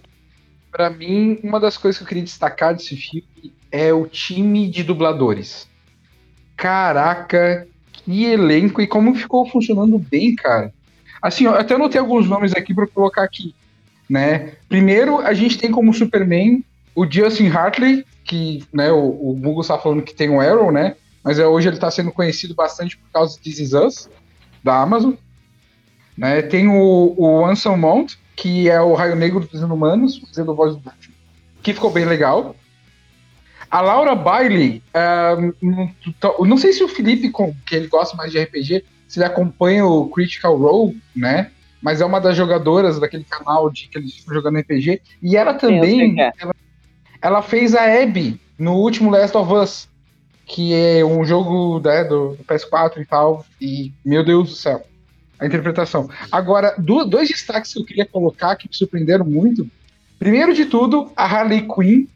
Pra 0.70 0.90
mim, 0.90 1.38
uma 1.42 1.58
das 1.58 1.76
coisas 1.76 1.98
que 1.98 2.04
eu 2.04 2.08
queria 2.08 2.22
destacar 2.22 2.74
desse 2.74 2.94
filme 2.96 3.52
é 3.72 3.92
o 3.92 4.06
time 4.06 4.68
de 4.68 4.82
dubladores. 4.82 5.66
Caraca, 6.56 7.66
que 7.92 8.24
elenco 8.24 8.80
e 8.80 8.86
como 8.86 9.14
ficou 9.14 9.48
funcionando 9.48 9.98
bem, 9.98 10.34
cara. 10.34 10.72
Assim, 11.22 11.44
eu 11.44 11.54
até 11.54 11.74
anotei 11.74 12.00
alguns 12.00 12.28
nomes 12.28 12.52
aqui 12.54 12.74
pra 12.74 12.86
colocar 12.86 13.22
aqui, 13.22 13.54
né? 14.08 14.52
Primeiro, 14.68 15.18
a 15.18 15.32
gente 15.32 15.58
tem 15.58 15.70
como 15.70 15.92
Superman 15.92 16.62
o 16.94 17.06
Justin 17.10 17.48
Hartley, 17.48 18.04
que, 18.28 18.62
né, 18.72 18.92
o, 18.92 19.30
o 19.30 19.34
Google 19.34 19.62
está 19.62 19.78
falando 19.78 20.02
que 20.02 20.14
tem 20.14 20.28
o 20.28 20.40
Arrow, 20.40 20.70
né? 20.70 20.94
Mas 21.24 21.38
é, 21.38 21.46
hoje 21.46 21.68
ele 21.68 21.76
está 21.76 21.90
sendo 21.90 22.12
conhecido 22.12 22.54
bastante 22.54 22.96
por 22.96 23.10
causa 23.10 23.36
de 23.36 23.42
This 23.42 23.58
Is 23.58 23.72
Us, 23.72 24.10
da 24.62 24.80
Amazon. 24.80 25.14
Né? 26.16 26.42
Tem 26.42 26.68
o, 26.68 27.14
o 27.16 27.46
Anson 27.46 27.76
Mount, 27.76 28.14
que 28.36 28.68
é 28.68 28.80
o 28.80 28.94
Raio 28.94 29.16
Negro 29.16 29.40
dos 29.40 29.60
Inumanos, 29.60 30.18
fazendo 30.18 30.54
voz 30.54 30.74
do 30.74 30.80
Batman, 30.80 31.14
que 31.62 31.72
ficou 31.72 31.90
bem 31.90 32.04
legal. 32.04 32.54
A 33.70 33.80
Laura 33.80 34.14
Bailey, 34.14 34.82
um, 35.62 36.46
não 36.46 36.56
sei 36.56 36.72
se 36.72 36.84
o 36.84 36.88
Felipe, 36.88 37.32
que 37.66 37.74
ele 37.74 37.88
gosta 37.88 38.16
mais 38.16 38.30
de 38.30 38.40
RPG, 38.40 38.84
se 39.06 39.18
ele 39.18 39.26
acompanha 39.26 39.86
o 39.86 40.08
Critical 40.10 40.56
Role, 40.56 41.00
né? 41.16 41.50
Mas 41.80 42.00
é 42.00 42.04
uma 42.04 42.20
das 42.20 42.36
jogadoras 42.36 42.98
daquele 42.98 43.24
canal 43.24 43.70
de 43.70 43.88
que 43.88 43.98
eles 43.98 44.10
estão 44.10 44.34
jogando 44.34 44.58
RPG. 44.58 45.00
E 45.22 45.36
ela 45.36 45.54
também. 45.54 46.20
é. 46.20 46.32
ela, 46.38 46.54
ela 47.20 47.42
fez 47.42 47.74
a 47.74 47.82
Abby 48.02 48.40
no 48.58 48.74
último 48.74 49.10
Last 49.10 49.36
of 49.36 49.52
Us, 49.52 49.88
que 50.46 50.72
é 50.74 51.04
um 51.04 51.24
jogo 51.24 51.80
né, 51.80 52.04
do, 52.04 52.30
do 52.36 52.44
PS4 52.44 52.98
e 52.98 53.04
tal. 53.06 53.44
E, 53.60 53.92
meu 54.04 54.24
Deus 54.24 54.48
do 54.50 54.54
céu, 54.54 54.82
a 55.38 55.46
interpretação. 55.46 56.08
Agora, 56.32 56.74
do- 56.78 57.04
dois 57.04 57.28
destaques 57.28 57.72
que 57.72 57.80
eu 57.80 57.84
queria 57.84 58.06
colocar 58.06 58.56
que 58.56 58.68
me 58.68 58.74
surpreenderam 58.74 59.24
muito. 59.24 59.68
Primeiro 60.18 60.52
de 60.54 60.64
tudo, 60.64 61.12
a 61.16 61.24
Harley 61.24 61.66
Quinn, 61.68 62.06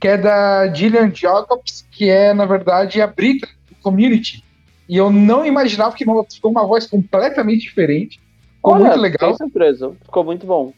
que 0.00 0.08
é 0.08 0.16
da 0.16 0.72
Gillian 0.72 1.12
Jacobs, 1.14 1.84
que 1.90 2.08
é, 2.08 2.32
na 2.32 2.46
verdade, 2.46 3.00
a 3.00 3.06
Brita 3.06 3.46
do 3.68 3.74
Community. 3.82 4.42
E 4.88 4.96
eu 4.96 5.10
não 5.10 5.44
imaginava 5.44 5.94
que 5.94 6.04
ficou 6.04 6.50
uma 6.50 6.66
voz 6.66 6.86
completamente 6.86 7.60
diferente. 7.62 8.20
Ficou 8.56 8.74
Olha, 8.74 8.84
muito 8.86 9.00
legal. 9.00 9.32
fiquei 9.32 9.46
surpreso. 9.46 9.96
Ficou 10.04 10.24
muito 10.24 10.46
bom. 10.46 10.72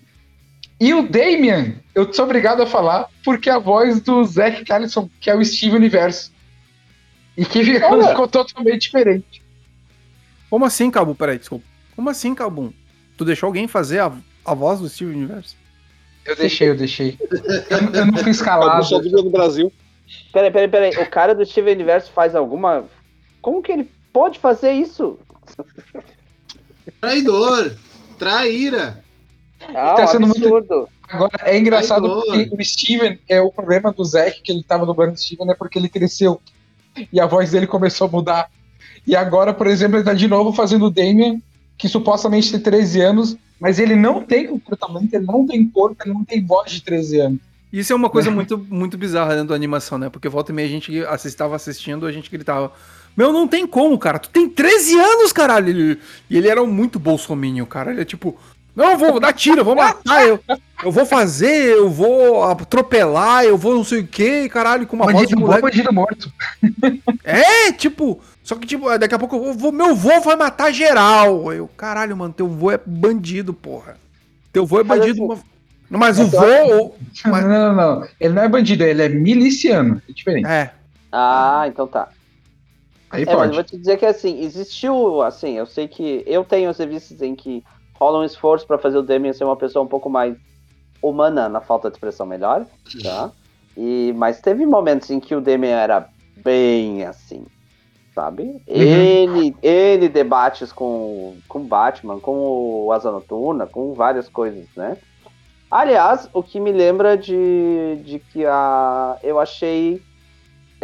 E 0.85 0.93
o 0.93 1.09
Damian, 1.09 1.77
eu 1.95 2.13
sou 2.13 2.27
obrigado 2.27 2.61
a 2.61 2.67
falar, 2.67 3.09
porque 3.25 3.49
é 3.49 3.55
a 3.55 3.59
voz 3.59 4.03
do 4.03 4.23
Zack 4.23 4.67
Callison, 4.67 5.09
que 5.19 5.31
é 5.31 5.35
o 5.35 5.43
Steve 5.43 5.75
Universo. 5.75 6.31
E 7.35 7.43
que 7.43 7.65
ficou, 7.65 8.07
ficou 8.07 8.29
totalmente 8.29 8.83
diferente. 8.83 9.43
Como 10.51 10.67
assim, 10.67 10.91
Cabu? 10.91 11.15
Peraí, 11.15 11.39
desculpa. 11.39 11.65
Como 11.97 12.11
assim, 12.11 12.35
Cabum? 12.35 12.71
Tu 13.17 13.25
deixou 13.25 13.47
alguém 13.47 13.67
fazer 13.67 14.01
a, 14.01 14.13
a 14.45 14.53
voz 14.53 14.79
do 14.79 14.87
Steve 14.91 15.13
Universo? 15.13 15.57
Eu 16.23 16.37
deixei, 16.37 16.69
eu 16.69 16.77
deixei. 16.77 17.17
Eu, 17.71 17.79
eu 18.01 18.05
não 18.05 18.19
fui 18.19 18.29
escalado. 18.33 18.85
só 18.85 18.99
dubla 18.99 19.23
no 19.23 19.31
Brasil. 19.31 19.73
Peraí, 20.35 20.51
peraí, 20.51 20.69
peraí. 20.69 21.03
O 21.03 21.09
cara 21.09 21.35
do 21.35 21.47
Steven 21.47 21.73
Universo 21.73 22.13
faz 22.13 22.35
alguma. 22.35 22.85
Como 23.41 23.63
que 23.63 23.73
ele 23.73 23.91
pode 24.13 24.39
fazer 24.39 24.73
isso? 24.73 25.19
Traidor! 27.01 27.75
Traíra! 28.19 29.03
Ah, 29.75 29.95
Tá 29.95 30.05
um 30.05 30.07
sendo 30.09 30.27
muito- 30.27 30.45
absurdo. 30.47 30.89
Agora, 31.09 31.33
é 31.43 31.59
engraçado 31.59 32.07
Ai, 32.31 32.47
porque 32.47 32.63
o 32.63 32.65
Steven, 32.65 33.19
é 33.29 33.41
o 33.41 33.51
problema 33.53 33.93
do 33.93 34.05
Zack, 34.05 34.43
que 34.43 34.51
ele 34.51 34.63
tava 34.63 34.87
dublando 34.87 35.13
o 35.13 35.17
Steven, 35.17 35.51
é 35.51 35.55
porque 35.55 35.79
ele 35.79 35.89
cresceu. 35.89 36.41
E 37.13 37.21
a 37.21 37.27
voz 37.27 37.51
dele 37.51 37.67
começou 37.67 38.07
a 38.07 38.11
mudar. 38.11 38.51
E 39.07 39.15
agora, 39.15 39.53
por 39.53 39.67
exemplo, 39.67 39.97
ele 39.99 40.05
tá 40.05 40.15
de 40.15 40.27
novo 40.27 40.53
fazendo 40.53 40.87
o 40.87 40.91
Damian, 40.91 41.41
que 41.77 41.89
supostamente 41.89 42.51
tem 42.51 42.61
13 42.61 43.01
anos, 43.01 43.37
mas 43.61 43.79
ele 43.79 43.95
não 43.95 44.23
tem 44.23 44.47
comportamento, 44.47 45.13
ele 45.13 45.27
não 45.27 45.47
tem 45.47 45.65
corpo, 45.69 45.97
ele 46.05 46.15
não 46.15 46.25
tem 46.25 46.45
voz 46.45 46.71
de 46.73 46.81
13 46.83 47.21
anos. 47.21 47.41
Isso 47.73 47.93
é 47.93 47.97
uma 47.97 48.09
coisa 48.09 48.31
muito, 48.31 48.57
muito 48.71 48.97
bizarra 48.97 49.33
dentro 49.35 49.49
da 49.49 49.55
animação, 49.57 49.99
né? 49.99 50.09
Porque 50.09 50.29
volta 50.29 50.53
e 50.53 50.55
meia 50.55 50.69
a 50.69 50.71
gente 50.71 50.93
estava 51.27 51.57
assistindo, 51.57 52.07
a 52.07 52.13
gente 52.13 52.31
gritava: 52.31 52.73
Meu, 53.17 53.33
não 53.33 53.49
tem 53.49 53.67
como, 53.67 53.99
cara. 53.99 54.19
Tu 54.21 54.31
tem 54.31 54.49
13 54.49 54.95
anos, 54.99 55.33
caralho. 55.33 55.69
Ele- 55.71 55.99
e 56.31 56.37
ele 56.37 56.49
era 56.49 56.65
muito 56.65 57.01
bolsominion, 57.01 57.67
cara. 57.67 57.91
Ele 57.91 58.01
é 58.01 58.05
tipo: 58.05 58.37
Não, 58.75 58.91
eu 58.93 58.99
vou 58.99 59.21
dar 59.21 59.33
tiro, 59.33 59.59
eu 59.61 59.65
vou 59.65 59.77
matar, 59.77 60.27
eu, 60.27 60.41
eu 60.83 60.91
vou 60.91 61.07
fazer, 61.07 61.77
eu 61.77 61.89
vou 61.89 62.43
atropelar, 62.43 63.45
eu 63.45 63.57
vou 63.57 63.75
não 63.75 63.85
sei 63.85 64.01
o 64.01 64.07
que, 64.07 64.49
caralho, 64.49 64.87
com 64.87 64.97
uma 64.97 65.05
voz 65.05 65.29
de 65.29 65.35
Bandido 65.37 65.41
bom, 65.41 65.47
moleque. 65.47 65.63
bandido 65.63 65.93
morto. 65.93 66.33
É, 67.23 67.73
tipo, 67.73 68.21
só 68.43 68.57
que, 68.57 68.67
tipo, 68.67 68.87
daqui 68.99 69.15
a 69.15 69.19
pouco 69.19 69.37
eu 69.37 69.55
vou, 69.55 69.71
meu 69.73 69.95
vô 69.95 70.21
vai 70.21 70.35
matar 70.37 70.73
geral. 70.73 71.53
Eu, 71.53 71.69
caralho, 71.77 72.17
mano, 72.17 72.35
teu 72.35 72.49
vô 72.49 72.71
é 72.71 72.79
bandido, 72.85 73.55
porra. 73.55 73.97
Teu 74.53 74.67
vô 74.67 74.81
é 74.81 74.85
Mas 74.85 74.99
bandido. 74.99 75.33
assim- 75.33 75.43
mas- 75.43 75.55
Não, 75.91 76.01
mas 76.01 76.19
o 76.19 76.23
Mas 76.25 76.33
eu 76.33 76.41
vô. 76.41 76.85
o- 76.87 76.95
Não, 77.25 77.31
Mas- 77.33 77.45
não, 77.47 77.75
não. 77.77 78.09
Ele 78.19 78.35
não 78.35 78.43
é 78.43 78.49
bandido, 78.49 78.83
ele 78.85 79.03
é 79.03 79.09
miliciano. 79.09 80.03
É 80.09 80.13
diferente. 80.13 80.47
É. 80.49 80.73
Ah, 81.13 81.65
então 81.69 81.87
tá. 81.87 82.09
Aí 83.11 83.23
É, 83.23 83.27
mas 83.27 83.33
eu 83.35 83.39
pode. 83.39 83.55
vou 83.55 83.63
te 83.65 83.77
dizer 83.79 83.97
que 83.99 84.07
assim, 84.07 84.43
existiu, 84.43 85.23
assim, 85.23 85.53
eu 85.57 85.67
sei 85.67 85.87
que 85.87 86.25
eu 86.27 86.45
tenho 86.45 86.69
as 86.71 86.79
revistas 86.79 87.23
em 87.23 87.37
que 87.37 87.63
rola 87.99 88.19
um 88.21 88.25
esforço 88.25 88.67
pra 88.67 88.79
fazer 88.79 88.99
o 88.99 89.03
Damian 89.03 89.33
ser 89.33 89.45
uma 89.45 89.57
pessoa 89.57 89.85
um 89.85 89.89
pouco 89.89 90.09
mais 90.11 90.37
humana, 91.03 91.49
na 91.49 91.61
falta 91.61 91.89
de 91.91 91.97
expressão 91.97 92.27
melhor, 92.27 92.67
tá? 93.03 93.31
E, 93.77 94.13
mas 94.17 94.41
teve 94.41 94.65
momentos 94.65 95.11
em 95.11 95.21
que 95.21 95.35
o 95.35 95.41
Damian 95.41 95.77
era 95.77 96.09
bem 96.37 97.05
assim, 97.05 97.45
sabe? 98.15 98.63
Ele, 98.67 99.55
ele 99.63 100.09
debates 100.09 100.73
com 100.73 101.37
com 101.49 101.61
Batman, 101.65 102.21
com 102.21 102.37
o 102.87 102.93
Asa 102.93 103.11
Noturna, 103.11 103.67
com 103.67 103.93
várias 103.95 104.29
coisas, 104.29 104.67
né? 104.77 104.97
Aliás, 105.71 106.29
o 106.33 106.43
que 106.43 106.61
me 106.61 106.71
lembra 106.71 107.17
de, 107.17 107.99
de 108.05 108.19
que 108.19 108.47
a 108.47 109.19
eu 109.23 109.41
achei 109.41 110.01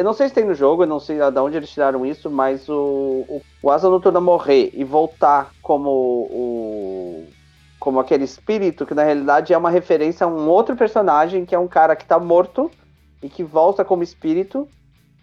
eu 0.00 0.04
não 0.04 0.14
sei 0.14 0.28
se 0.28 0.34
tem 0.34 0.46
no 0.46 0.54
jogo, 0.54 0.82
eu 0.82 0.86
não 0.86 0.98
sei 0.98 1.18
de 1.18 1.38
onde 1.40 1.58
eles 1.58 1.68
tiraram 1.68 2.06
isso, 2.06 2.30
mas 2.30 2.66
o, 2.70 3.22
o, 3.28 3.42
o 3.62 3.70
Asa 3.70 3.86
Noturna 3.86 4.18
morrer 4.18 4.70
e 4.72 4.82
voltar 4.82 5.52
como 5.60 5.90
o. 5.90 7.26
como 7.78 8.00
aquele 8.00 8.24
espírito, 8.24 8.86
que 8.86 8.94
na 8.94 9.04
realidade 9.04 9.52
é 9.52 9.58
uma 9.58 9.68
referência 9.68 10.24
a 10.24 10.26
um 10.26 10.48
outro 10.48 10.74
personagem, 10.74 11.44
que 11.44 11.54
é 11.54 11.58
um 11.58 11.68
cara 11.68 11.94
que 11.94 12.06
tá 12.06 12.18
morto 12.18 12.70
e 13.22 13.28
que 13.28 13.44
volta 13.44 13.84
como 13.84 14.02
espírito. 14.02 14.66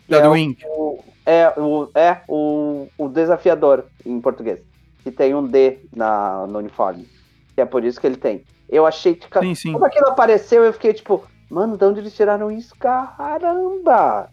Da 0.07 0.17
é, 0.17 0.29
o, 0.29 0.99
é, 1.25 1.53
o, 1.57 1.89
é 1.95 2.21
o, 2.27 2.87
o 2.99 3.09
desafiador 3.09 3.85
em 4.05 4.21
português. 4.21 4.61
Que 5.03 5.09
tem 5.09 5.33
um 5.33 5.43
D 5.43 5.79
na, 5.91 6.45
no 6.45 6.59
uniforme. 6.59 7.09
Que 7.55 7.61
é 7.61 7.65
por 7.65 7.83
isso 7.83 7.99
que 7.99 8.05
ele 8.05 8.17
tem. 8.17 8.43
Eu 8.69 8.85
achei 8.85 9.15
que. 9.15 9.27
Sim, 9.39 9.55
sim. 9.55 9.71
Quando 9.71 9.85
aquilo 9.85 10.09
apareceu, 10.09 10.63
eu 10.63 10.71
fiquei 10.71 10.93
tipo, 10.93 11.23
mano, 11.49 11.75
de 11.75 11.83
onde 11.83 11.99
eles 11.99 12.15
tiraram 12.15 12.51
isso? 12.51 12.75
Caramba! 12.75 14.29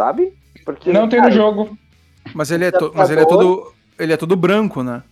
Sabe? 0.00 0.32
Porque. 0.64 0.90
Não 0.94 1.10
tem 1.10 1.18
cara, 1.20 1.30
no 1.30 1.36
jogo. 1.36 1.76
Mas 2.34 2.50
ele 2.50 2.64
é, 2.64 2.70
to- 2.70 2.90
mas 2.94 3.10
ele 3.10 3.20
é 3.20 3.26
todo. 3.26 3.70
Ele 3.98 4.14
é 4.14 4.16
todo 4.16 4.34
branco, 4.34 4.82
né? 4.82 5.02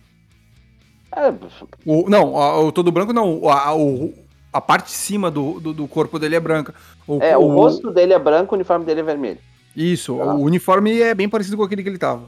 é, 1.15 1.29
O, 1.85 2.09
não, 2.09 2.33
o 2.65 2.71
todo 2.71 2.91
branco 2.91 3.13
não. 3.13 3.47
A, 3.47 3.75
o- 3.75 4.11
a 4.51 4.59
parte 4.59 4.85
de 4.85 4.93
cima 4.93 5.29
do, 5.29 5.59
do, 5.59 5.73
do 5.73 5.87
corpo 5.87 6.17
dele 6.17 6.35
é 6.35 6.39
branca. 6.39 6.73
O, 7.05 7.21
é, 7.21 7.37
o 7.37 7.45
rosto 7.53 7.91
dele 7.91 8.13
é 8.13 8.17
branco, 8.19 8.55
o 8.55 8.57
uniforme 8.57 8.83
dele 8.83 9.01
é 9.01 9.03
vermelho. 9.03 9.37
Isso, 9.75 10.19
Ah. 10.19 10.33
o 10.33 10.41
uniforme 10.41 10.99
é 10.99 11.13
bem 11.13 11.29
parecido 11.29 11.55
com 11.55 11.61
aquele 11.61 11.83
que 11.83 11.89
ele 11.89 11.99
tava. 11.99 12.23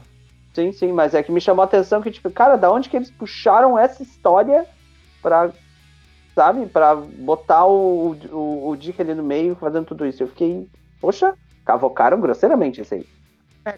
Sim, 0.54 0.70
sim, 0.70 0.92
mas 0.92 1.14
é 1.14 1.22
que 1.24 1.32
me 1.32 1.40
chamou 1.40 1.62
a 1.62 1.64
atenção 1.64 2.00
que, 2.00 2.12
tipo, 2.12 2.30
cara, 2.30 2.54
da 2.54 2.70
onde 2.70 2.88
que 2.88 2.96
eles 2.96 3.10
puxaram 3.10 3.76
essa 3.76 4.04
história 4.04 4.64
pra, 5.20 5.50
sabe, 6.32 6.66
pra 6.66 6.94
botar 6.94 7.66
o, 7.66 8.14
o, 8.30 8.68
o 8.68 8.76
Dick 8.76 9.00
ali 9.02 9.14
no 9.16 9.24
meio 9.24 9.56
fazendo 9.56 9.86
tudo 9.86 10.06
isso? 10.06 10.22
Eu 10.22 10.28
fiquei, 10.28 10.64
poxa, 11.00 11.34
cavocaram 11.64 12.20
grosseiramente 12.20 12.80
isso 12.80 12.94
aí. 12.94 13.06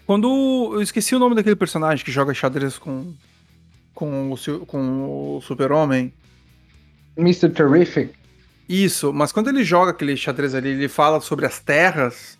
Quando. 0.05 0.71
Eu 0.73 0.81
esqueci 0.81 1.15
o 1.15 1.19
nome 1.19 1.35
daquele 1.35 1.55
personagem 1.55 2.03
que 2.03 2.11
joga 2.11 2.33
xadrez 2.33 2.77
com. 2.77 3.13
Com 3.93 4.31
o, 4.33 4.65
com 4.65 5.37
o 5.37 5.41
Super-Homem. 5.41 6.13
Mr. 7.17 7.49
Terrific. 7.49 8.13
Isso, 8.67 9.13
mas 9.13 9.31
quando 9.31 9.47
ele 9.47 9.63
joga 9.63 9.91
aquele 9.91 10.17
xadrez 10.17 10.53
ali, 10.55 10.69
ele 10.69 10.87
fala 10.89 11.21
sobre 11.21 11.45
as 11.45 11.59
terras. 11.59 12.37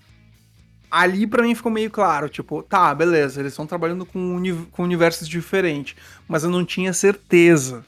Ali 0.92 1.28
pra 1.28 1.44
mim 1.44 1.54
ficou 1.56 1.72
meio 1.72 1.90
claro, 1.92 2.30
tipo, 2.30 2.64
tá, 2.64 2.94
beleza, 2.96 3.40
eles 3.42 3.52
estão 3.54 3.66
trabalhando 3.68 4.06
com, 4.06 4.20
uni- 4.36 4.68
com 4.72 4.84
universos 4.84 5.28
diferentes, 5.28 5.96
mas 6.28 6.44
eu 6.44 6.50
não 6.50 6.64
tinha 6.66 6.94
certeza. 6.94 7.84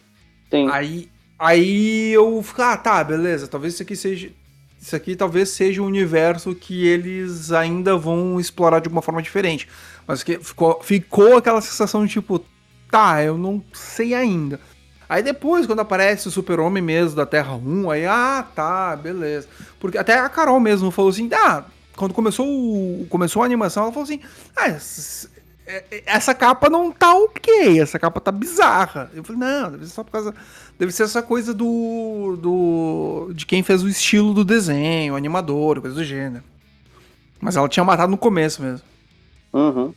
Sim, 0.49 0.68
Aí, 0.72 1.10
aí 1.39 2.12
eu 2.12 2.41
fico, 2.43 2.62
ah, 2.62 2.76
tá, 2.76 3.01
beleza, 3.03 3.47
talvez 3.47 3.74
isso 3.76 3.84
aqui 3.84 3.95
seja. 3.95 4.30
Isso 4.88 4.95
aqui 4.95 5.17
talvez 5.17 5.49
seja 5.49 5.81
um 5.81 5.85
universo 5.85 6.55
que 6.55 6.88
eles 6.88 7.51
ainda 7.51 7.97
vão 7.97 8.39
explorar 8.39 8.79
de 8.79 8.88
uma 8.88 9.01
forma 9.01 9.21
diferente. 9.21 9.67
Mas 10.07 10.23
que 10.23 10.39
ficou, 10.39 10.79
ficou 10.81 11.35
aquela 11.35 11.59
sensação 11.59 12.05
de 12.05 12.13
tipo, 12.13 12.41
tá, 12.89 13.21
eu 13.21 13.38
não 13.38 13.61
sei 13.73 14.13
ainda. 14.13 14.61
Aí 15.09 15.21
depois, 15.21 15.67
quando 15.67 15.81
aparece 15.81 16.29
o 16.29 16.31
super-homem 16.31 16.81
mesmo 16.81 17.17
da 17.17 17.25
Terra 17.25 17.53
1, 17.53 17.91
aí, 17.91 18.05
ah, 18.05 18.47
tá, 18.55 18.95
beleza. 18.95 19.49
Porque 19.77 19.97
até 19.97 20.17
a 20.19 20.29
Carol 20.29 20.57
mesmo 20.57 20.89
falou 20.89 21.11
assim, 21.11 21.29
ah, 21.33 21.65
quando 21.97 22.13
começou, 22.13 22.47
o- 22.47 23.05
começou 23.09 23.41
a 23.41 23.45
animação, 23.45 23.83
ela 23.83 23.91
falou 23.91 24.05
assim: 24.05 24.21
ah, 24.55 24.69
essa, 24.69 25.29
é- 25.65 26.03
essa 26.05 26.33
capa 26.33 26.69
não 26.69 26.93
tá 26.93 27.13
ok, 27.13 27.81
essa 27.81 27.99
capa 27.99 28.21
tá 28.21 28.31
bizarra. 28.31 29.11
Eu 29.13 29.21
falei, 29.21 29.41
não, 29.41 29.71
deve 29.71 29.85
ser 29.85 29.91
só 29.95 30.03
por 30.03 30.11
causa. 30.11 30.33
Deve 30.78 30.91
ser 30.91 31.03
essa 31.03 31.23
coisa 31.23 31.53
do. 31.53 32.38
do 32.39 33.32
de 33.34 33.45
quem 33.45 33.63
fez 33.63 33.84
o 33.84 33.89
estilo 33.89 34.34
do 34.34 34.45
desenho, 34.45 35.15
animador, 35.15 35.82
coisa 35.82 35.95
do 35.95 36.03
gênero. 36.03 36.43
Mas 37.41 37.55
ela 37.55 37.67
tinha 37.67 37.84
matado 37.84 38.11
no 38.11 38.17
começo 38.17 38.61
mesmo. 38.61 38.86
Uhum. 39.53 39.93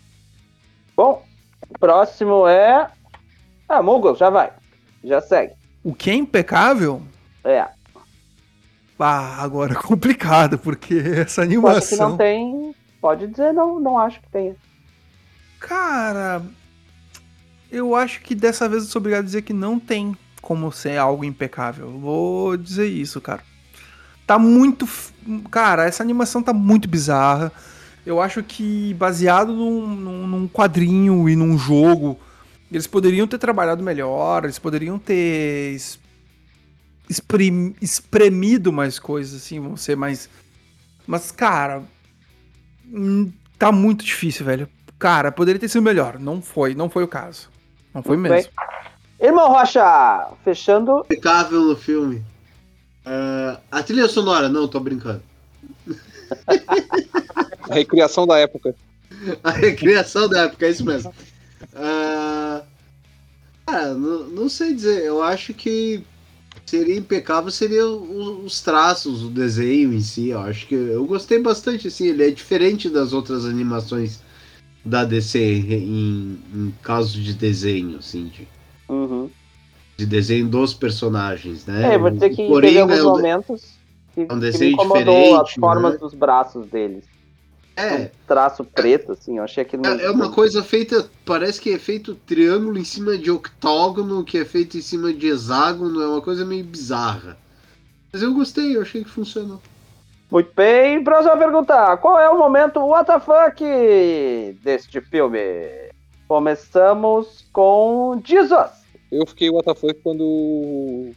Bom, 0.97 1.25
próximo 1.79 2.47
é. 2.47 2.91
Ah, 3.69 3.83
Muggle, 3.83 4.17
já 4.17 4.31
vai. 4.31 4.53
Já 5.05 5.21
segue. 5.21 5.55
O 5.85 5.95
que 5.95 6.11
é 6.11 6.15
impecável. 6.15 7.03
É. 7.45 7.67
Ah, 8.99 9.43
agora 9.43 9.73
é 9.73 9.77
complicado, 9.77 10.59
porque 10.59 10.95
essa 11.17 11.43
Pode 11.43 11.49
que 11.49 11.55
animação. 11.55 12.11
não 12.11 12.17
tem. 12.17 12.75
Pode 13.01 13.27
dizer, 13.27 13.53
não, 13.53 13.81
não 13.81 13.99
acho 13.99 14.21
que 14.21 14.29
tenha. 14.29 14.55
Cara, 15.59 16.43
eu 17.71 17.95
acho 17.95 18.21
que 18.21 18.35
dessa 18.35 18.69
vez 18.69 18.85
eu 18.85 18.89
sou 18.91 19.01
obrigado 19.01 19.23
a 19.23 19.25
dizer 19.25 19.43
que 19.43 19.53
não 19.53 19.79
tem 19.79 20.17
como 20.51 20.73
ser 20.73 20.97
algo 20.97 21.25
impecável. 21.25 21.89
Vou 22.01 22.57
dizer 22.57 22.89
isso, 22.89 23.21
cara. 23.21 23.41
Tá 24.27 24.37
muito. 24.37 24.85
Cara, 25.49 25.85
essa 25.85 26.03
animação 26.03 26.43
tá 26.43 26.53
muito 26.53 26.89
bizarra. 26.89 27.53
Eu 28.05 28.21
acho 28.21 28.43
que 28.43 28.93
baseado 28.95 29.53
num, 29.53 30.27
num- 30.27 30.49
quadrinho 30.49 31.29
e 31.29 31.37
num 31.37 31.57
jogo, 31.57 32.19
eles 32.69 32.89
poderiam 32.89 33.29
ter 33.29 33.39
trabalhado 33.39 33.81
melhor, 33.81 34.43
eles 34.43 34.59
poderiam 34.59 34.99
ter 34.99 35.77
espremido 37.81 38.73
mais 38.73 38.99
coisas, 38.99 39.41
assim, 39.41 39.61
vão 39.61 39.77
ser 39.77 39.97
mais. 39.97 40.29
Mas, 41.07 41.31
cara, 41.31 41.85
hum, 42.93 43.31
tá 43.57 43.71
muito 43.71 44.05
difícil, 44.05 44.45
velho. 44.45 44.69
Cara, 44.99 45.31
poderia 45.31 45.61
ter 45.61 45.69
sido 45.69 45.83
melhor. 45.83 46.19
Não 46.19 46.43
foi, 46.43 46.75
não 46.75 46.91
foi 46.91 47.05
o 47.05 47.09
caso. 47.09 47.49
Não 47.95 48.03
foi 48.03 48.17
mesmo. 48.17 48.51
Irmão 49.21 49.49
Rocha, 49.51 50.29
fechando. 50.45 51.01
Impecável 51.01 51.61
no 51.63 51.77
filme. 51.77 52.23
Ah, 53.05 53.59
a 53.71 53.83
trilha 53.83 54.09
sonora, 54.09 54.49
não, 54.49 54.67
tô 54.67 54.81
brincando. 54.81 55.23
A 57.69 57.75
recriação 57.75 58.27
da 58.27 58.39
época. 58.39 58.75
A 59.45 59.51
recriação 59.51 60.29
da 60.29 60.45
época, 60.45 60.67
é 60.67 60.71
isso 60.71 60.85
mesmo. 60.85 61.13
Ah, 61.75 62.63
cara, 63.67 63.93
não, 63.95 64.29
não 64.29 64.49
sei 64.49 64.73
dizer. 64.73 65.05
Eu 65.05 65.23
acho 65.23 65.53
que 65.53 66.03
seria 66.65 66.97
impecável 66.97 67.51
seria 67.51 67.87
o- 67.87 68.45
os 68.45 68.61
traços, 68.63 69.23
o 69.23 69.29
desenho 69.29 69.93
em 69.93 70.01
si. 70.01 70.29
Eu 70.31 70.41
acho 70.41 70.67
que 70.67 70.75
eu 70.75 71.05
gostei 71.05 71.39
bastante. 71.41 71.89
Assim, 71.89 72.07
ele 72.07 72.27
é 72.27 72.31
diferente 72.31 72.89
das 72.89 73.13
outras 73.13 73.45
animações 73.45 74.21
da 74.85 75.05
DC 75.05 75.39
em, 75.39 76.39
em 76.55 76.75
caso 76.83 77.21
de 77.21 77.35
desenho, 77.35 77.99
assim, 77.99 78.27
de, 78.27 78.49
Uhum. 78.91 79.31
de 79.97 80.05
desenho 80.05 80.49
dos 80.49 80.75
personagens, 80.75 81.65
né? 81.65 81.95
É, 81.95 81.99
vou 81.99 82.11
dizer 82.11 82.31
que 82.31 82.49
Coringa 82.49 82.81
teve 82.81 82.81
alguns 82.81 82.99
é 82.99 83.03
momentos 83.03 83.81
que, 84.15 84.23
um 84.23 84.41
que 84.41 84.59
me 84.59 84.73
incomodou 84.73 85.35
as 85.37 85.49
diferente, 85.49 85.61
formas 85.61 85.93
né? 85.93 85.99
dos 85.99 86.15
braços 86.15 86.67
deles. 86.67 87.05
É, 87.77 87.95
Um 87.95 88.09
traço 88.27 88.65
preto, 88.65 89.13
assim, 89.13 89.39
eu 89.39 89.45
achei 89.45 89.63
aquilo. 89.63 89.87
É, 89.87 90.05
é 90.05 90.11
uma 90.11 90.31
coisa 90.31 90.63
feita, 90.63 91.09
parece 91.25 91.61
que 91.61 91.71
é 91.71 91.79
feito 91.79 92.15
triângulo 92.15 92.77
em 92.79 92.85
cima 92.85 93.17
de 93.17 93.31
octógono, 93.31 94.25
que 94.25 94.39
é 94.39 94.45
feito 94.45 94.77
em 94.77 94.83
cima 94.83 95.15
de 95.15 95.29
hexágono, 95.29 96.03
é 96.03 96.07
uma 96.07 96.21
coisa 96.21 96.45
meio 96.45 96.65
bizarra. 96.65 97.39
Mas 98.13 98.23
eu 98.23 98.35
gostei, 98.35 98.77
eu 98.77 98.83
achei 98.83 99.05
que 99.05 99.11
funcionou. 99.11 99.61
Muito 100.31 100.53
bem, 100.55 101.03
próxima 101.03 101.37
pergunta. 101.37 101.97
Qual 101.97 102.19
é 102.19 102.29
o 102.29 102.39
momento 102.39 102.81
WTF 102.81 104.59
deste 104.63 105.01
filme? 105.01 105.39
Começamos 106.29 107.47
com 107.53 108.21
Jesus. 108.25 108.80
Eu 109.11 109.27
fiquei 109.27 109.51
WTF 109.51 109.95
quando 110.03 111.13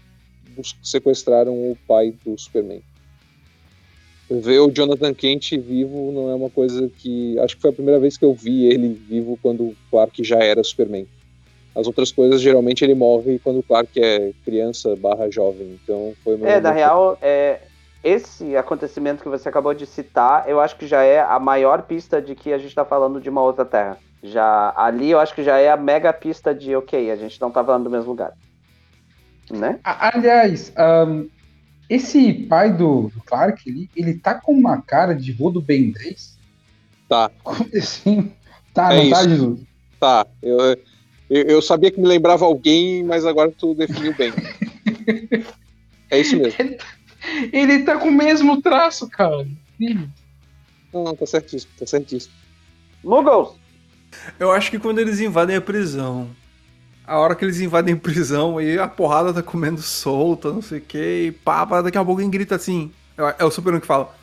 sequestraram 0.82 1.54
o 1.54 1.78
pai 1.88 2.14
do 2.26 2.38
Superman. 2.38 2.82
Ver 4.30 4.60
o 4.60 4.72
Jonathan 4.72 5.14
Kent 5.14 5.52
vivo 5.58 6.12
não 6.12 6.30
é 6.30 6.36
uma 6.36 6.50
coisa 6.50 6.90
que. 6.90 7.38
Acho 7.40 7.56
que 7.56 7.62
foi 7.62 7.72
a 7.72 7.74
primeira 7.74 8.00
vez 8.00 8.18
que 8.18 8.26
eu 8.26 8.34
vi 8.34 8.66
ele 8.66 8.88
vivo 8.88 9.38
quando 9.42 9.64
o 9.64 9.76
Clark 9.92 10.24
já 10.24 10.38
era 10.38 10.64
Superman. 10.64 11.08
As 11.76 11.88
outras 11.88 12.12
coisas, 12.12 12.40
geralmente, 12.40 12.84
ele 12.84 12.96
morre 12.96 13.40
quando 13.40 13.60
o 13.60 13.64
Clark 13.64 14.00
é 14.00 14.32
criança 14.46 14.96
barra 14.96 15.30
jovem. 15.30 15.80
Então 15.84 16.14
foi 16.24 16.40
É, 16.44 16.60
na 16.60 16.72
real, 16.72 17.18
é, 17.22 17.62
esse 18.04 18.56
acontecimento 18.56 19.24
que 19.24 19.30
você 19.30 19.50
acabou 19.50 19.74
de 19.74 19.86
citar, 19.86 20.48
eu 20.48 20.60
acho 20.60 20.78
que 20.78 20.86
já 20.86 21.04
é 21.04 21.20
a 21.20 21.40
maior 21.40 21.84
pista 21.84 22.22
de 22.22 22.36
que 22.36 22.54
a 22.54 22.58
gente 22.58 22.74
tá 22.74 22.86
falando 22.86 23.20
de 23.20 23.30
uma 23.30 23.42
outra 23.42 23.66
terra. 23.66 23.98
Já 24.24 24.74
ali 24.78 25.12
eu 25.12 25.20
acho 25.20 25.36
que 25.36 25.44
já 25.44 25.58
é 25.58 25.70
a 25.70 25.76
mega 25.76 26.14
pista 26.14 26.56
de 26.56 26.74
ok, 26.74 27.12
a 27.12 27.16
gente 27.18 27.40
não 27.42 27.52
tá 27.52 27.64
falando 27.64 27.84
do 27.84 27.90
mesmo 27.90 28.12
lugar. 28.12 28.32
Né? 29.52 29.80
Aliás, 29.84 30.72
ahn, 30.78 31.28
esse 31.90 32.34
pai 32.34 32.72
do, 32.72 33.10
do 33.14 33.22
Clark, 33.26 33.70
ele, 33.70 33.90
ele 33.94 34.14
tá 34.18 34.36
com 34.36 34.54
uma 34.54 34.82
cara 34.82 35.14
de 35.14 35.34
vô 35.34 35.50
do 35.50 35.62
Ben 35.62 35.92
10? 35.92 36.40
Tá. 37.10 37.30
Assim? 37.78 38.32
Tá, 38.74 38.94
É 38.94 39.04
não 39.04 39.10
tá. 39.10 39.24
Jesus? 39.24 39.60
Tá, 40.00 40.28
eu, 40.42 40.58
eu, 41.30 41.44
eu 41.44 41.62
sabia 41.62 41.92
que 41.92 42.00
me 42.00 42.08
lembrava 42.08 42.46
alguém, 42.46 43.04
mas 43.04 43.26
agora 43.26 43.52
tu 43.52 43.76
definiu 43.76 44.16
bem. 44.16 44.32
É 46.10 46.20
isso 46.20 46.38
mesmo. 46.38 46.58
Ele 47.52 47.84
tá 47.84 47.98
com 47.98 48.08
o 48.08 48.12
mesmo 48.12 48.62
traço, 48.62 49.10
cara. 49.10 49.48
Sim. 49.78 50.10
Não, 50.94 51.16
tá 51.16 51.26
certíssimo, 51.26 51.72
tá 51.78 51.86
certíssimo. 51.86 52.34
Muggles! 53.04 53.63
Eu 54.40 54.52
acho 54.52 54.72
que 54.72 54.80
quando 54.80 55.00
eles 55.00 55.20
invadem 55.20 55.56
a 55.56 55.62
prisão, 55.62 56.30
a 57.06 57.18
hora 57.18 57.36
que 57.36 57.44
eles 57.44 57.60
invadem 57.60 57.96
a 57.96 57.98
prisão 57.98 58.62
e 58.62 58.78
a 58.80 58.88
porrada 58.88 59.34
tá 59.34 59.44
comendo 59.44 59.82
solta, 59.82 60.52
não 60.52 60.62
sei 60.62 60.80
o 60.80 60.82
que, 60.82 61.26
e 61.28 61.32
pá, 61.32 61.66
pá, 61.66 61.82
daqui 61.82 61.98
a 61.98 62.02
pouco 62.02 62.14
alguém 62.14 62.30
grita 62.30 62.56
assim. 62.56 62.92
É 63.38 63.46
o 63.46 63.52
Superman 63.52 63.82
que 63.82 63.88
fala: 63.88 64.14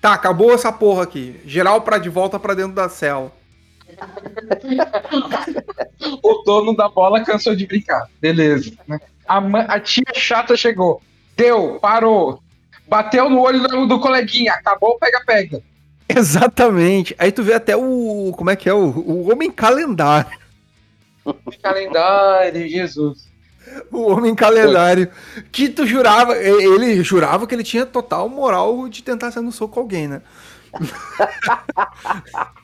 Tá, 0.00 0.14
acabou 0.14 0.52
essa 0.52 0.72
porra 0.72 1.02
aqui. 1.04 1.40
Geral 1.44 1.82
pra 1.82 1.98
de 1.98 2.08
volta 2.08 2.38
pra 2.38 2.54
dentro 2.54 2.72
da 2.74 2.88
cela. 2.88 3.32
O 6.22 6.42
dono 6.44 6.74
da 6.74 6.88
bola 6.88 7.24
cansou 7.24 7.54
de 7.54 7.66
brincar. 7.66 8.08
Beleza. 8.20 8.72
né? 8.88 8.98
A, 9.28 9.38
a 9.74 9.80
tia 9.80 10.02
chata 10.12 10.56
chegou. 10.56 11.00
Deu, 11.36 11.78
parou. 11.80 12.42
Bateu 12.88 13.30
no 13.30 13.40
olho 13.40 13.62
do, 13.62 13.86
do 13.86 14.00
coleguinha. 14.00 14.54
Acabou, 14.54 14.98
pega-pega. 14.98 15.62
Exatamente. 16.18 17.14
Aí 17.18 17.32
tu 17.32 17.42
vê 17.42 17.54
até 17.54 17.76
o. 17.76 18.32
Como 18.36 18.50
é 18.50 18.56
que 18.56 18.68
é? 18.68 18.74
O, 18.74 18.86
o 18.90 19.30
Homem 19.32 19.50
Calendário. 19.50 20.30
Calendário, 21.62 22.68
Jesus. 22.68 23.30
O 23.90 24.10
Homem 24.10 24.34
Calendário. 24.34 25.08
Que 25.50 25.68
tu 25.68 25.86
jurava. 25.86 26.36
Ele 26.36 27.02
jurava 27.02 27.46
que 27.46 27.54
ele 27.54 27.62
tinha 27.64 27.86
total 27.86 28.28
moral 28.28 28.88
de 28.88 29.02
tentar 29.02 29.30
sair 29.30 29.42
no 29.42 29.52
soco 29.52 29.74
com 29.74 29.80
alguém, 29.80 30.08
né? 30.08 30.22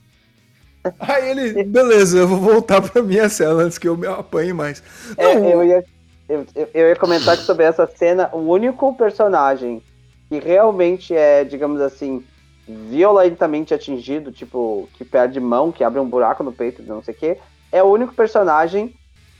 Aí 1.01 1.30
ele, 1.30 1.64
beleza, 1.64 2.18
eu 2.18 2.28
vou 2.28 2.38
voltar 2.38 2.80
pra 2.80 3.03
minha 3.03 3.28
cela 3.28 3.62
antes 3.62 3.78
que 3.78 3.88
eu 3.88 3.96
me 3.96 4.07
apanhe 4.07 4.53
mais. 4.53 4.82
É, 5.16 5.34
eu, 5.53 5.62
ia, 5.64 5.84
eu- 6.28 6.46
eu 6.72 6.88
ia 6.88 6.96
comentar 6.96 7.36
que 7.36 7.42
sobre 7.42 7.64
essa 7.64 7.86
cena, 7.86 8.30
o 8.32 8.38
único 8.38 8.94
personagem 8.96 9.82
que 10.28 10.38
realmente 10.38 11.14
é, 11.14 11.44
digamos 11.44 11.80
assim, 11.80 12.24
violentamente 12.68 13.72
atingido, 13.72 14.30
tipo, 14.30 14.88
que 14.94 15.04
perde 15.04 15.40
mão, 15.40 15.72
que 15.72 15.82
abre 15.82 15.98
um 15.98 16.08
buraco 16.08 16.42
no 16.42 16.52
peito, 16.52 16.82
não 16.82 17.02
sei 17.02 17.14
o 17.14 17.16
quê, 17.16 17.38
é 17.72 17.82
o 17.82 17.86
único 17.86 18.14
personagem 18.14 18.94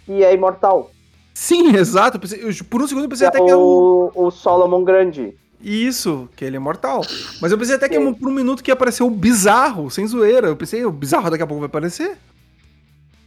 que 0.07 0.25
é 0.25 0.33
imortal. 0.33 0.91
Sim, 1.35 1.77
exato. 1.77 2.19
por 2.19 2.83
um 2.83 2.87
segundo 2.87 3.05
eu 3.05 3.09
Que 3.09 3.11
pensei 3.11 3.27
é 3.27 3.29
até 3.29 3.39
que 3.39 3.49
era 3.49 3.59
o... 3.59 4.11
o, 4.15 4.27
o 4.27 4.31
Solomon 4.31 4.83
Grande. 4.83 5.37
Isso, 5.61 6.29
que 6.37 6.45
ele 6.45 6.57
é 6.57 6.59
mortal. 6.59 7.03
Mas 7.41 7.53
eu 7.53 7.59
pensei 7.59 7.77
até 7.77 7.89
que 7.89 7.97
Sim. 7.97 8.15
por 8.15 8.29
um 8.29 8.33
minuto 8.33 8.63
que 8.63 8.71
ia 8.71 8.75
aparecer 8.75 9.03
o 9.03 9.11
bizarro, 9.11 9.91
sem 9.91 10.07
zoeira. 10.07 10.49
Eu 10.49 10.57
pensei, 10.57 10.85
o 10.85 10.91
bizarro 10.91 11.31
daqui 11.31 11.43
a 11.43 11.47
pouco 11.47 11.61
vai 11.61 11.67
aparecer. 11.69 12.17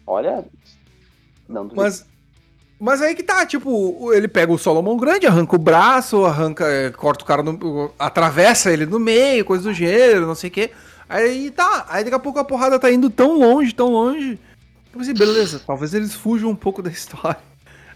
Olha. 0.07 0.45
Não 1.47 1.63
duvido. 1.63 1.81
Mas. 1.81 2.05
Mas 2.81 2.99
aí 2.99 3.13
que 3.13 3.21
tá, 3.21 3.45
tipo, 3.45 4.11
ele 4.11 4.27
pega 4.27 4.51
o 4.51 4.57
Solomon 4.57 4.97
grande, 4.97 5.27
arranca 5.27 5.55
o 5.55 5.59
braço, 5.59 6.25
arranca, 6.25 6.65
é, 6.65 6.89
corta 6.89 7.23
o 7.23 7.27
cara, 7.27 7.43
no, 7.43 7.93
atravessa 7.99 8.73
ele 8.73 8.87
no 8.87 8.99
meio, 8.99 9.45
coisa 9.45 9.65
do 9.65 9.71
gênero, 9.71 10.25
não 10.25 10.33
sei 10.33 10.49
o 10.49 10.53
quê. 10.53 10.71
Aí 11.07 11.51
tá, 11.51 11.85
aí 11.87 12.03
daqui 12.03 12.15
a 12.15 12.19
pouco 12.19 12.39
a 12.39 12.43
porrada 12.43 12.79
tá 12.79 12.91
indo 12.91 13.07
tão 13.07 13.37
longe, 13.37 13.71
tão 13.71 13.89
longe. 13.91 14.39
Eu 14.91 14.97
pensei, 14.97 15.13
beleza, 15.13 15.61
talvez 15.65 15.93
eles 15.93 16.15
fujam 16.15 16.49
um 16.49 16.55
pouco 16.55 16.81
da 16.81 16.89
história. 16.91 17.37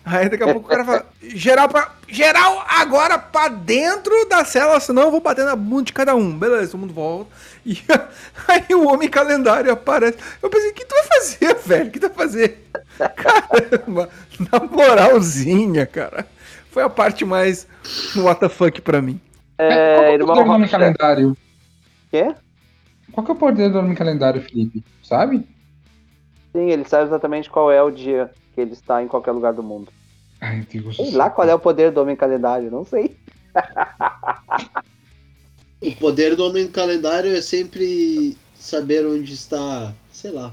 Aí 0.05 0.29
daqui 0.29 0.43
a 0.43 0.53
pouco 0.53 0.67
o 0.67 0.69
cara 0.69 0.85
fala, 0.85 1.05
geral 1.19 1.67
pra. 1.67 1.91
Geral 2.07 2.63
agora 2.69 3.17
pra 3.17 3.47
dentro 3.47 4.13
da 4.29 4.45
cela, 4.45 4.79
senão 4.79 5.01
eu 5.03 5.11
vou 5.11 5.19
bater 5.19 5.43
na 5.43 5.55
bunda 5.55 5.85
de 5.85 5.93
cada 5.93 6.13
um. 6.13 6.37
Beleza, 6.37 6.71
todo 6.71 6.81
mundo 6.81 6.93
volta. 6.93 7.31
E 7.65 7.81
aí 8.47 8.75
o 8.75 8.87
homem 8.87 9.09
calendário 9.09 9.71
aparece. 9.71 10.19
Eu 10.43 10.51
pensei, 10.51 10.69
o 10.69 10.73
que 10.75 10.85
tu 10.85 10.93
vai 10.93 11.03
fazer, 11.03 11.55
velho? 11.65 11.87
O 11.87 11.91
que 11.91 11.99
tu 11.99 12.09
vai 12.09 12.15
fazer? 12.15 12.69
Caramba, 13.15 14.09
na 14.51 14.59
moralzinha, 14.59 15.85
cara. 15.85 16.25
Foi 16.71 16.83
a 16.83 16.89
parte 16.89 17.23
mais 17.23 17.67
what 18.15 18.39
the 18.39 18.49
fuck 18.49 18.81
pra 18.81 19.01
mim. 19.01 19.19
É, 19.57 19.69
Qual 19.69 19.77
que 19.77 20.05
é 20.05 20.09
o 20.09 20.13
irmão 20.13 20.35
nome 20.35 20.65
Rocha. 20.65 20.71
calendário? 20.77 21.37
Quê? 22.11 22.35
Qual 23.11 23.25
que 23.25 23.31
é 23.31 23.33
o 23.33 23.37
poder 23.37 23.69
do 23.71 23.79
Homem 23.79 23.95
Calendário, 23.95 24.41
Felipe? 24.41 24.83
Sabe? 25.01 25.47
Sim, 26.51 26.69
ele 26.69 26.85
sabe 26.85 27.05
exatamente 27.05 27.49
qual 27.49 27.71
é 27.71 27.81
o 27.81 27.91
dia 27.91 28.29
que 28.53 28.61
ele 28.61 28.73
está 28.73 29.01
em 29.01 29.07
qualquer 29.07 29.31
lugar 29.31 29.53
do 29.53 29.63
mundo. 29.63 29.91
Ai, 30.41 30.67
Deus 30.69 30.97
Sei 30.97 31.11
lá 31.11 31.29
qual 31.29 31.47
é 31.47 31.55
o 31.55 31.59
poder 31.59 31.91
do 31.91 32.01
Homem 32.01 32.15
Calendário, 32.15 32.69
não 32.69 32.83
sei. 32.83 33.15
O 35.81 35.91
poder 35.97 36.35
do 36.35 36.45
homem 36.45 36.67
calendário 36.67 37.35
é 37.35 37.41
sempre 37.41 38.35
saber 38.55 39.05
onde 39.05 39.33
está, 39.33 39.93
sei 40.11 40.31
lá. 40.31 40.51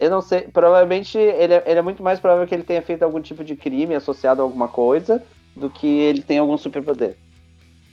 Eu 0.00 0.08
não 0.10 0.22
sei, 0.22 0.40
provavelmente 0.42 1.18
ele 1.18 1.52
é, 1.52 1.62
ele 1.66 1.78
é 1.78 1.82
muito 1.82 2.02
mais 2.02 2.18
provável 2.18 2.46
que 2.46 2.54
ele 2.54 2.62
tenha 2.64 2.80
feito 2.80 3.02
algum 3.02 3.20
tipo 3.20 3.44
de 3.44 3.54
crime 3.54 3.94
associado 3.94 4.40
a 4.40 4.44
alguma 4.44 4.66
coisa 4.66 5.22
do 5.54 5.68
que 5.68 5.86
ele 5.86 6.22
tenha 6.22 6.40
algum 6.40 6.56
superpoder. 6.56 7.16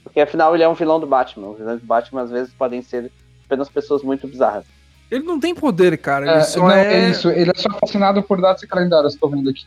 Porque 0.02 0.18
afinal 0.20 0.54
ele 0.54 0.62
é 0.64 0.68
um 0.68 0.72
vilão 0.74 0.98
do 0.98 1.06
Batman. 1.06 1.48
Os 1.50 1.58
vilões 1.58 1.80
do 1.80 1.86
Batman 1.86 2.22
às 2.22 2.30
vezes 2.30 2.50
podem 2.54 2.80
ser 2.80 3.12
apenas 3.44 3.68
pessoas 3.68 4.02
muito 4.02 4.26
bizarras. 4.26 4.64
Ele 5.10 5.22
não 5.24 5.38
tem 5.38 5.54
poder, 5.54 5.98
cara. 5.98 6.26
Ele 6.26 6.34
É, 6.38 6.44
só 6.44 6.60
não, 6.60 6.70
é... 6.70 6.94
é 7.06 7.10
isso. 7.10 7.28
Ele 7.28 7.50
é 7.50 7.54
só 7.58 7.68
fascinado 7.78 8.22
por 8.22 8.40
datas 8.40 8.62
e 8.62 8.66
calendários, 8.66 9.14
tô 9.14 9.28
vendo 9.28 9.50
aqui. 9.50 9.66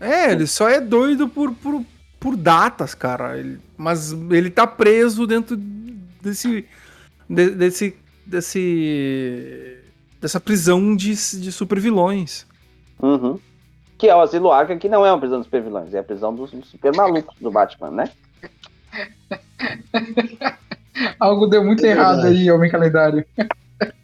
É, 0.00 0.32
ele 0.32 0.46
só 0.48 0.68
é 0.68 0.80
doido 0.80 1.28
por, 1.28 1.52
por, 1.54 1.82
por 2.18 2.36
datas, 2.36 2.94
cara. 2.94 3.38
Ele- 3.38 3.60
mas 3.76 4.10
ele 4.12 4.50
tá 4.50 4.66
preso 4.66 5.24
dentro 5.26 5.56
desse. 5.56 6.66
de- 7.30 7.50
desse. 7.50 7.96
desse. 8.26 9.78
Dessa 10.26 10.40
prisão 10.40 10.96
de, 10.96 11.12
de 11.12 11.52
supervilões. 11.52 12.44
Uhum. 13.00 13.38
Que 13.96 14.08
é 14.08 14.16
o 14.16 14.20
Asilo 14.20 14.50
Arca, 14.50 14.76
que 14.76 14.88
não 14.88 15.06
é 15.06 15.12
uma 15.12 15.20
prisão 15.20 15.38
dos 15.38 15.46
super 15.46 15.62
vilões, 15.62 15.94
é 15.94 16.00
a 16.00 16.02
prisão 16.02 16.34
dos, 16.34 16.50
dos 16.50 16.68
super 16.68 16.92
malucos 16.94 17.36
do 17.40 17.50
Batman, 17.50 17.92
né? 17.92 18.10
Algo 21.20 21.46
deu 21.46 21.64
muito 21.64 21.86
É 21.86 21.90
errado 21.90 22.26
aí, 22.26 22.50
Homem 22.50 22.70
Calendário. 22.70 23.24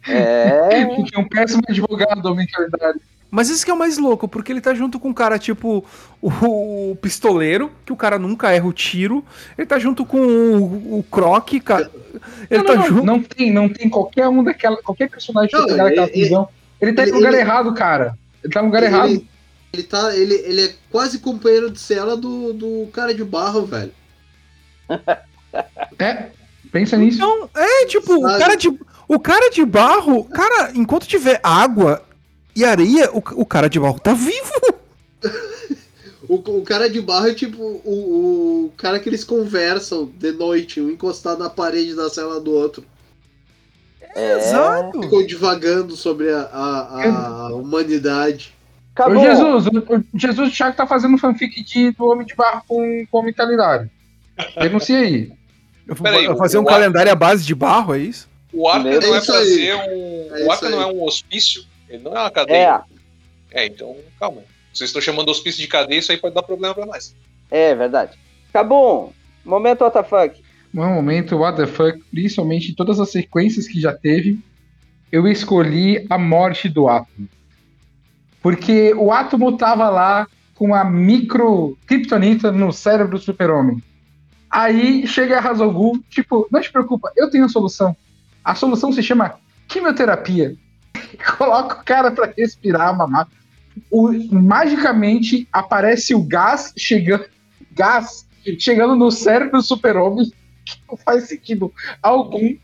É. 0.07 0.85
Tinha 1.03 1.19
um 1.19 1.27
péssimo 1.27 1.61
advogado, 1.67 2.25
Homem 2.25 2.47
Calendário. 2.47 3.01
Mas 3.35 3.49
isso 3.49 3.65
que 3.65 3.71
é 3.71 3.73
o 3.73 3.77
mais 3.79 3.97
louco, 3.97 4.27
porque 4.27 4.51
ele 4.51 4.61
tá 4.61 4.75
junto 4.75 4.99
com 4.99 5.09
um 5.09 5.13
cara 5.13 5.39
tipo 5.39 5.83
o, 6.21 6.29
o 6.91 6.95
pistoleiro, 6.97 7.71
que 7.83 7.91
o 7.91 7.95
cara 7.95 8.19
nunca 8.19 8.51
erra 8.51 8.67
o 8.67 8.71
tiro. 8.71 9.25
Ele 9.57 9.65
tá 9.65 9.79
junto 9.79 10.05
com 10.05 10.19
o, 10.19 10.99
o 10.99 11.03
Croc, 11.09 11.49
cara. 11.65 11.89
Ele 12.47 12.59
não, 12.61 12.65
tá 12.67 12.75
não, 12.75 12.85
junto. 12.85 13.03
não 13.03 13.23
tem, 13.23 13.51
não 13.51 13.67
tem 13.67 13.89
qualquer 13.89 14.27
um 14.27 14.43
daquela. 14.43 14.77
Qualquer 14.83 15.09
personagem 15.09 15.49
que 15.49 15.57
Não, 15.57 15.65
pegar 15.65 15.85
naquela 15.85 16.05
ele- 16.05 16.11
prisão. 16.11 16.47
Ele 16.79 16.93
tá 16.93 17.01
ele- 17.01 17.11
no 17.11 17.17
lugar 17.17 17.33
ele- 17.33 17.41
errado, 17.41 17.73
cara. 17.73 18.15
Ele 18.43 18.53
tá 18.53 18.61
no 18.61 18.67
lugar 18.67 18.83
errado. 18.83 19.09
Ele, 19.09 19.27
ele 19.73 19.83
tá, 19.83 20.15
ele, 20.15 20.35
ele 20.35 20.65
é 20.65 20.73
quase 20.91 21.17
companheiro 21.17 21.71
de 21.71 21.79
cela 21.79 22.15
do, 22.15 22.53
do 22.53 22.87
cara 22.93 23.15
de 23.15 23.23
barro, 23.23 23.65
velho. 23.65 23.91
É, 25.97 26.27
pensa 26.71 26.97
nisso. 26.97 27.17
Então, 27.17 27.49
é, 27.55 27.85
tipo, 27.87 28.13
o 28.13 28.21
Sabe? 28.21 28.39
cara, 28.39 28.55
de, 28.55 28.79
o 29.07 29.19
cara 29.19 29.49
de 29.49 29.65
barro, 29.65 30.23
cara, 30.25 30.71
enquanto 30.75 31.07
tiver 31.07 31.39
água 31.41 32.03
e 32.55 32.63
areia, 32.63 33.09
o, 33.11 33.17
o 33.17 33.45
cara 33.45 33.69
de 33.69 33.79
barro 33.79 33.99
tá 33.99 34.13
vivo. 34.13 34.51
O, 36.27 36.35
o 36.35 36.61
cara 36.63 36.89
de 36.89 37.01
barro 37.01 37.27
é 37.27 37.33
tipo 37.33 37.61
o, 37.61 38.65
o 38.65 38.71
cara 38.77 38.97
que 38.97 39.09
eles 39.09 39.25
conversam 39.25 40.09
de 40.17 40.31
noite, 40.31 40.79
um 40.79 40.89
encostado 40.89 41.39
na 41.39 41.49
parede 41.49 41.93
da 41.93 42.09
cela 42.09 42.39
do 42.39 42.51
outro. 42.51 42.85
é. 44.15 44.37
Exato. 44.37 45.01
Ficam 45.01 45.25
divagando 45.27 45.97
sobre 45.97 46.31
a, 46.31 46.43
a, 46.43 47.47
a 47.47 47.55
humanidade. 47.55 48.53
Acabou. 48.95 49.21
Jesus, 49.21 49.67
o, 49.67 49.95
o 49.95 50.03
Jesus 50.15 50.49
o 50.49 50.51
Thiago 50.51 50.77
tá 50.77 50.87
fazendo 50.87 51.17
fanfic 51.17 51.61
de, 51.61 51.91
do 51.91 52.05
Homem 52.05 52.25
de 52.25 52.35
Barro 52.35 52.63
com, 52.67 53.05
com 53.11 53.17
o 53.17 53.19
Homem 53.19 53.33
Calendário. 53.33 53.89
Denuncia 54.61 54.99
aí. 54.99 55.31
Eu 55.85 55.93
vou 55.93 56.37
fazer 56.37 56.57
um 56.57 56.63
calendário 56.63 57.11
à 57.11 57.15
base 57.15 57.45
de 57.45 57.53
barro, 57.53 57.93
é 57.93 57.99
isso? 57.99 58.29
O 58.53 58.67
Arca 58.67 58.89
não 58.89 59.13
é 59.13 59.17
É 59.17 59.21
ser 59.21 59.75
um. 59.75 60.37
É 60.37 60.45
o 60.45 60.51
Arca 60.51 60.69
não 60.69 60.81
é 60.81 60.87
um 60.87 61.03
hospício. 61.03 61.65
Ele 61.93 62.03
não 62.03 62.15
é 62.15 62.19
uma 62.21 62.31
cadeia. 62.31 62.81
É, 63.51 63.63
É, 63.63 63.65
então, 63.67 63.95
calma. 64.19 64.41
Vocês 64.73 64.89
estão 64.89 65.01
chamando 65.01 65.29
hospício 65.29 65.61
de 65.61 65.67
cadeia, 65.67 65.99
isso 65.99 66.11
aí 66.11 66.17
pode 66.17 66.33
dar 66.33 66.41
problema 66.41 66.73
pra 66.73 66.85
nós. 66.87 67.15
é 67.51 67.75
verdade. 67.75 68.17
Acabou. 68.49 69.13
Momento 69.45 69.85
WTF. 69.85 70.41
No 70.73 70.87
momento, 70.87 71.37
what 71.37 71.55
the 71.55 71.67
fuck, 71.67 72.03
principalmente 72.09 72.71
em 72.71 72.73
todas 72.73 72.99
as 72.99 73.11
sequências 73.11 73.67
que 73.67 73.79
já 73.79 73.93
teve, 73.93 74.39
eu 75.11 75.27
escolhi 75.27 76.03
a 76.09 76.17
morte 76.17 76.67
do 76.67 76.87
Átomo. 76.87 77.29
Porque 78.41 78.91
o 78.95 79.11
Átomo 79.11 79.55
tava 79.55 79.87
lá 79.89 80.27
com 80.55 80.73
a 80.73 80.83
micro 80.83 81.77
kryptonita 81.85 82.51
no 82.51 82.71
cérebro 82.73 83.19
do 83.19 83.23
super-homem. 83.23 83.83
Aí 84.49 85.05
chega 85.05 85.37
a 85.37 85.41
Razogul, 85.41 86.03
tipo, 86.09 86.47
não 86.49 86.59
te 86.59 86.71
preocupa, 86.71 87.11
eu 87.15 87.29
tenho 87.29 87.45
a 87.45 87.49
solução. 87.49 87.95
A 88.43 88.55
solução 88.55 88.91
se 88.91 89.03
chama 89.03 89.35
quimioterapia. 89.67 90.55
Coloca 91.37 91.81
o 91.81 91.83
cara 91.83 92.11
pra 92.11 92.31
respirar, 92.37 92.95
mamar. 92.95 93.27
O- 93.89 94.11
magicamente 94.31 95.47
aparece 95.51 96.13
o 96.13 96.23
gás 96.23 96.73
chegando, 96.77 97.25
gás 97.71 98.27
chegando 98.59 98.95
no 98.95 99.09
cérebro 99.11 99.59
do 99.59 99.63
super-homem 99.63 100.31
que 100.65 100.77
não 100.89 100.97
faz 100.97 101.27
sentido 101.27 101.73
algum. 102.01 102.55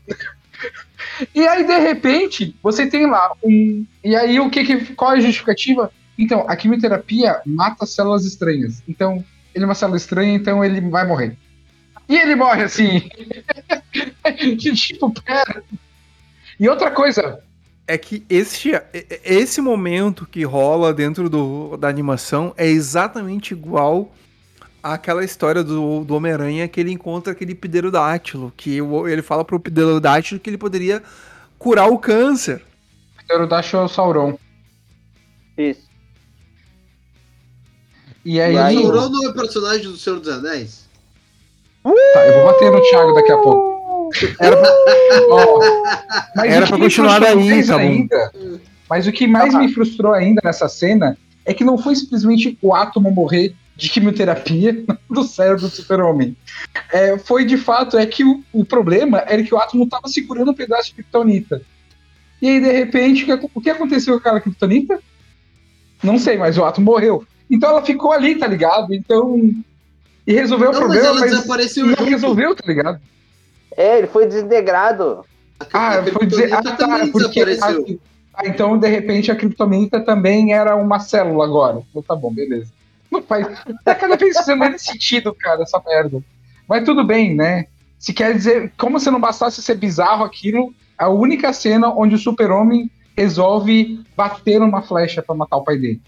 E 1.34 1.46
aí, 1.48 1.66
de 1.66 1.78
repente, 1.78 2.54
você 2.62 2.86
tem 2.86 3.06
lá 3.06 3.32
um. 3.42 3.84
E 4.04 4.14
aí, 4.14 4.38
o 4.38 4.50
que, 4.50 4.64
que 4.64 4.94
qual 4.94 5.14
é 5.14 5.18
a 5.18 5.20
justificativa? 5.20 5.90
Então, 6.18 6.44
a 6.48 6.54
quimioterapia 6.54 7.40
mata 7.46 7.86
células 7.86 8.24
estranhas. 8.24 8.82
Então, 8.86 9.24
ele 9.54 9.64
é 9.64 9.66
uma 9.66 9.74
célula 9.74 9.96
estranha, 9.96 10.34
então 10.34 10.64
ele 10.64 10.80
vai 10.82 11.06
morrer. 11.06 11.36
E 12.08 12.16
ele 12.16 12.34
morre 12.34 12.62
assim. 12.64 13.08
Tipo, 14.58 15.10
pera. 15.22 15.62
E 16.58 16.68
outra 16.68 16.90
coisa, 16.90 17.40
É 17.92 17.98
que 17.98 18.24
este, 18.30 18.70
esse 19.24 19.60
momento 19.60 20.24
que 20.24 20.44
rola 20.44 20.94
dentro 20.94 21.28
do, 21.28 21.76
da 21.76 21.88
animação 21.88 22.54
é 22.56 22.68
exatamente 22.68 23.52
igual 23.52 24.12
àquela 24.80 25.24
história 25.24 25.64
do, 25.64 26.04
do 26.04 26.14
Homem-Aranha 26.14 26.68
que 26.68 26.78
ele 26.78 26.92
encontra 26.92 27.32
aquele 27.32 27.52
pterodátilo, 27.52 28.52
que 28.56 28.80
o- 28.80 29.08
ele 29.08 29.22
fala 29.22 29.44
pro 29.44 29.58
pterodátilo 29.58 30.38
que 30.38 30.48
ele 30.48 30.56
poderia 30.56 31.02
curar 31.58 31.88
o 31.90 31.98
câncer. 31.98 32.62
Pterodacho 33.24 33.76
é 33.76 33.82
o 33.82 33.88
Sauron. 33.88 34.38
Isso. 35.58 35.88
E 38.24 38.40
aí. 38.40 38.54
E 38.54 38.58
aí, 38.58 38.76
O 38.78 38.82
Sauron 38.82 39.08
não 39.08 39.30
é 39.30 39.32
personagem 39.32 39.82
do 39.90 39.96
Senhor 39.96 40.20
dos 40.20 40.28
Anéis? 40.28 40.88
Tá, 41.82 42.26
eu 42.26 42.34
vou 42.34 42.52
bater 42.52 42.70
no 42.70 42.80
Thiago 42.88 43.14
daqui 43.14 43.32
a 43.32 43.38
pouco. 43.38 43.69
Era 44.40 44.56
pra- 44.56 44.74
mas 46.36 46.50
Era 46.52 46.60
o 46.60 46.64
que 46.64 46.68
pra 46.72 46.78
continuar 46.78 47.20
daí, 47.20 47.48
mais 47.48 47.66
tá 47.66 47.74
bom. 47.78 47.80
ainda, 47.84 48.32
Mas 48.88 49.06
o 49.06 49.12
que 49.12 49.26
mais 49.26 49.54
me 49.54 49.72
frustrou 49.72 50.12
ainda 50.12 50.40
nessa 50.44 50.68
cena 50.68 51.16
é 51.44 51.54
que 51.54 51.64
não 51.64 51.78
foi 51.78 51.94
simplesmente 51.96 52.58
o 52.60 52.74
átomo 52.74 53.10
morrer 53.10 53.54
de 53.76 53.88
quimioterapia 53.88 54.84
do 55.08 55.22
cérebro 55.24 55.62
do 55.62 55.68
super-homem. 55.68 56.36
É, 56.92 57.16
foi 57.18 57.44
de 57.44 57.56
fato 57.56 57.96
é 57.96 58.04
que 58.06 58.24
o, 58.24 58.42
o 58.52 58.64
problema 58.64 59.18
era 59.26 59.42
que 59.42 59.54
o 59.54 59.58
átomo 59.58 59.84
estava 59.84 60.06
segurando 60.08 60.50
um 60.50 60.54
pedaço 60.54 60.88
de 60.88 60.94
kryptonita. 60.94 61.62
E 62.42 62.48
aí, 62.48 62.60
de 62.60 62.72
repente, 62.72 63.22
o 63.22 63.26
que, 63.26 63.32
ac- 63.32 63.50
o 63.54 63.60
que 63.60 63.70
aconteceu 63.70 64.14
com 64.14 64.20
aquela 64.20 64.40
kryptonita? 64.40 64.98
Não 66.02 66.18
sei, 66.18 66.36
mas 66.38 66.56
o 66.58 66.64
átomo 66.64 66.86
morreu. 66.90 67.24
Então 67.50 67.68
ela 67.70 67.82
ficou 67.84 68.12
ali, 68.12 68.36
tá 68.36 68.46
ligado? 68.46 68.94
Então. 68.94 69.38
E 70.26 70.32
resolveu 70.32 70.70
o 70.70 70.72
Não, 70.72 70.80
mas 70.80 70.88
problema, 70.88 71.08
ela 71.08 71.20
mas, 71.20 71.30
desapareceu 71.32 71.84
não 71.86 71.90
junto. 71.96 72.04
resolveu, 72.04 72.54
tá 72.54 72.62
ligado? 72.66 73.00
É, 73.76 73.98
ele 73.98 74.06
foi 74.06 74.26
desintegrado. 74.26 75.24
Ah, 75.72 75.98
A 75.98 76.02
foi 76.04 76.26
dizer. 76.26 76.52
Ah, 76.52 76.62
tá, 76.62 77.06
porque. 77.12 77.44
Ah, 78.32 78.46
então, 78.46 78.78
de 78.78 78.88
repente, 78.88 79.30
a 79.30 79.36
criptonita 79.36 80.00
também 80.00 80.54
era 80.54 80.74
uma 80.76 80.98
célula 80.98 81.44
agora. 81.44 81.82
Então, 81.90 82.02
tá 82.02 82.14
bom, 82.16 82.32
beleza. 82.32 82.70
Não 83.10 83.22
faz. 83.22 83.46
Tá 83.84 83.94
cada 83.94 84.16
vez 84.16 84.36
fazendo 84.36 84.60
menos 84.60 84.82
sentido, 84.82 85.34
cara, 85.34 85.62
essa 85.62 85.82
merda. 85.84 86.22
Mas 86.68 86.84
tudo 86.84 87.04
bem, 87.04 87.34
né? 87.34 87.66
Se 87.98 88.12
quer 88.12 88.34
dizer, 88.34 88.72
como 88.78 88.98
se 88.98 89.10
não 89.10 89.20
bastasse 89.20 89.60
ser 89.60 89.74
bizarro 89.74 90.24
aquilo, 90.24 90.72
a 90.96 91.08
única 91.08 91.52
cena 91.52 91.88
onde 91.88 92.14
o 92.14 92.18
super-homem 92.18 92.90
resolve 93.16 94.00
bater 94.16 94.62
uma 94.62 94.80
flecha 94.80 95.20
pra 95.22 95.34
matar 95.34 95.56
o 95.56 95.64
pai 95.64 95.76
dele. 95.76 96.00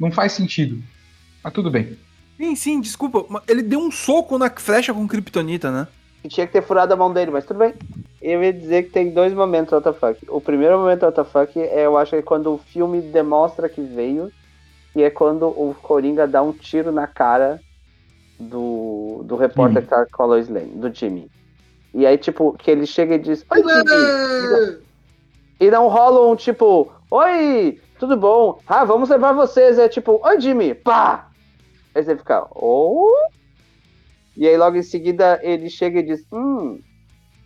Não 0.00 0.10
faz 0.10 0.32
sentido. 0.32 0.82
Mas 1.44 1.52
tudo 1.52 1.70
bem. 1.70 1.96
Sim, 2.36 2.56
sim, 2.56 2.80
desculpa. 2.80 3.24
mas 3.28 3.42
Ele 3.46 3.62
deu 3.62 3.80
um 3.80 3.90
soco 3.90 4.38
na 4.38 4.50
flecha 4.50 4.92
com 4.94 5.06
kryptonita, 5.06 5.70
né? 5.70 5.86
Que 6.28 6.34
tinha 6.34 6.46
que 6.46 6.52
ter 6.52 6.62
furado 6.62 6.92
a 6.92 6.96
mão 6.96 7.10
dele, 7.10 7.30
mas 7.30 7.46
tudo 7.46 7.58
bem. 7.58 7.74
Eu 8.20 8.42
ia 8.44 8.52
dizer 8.52 8.82
que 8.84 8.90
tem 8.90 9.10
dois 9.10 9.32
momentos 9.32 9.72
WTF. 9.72 10.26
O 10.28 10.40
primeiro 10.40 10.78
momento 10.78 11.06
WTF 11.06 11.58
é, 11.60 11.86
eu 11.86 11.96
acho 11.96 12.10
que 12.10 12.16
é 12.16 12.22
quando 12.22 12.52
o 12.52 12.58
filme 12.58 13.00
demonstra 13.00 13.68
que 13.68 13.80
veio, 13.80 14.30
e 14.94 15.02
é 15.02 15.08
quando 15.08 15.46
o 15.46 15.74
Coringa 15.80 16.26
dá 16.26 16.42
um 16.42 16.52
tiro 16.52 16.92
na 16.92 17.06
cara 17.06 17.60
do, 18.38 19.22
do 19.24 19.36
repórter 19.36 19.78
Hum. 19.78 19.84
que 19.84 19.88
tá 19.88 20.06
com 20.12 20.22
a 20.22 20.26
Lois 20.26 20.48
Lane, 20.48 20.72
do 20.72 20.92
Jimmy. 20.94 21.30
E 21.94 22.04
aí, 22.04 22.18
tipo, 22.18 22.52
que 22.58 22.70
ele 22.70 22.84
chega 22.86 23.14
e 23.14 23.18
diz, 23.18 23.44
Oi, 23.50 23.62
Jimmy! 23.62 24.78
E 25.60 25.70
não 25.70 25.88
rola 25.88 26.30
um 26.30 26.36
tipo, 26.36 26.92
Oi, 27.10 27.80
tudo 27.98 28.16
bom? 28.16 28.60
Ah, 28.66 28.84
vamos 28.84 29.08
levar 29.08 29.32
vocês. 29.32 29.78
É 29.78 29.88
tipo, 29.88 30.20
Oi, 30.22 30.40
Jimmy, 30.40 30.74
pá! 30.74 31.28
Aí 31.94 32.04
você 32.04 32.14
fica, 32.16 32.46
oh? 32.54 33.10
E 34.38 34.46
aí 34.46 34.56
logo 34.56 34.76
em 34.76 34.82
seguida 34.82 35.38
ele 35.42 35.68
chega 35.68 35.98
e 35.98 36.02
diz, 36.04 36.24
hum, 36.32 36.78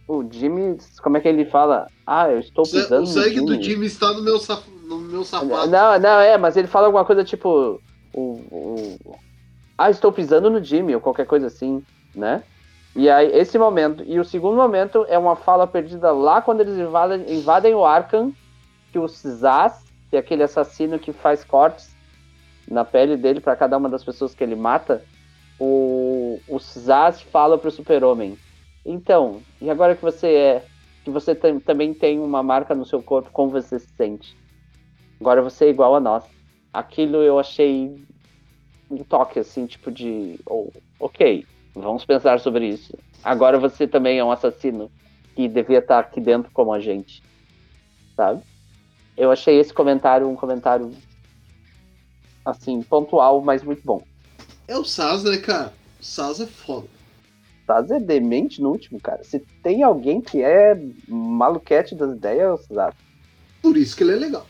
O 0.06 0.22
Jimmy, 0.30 0.76
como 1.02 1.16
é 1.16 1.20
que 1.20 1.28
ele 1.28 1.46
fala? 1.46 1.86
Ah, 2.06 2.28
eu 2.30 2.38
estou 2.38 2.64
pisando 2.64 3.04
O 3.04 3.06
sangue 3.06 3.40
no 3.40 3.46
do 3.46 3.52
Jimmy. 3.54 3.64
Jimmy 3.64 3.86
está 3.86 4.12
no 4.12 4.22
meu, 4.22 4.38
saf... 4.38 4.62
no 4.86 4.98
meu 4.98 5.24
sapato. 5.24 5.68
Não, 5.70 5.98
não, 5.98 6.20
é, 6.20 6.36
mas 6.36 6.56
ele 6.56 6.68
fala 6.68 6.86
alguma 6.86 7.04
coisa 7.04 7.24
tipo. 7.24 7.80
O, 8.12 8.20
o- 8.50 9.16
ah, 9.78 9.90
estou 9.90 10.12
pisando 10.12 10.50
no 10.50 10.62
Jimmy, 10.62 10.94
ou 10.94 11.00
qualquer 11.00 11.26
coisa 11.26 11.46
assim, 11.46 11.82
né? 12.14 12.42
E 12.94 13.08
aí, 13.08 13.28
esse 13.32 13.58
momento. 13.58 14.04
E 14.06 14.20
o 14.20 14.24
segundo 14.24 14.54
momento 14.56 15.06
é 15.08 15.16
uma 15.18 15.34
fala 15.34 15.66
perdida 15.66 16.12
lá 16.12 16.42
quando 16.42 16.60
eles 16.60 16.76
invadem, 16.76 17.24
invadem 17.34 17.74
o 17.74 17.82
Arkham, 17.84 18.32
que 18.92 18.98
o 18.98 19.08
Zaz, 19.08 19.82
que 20.10 20.16
é 20.16 20.18
aquele 20.18 20.42
assassino 20.42 20.98
que 20.98 21.10
faz 21.10 21.42
cortes 21.42 21.96
na 22.68 22.84
pele 22.84 23.16
dele 23.16 23.40
para 23.40 23.56
cada 23.56 23.78
uma 23.78 23.88
das 23.88 24.04
pessoas 24.04 24.34
que 24.34 24.44
ele 24.44 24.54
mata, 24.54 25.02
o, 25.62 26.42
o 26.46 26.58
Zaz 26.58 27.22
fala 27.22 27.58
pro 27.60 27.70
super-homem. 27.70 28.40
Então, 28.84 29.44
e 29.60 29.70
agora 29.70 29.96
que 29.96 30.02
você 30.02 30.28
é, 30.34 30.68
que 31.04 31.10
você 31.10 31.34
tam- 31.34 31.60
também 31.60 31.94
tem 31.94 32.20
uma 32.20 32.42
marca 32.42 32.74
no 32.74 32.84
seu 32.84 33.02
corpo, 33.02 33.30
como 33.32 33.50
você 33.52 33.78
se 33.78 33.88
sente? 33.96 34.36
Agora 35.20 35.42
você 35.42 35.66
é 35.66 35.70
igual 35.70 35.94
a 35.96 36.00
nós. 36.00 36.28
Aquilo 36.72 37.18
eu 37.22 37.38
achei 37.38 37.90
um 38.90 39.04
toque, 39.04 39.38
assim, 39.40 39.66
tipo 39.66 39.90
de. 39.90 40.38
oh, 40.46 40.72
ok, 40.98 41.48
vamos 41.74 42.04
pensar 42.04 42.40
sobre 42.40 42.68
isso. 42.68 42.96
Agora 43.22 43.58
você 43.58 43.88
também 43.88 44.18
é 44.18 44.24
um 44.24 44.30
assassino 44.32 44.92
que 45.34 45.48
devia 45.48 45.78
estar 45.80 45.98
aqui 46.00 46.20
dentro 46.20 46.50
como 46.52 46.72
a 46.72 46.80
gente. 46.80 47.22
Sabe? 48.16 48.42
Eu 49.16 49.30
achei 49.32 49.58
esse 49.60 49.74
comentário 49.74 50.28
um 50.28 50.36
comentário. 50.36 51.02
Assim, 52.44 52.84
pontual, 52.84 53.42
mas 53.42 53.64
muito 53.64 53.82
bom. 53.84 54.06
É 54.68 54.76
o 54.76 54.84
Saz, 54.84 55.24
né, 55.24 55.36
cara? 55.38 55.72
O 56.00 56.04
Saz 56.04 56.40
é 56.40 56.46
foda. 56.46 56.86
Saz 57.66 57.90
é 57.90 58.00
demente 58.00 58.60
no 58.60 58.70
último, 58.70 59.00
cara. 59.00 59.22
Se 59.24 59.38
tem 59.62 59.82
alguém 59.82 60.20
que 60.20 60.42
é 60.42 60.78
maluquete 61.08 61.94
das 61.94 62.12
ideias, 62.12 62.40
é 62.40 62.50
o 62.52 62.58
Saz. 62.58 62.94
Por 63.60 63.76
isso 63.76 63.96
que 63.96 64.02
ele 64.02 64.12
é 64.12 64.16
legal. 64.16 64.46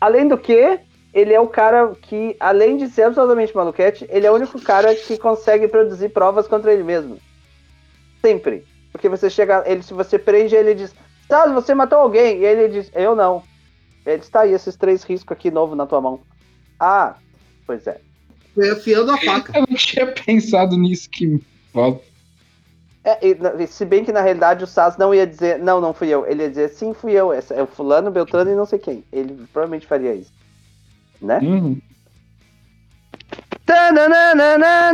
Além 0.00 0.26
do 0.26 0.38
que, 0.38 0.80
ele 1.12 1.32
é 1.32 1.40
o 1.40 1.48
cara 1.48 1.94
que, 2.00 2.36
além 2.40 2.76
de 2.76 2.88
ser 2.88 3.02
absolutamente 3.02 3.54
maluquete, 3.54 4.06
ele 4.08 4.26
é 4.26 4.30
o 4.30 4.34
único 4.34 4.60
cara 4.60 4.94
que 4.94 5.18
consegue 5.18 5.68
produzir 5.68 6.08
provas 6.08 6.48
contra 6.48 6.72
ele 6.72 6.82
mesmo. 6.82 7.18
Sempre. 8.20 8.66
Porque 8.90 9.08
você 9.08 9.28
chega, 9.30 9.62
ele, 9.66 9.82
se 9.82 9.94
você 9.94 10.18
prende, 10.18 10.54
ele 10.54 10.74
diz, 10.74 10.94
Saz, 11.28 11.52
você 11.52 11.74
matou 11.74 11.98
alguém. 11.98 12.38
E 12.40 12.44
ele 12.44 12.68
diz, 12.68 12.90
eu 12.94 13.14
não. 13.14 13.42
Ele 14.04 14.20
está 14.20 14.40
aí, 14.40 14.52
esses 14.52 14.76
três 14.76 15.02
riscos 15.02 15.32
aqui 15.32 15.50
novo 15.50 15.74
na 15.74 15.86
tua 15.86 16.00
mão. 16.00 16.20
Ah, 16.78 17.14
pois 17.66 17.86
é. 17.86 18.00
Foi 18.54 18.70
afiando 18.70 19.10
a 19.12 19.18
faca. 19.18 19.58
Eu 19.58 19.66
não 19.68 19.76
tinha 19.76 20.06
pensado 20.06 20.76
nisso 20.76 21.08
que. 21.10 21.40
Ó, 21.74 21.96
É, 23.04 23.18
e, 23.26 23.66
se 23.66 23.84
bem 23.84 24.04
que 24.04 24.12
na 24.12 24.20
realidade 24.20 24.62
o 24.62 24.66
Saz 24.66 24.96
não 24.96 25.14
ia 25.14 25.26
dizer, 25.26 25.58
não, 25.58 25.80
não 25.80 25.92
fui 25.92 26.08
eu. 26.08 26.26
Ele 26.26 26.42
ia 26.42 26.48
dizer, 26.48 26.68
sim, 26.68 26.94
fui 26.94 27.12
eu. 27.12 27.32
Essa 27.32 27.54
é 27.54 27.62
o 27.62 27.66
fulano, 27.66 28.10
Beltrano 28.10 28.50
e 28.50 28.54
não 28.54 28.66
sei 28.66 28.78
quem. 28.78 29.04
Ele 29.12 29.34
provavelmente 29.52 29.86
faria 29.86 30.14
isso. 30.14 30.32
Né? 31.20 31.38
hum, 31.42 31.80
tananana, 33.64 34.92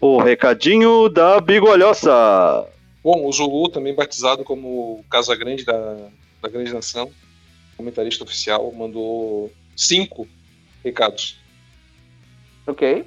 O 0.00 0.18
recadinho 0.18 1.08
da 1.08 1.40
bigolhosa. 1.40 2.12
Bom, 3.02 3.26
o 3.26 3.32
Zulu, 3.32 3.68
também 3.68 3.94
batizado 3.94 4.44
como 4.44 5.04
Casa 5.10 5.34
Grande 5.34 5.64
da, 5.64 5.96
da 6.42 6.48
Grande 6.48 6.72
Nação, 6.72 7.10
comentarista 7.74 8.24
oficial, 8.24 8.72
mandou 8.72 9.52
cinco 9.76 10.26
recados. 10.82 11.38
Ok. 12.66 13.00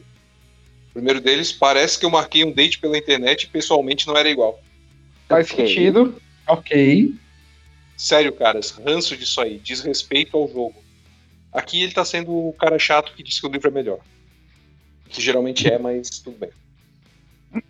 O 0.89 0.93
primeiro 0.93 1.21
deles, 1.21 1.51
parece 1.51 1.97
que 1.99 2.05
eu 2.05 2.09
marquei 2.09 2.43
um 2.43 2.51
date 2.51 2.79
pela 2.79 2.97
internet 2.97 3.43
e 3.43 3.47
pessoalmente 3.47 4.07
não 4.07 4.17
era 4.17 4.29
igual. 4.29 4.59
faz 5.27 5.51
Ok. 5.51 5.67
sentido. 5.67 6.21
Ok. 6.47 7.13
Sério, 7.95 8.31
caras, 8.33 8.71
ranço 8.71 9.17
disso 9.17 9.41
aí, 9.41 9.57
desrespeito 9.57 10.37
ao 10.37 10.47
jogo. 10.47 10.75
Aqui 11.51 11.81
ele 11.81 11.93
tá 11.93 12.05
sendo 12.05 12.31
o 12.31 12.53
cara 12.53 12.77
chato 12.77 13.13
que 13.15 13.23
diz 13.23 13.39
que 13.39 13.47
o 13.47 13.51
livro 13.51 13.67
é 13.67 13.71
melhor. 13.71 13.99
Que 15.09 15.21
geralmente 15.21 15.67
é, 15.67 15.79
mas 15.79 16.09
tudo 16.19 16.37
bem. 16.37 16.49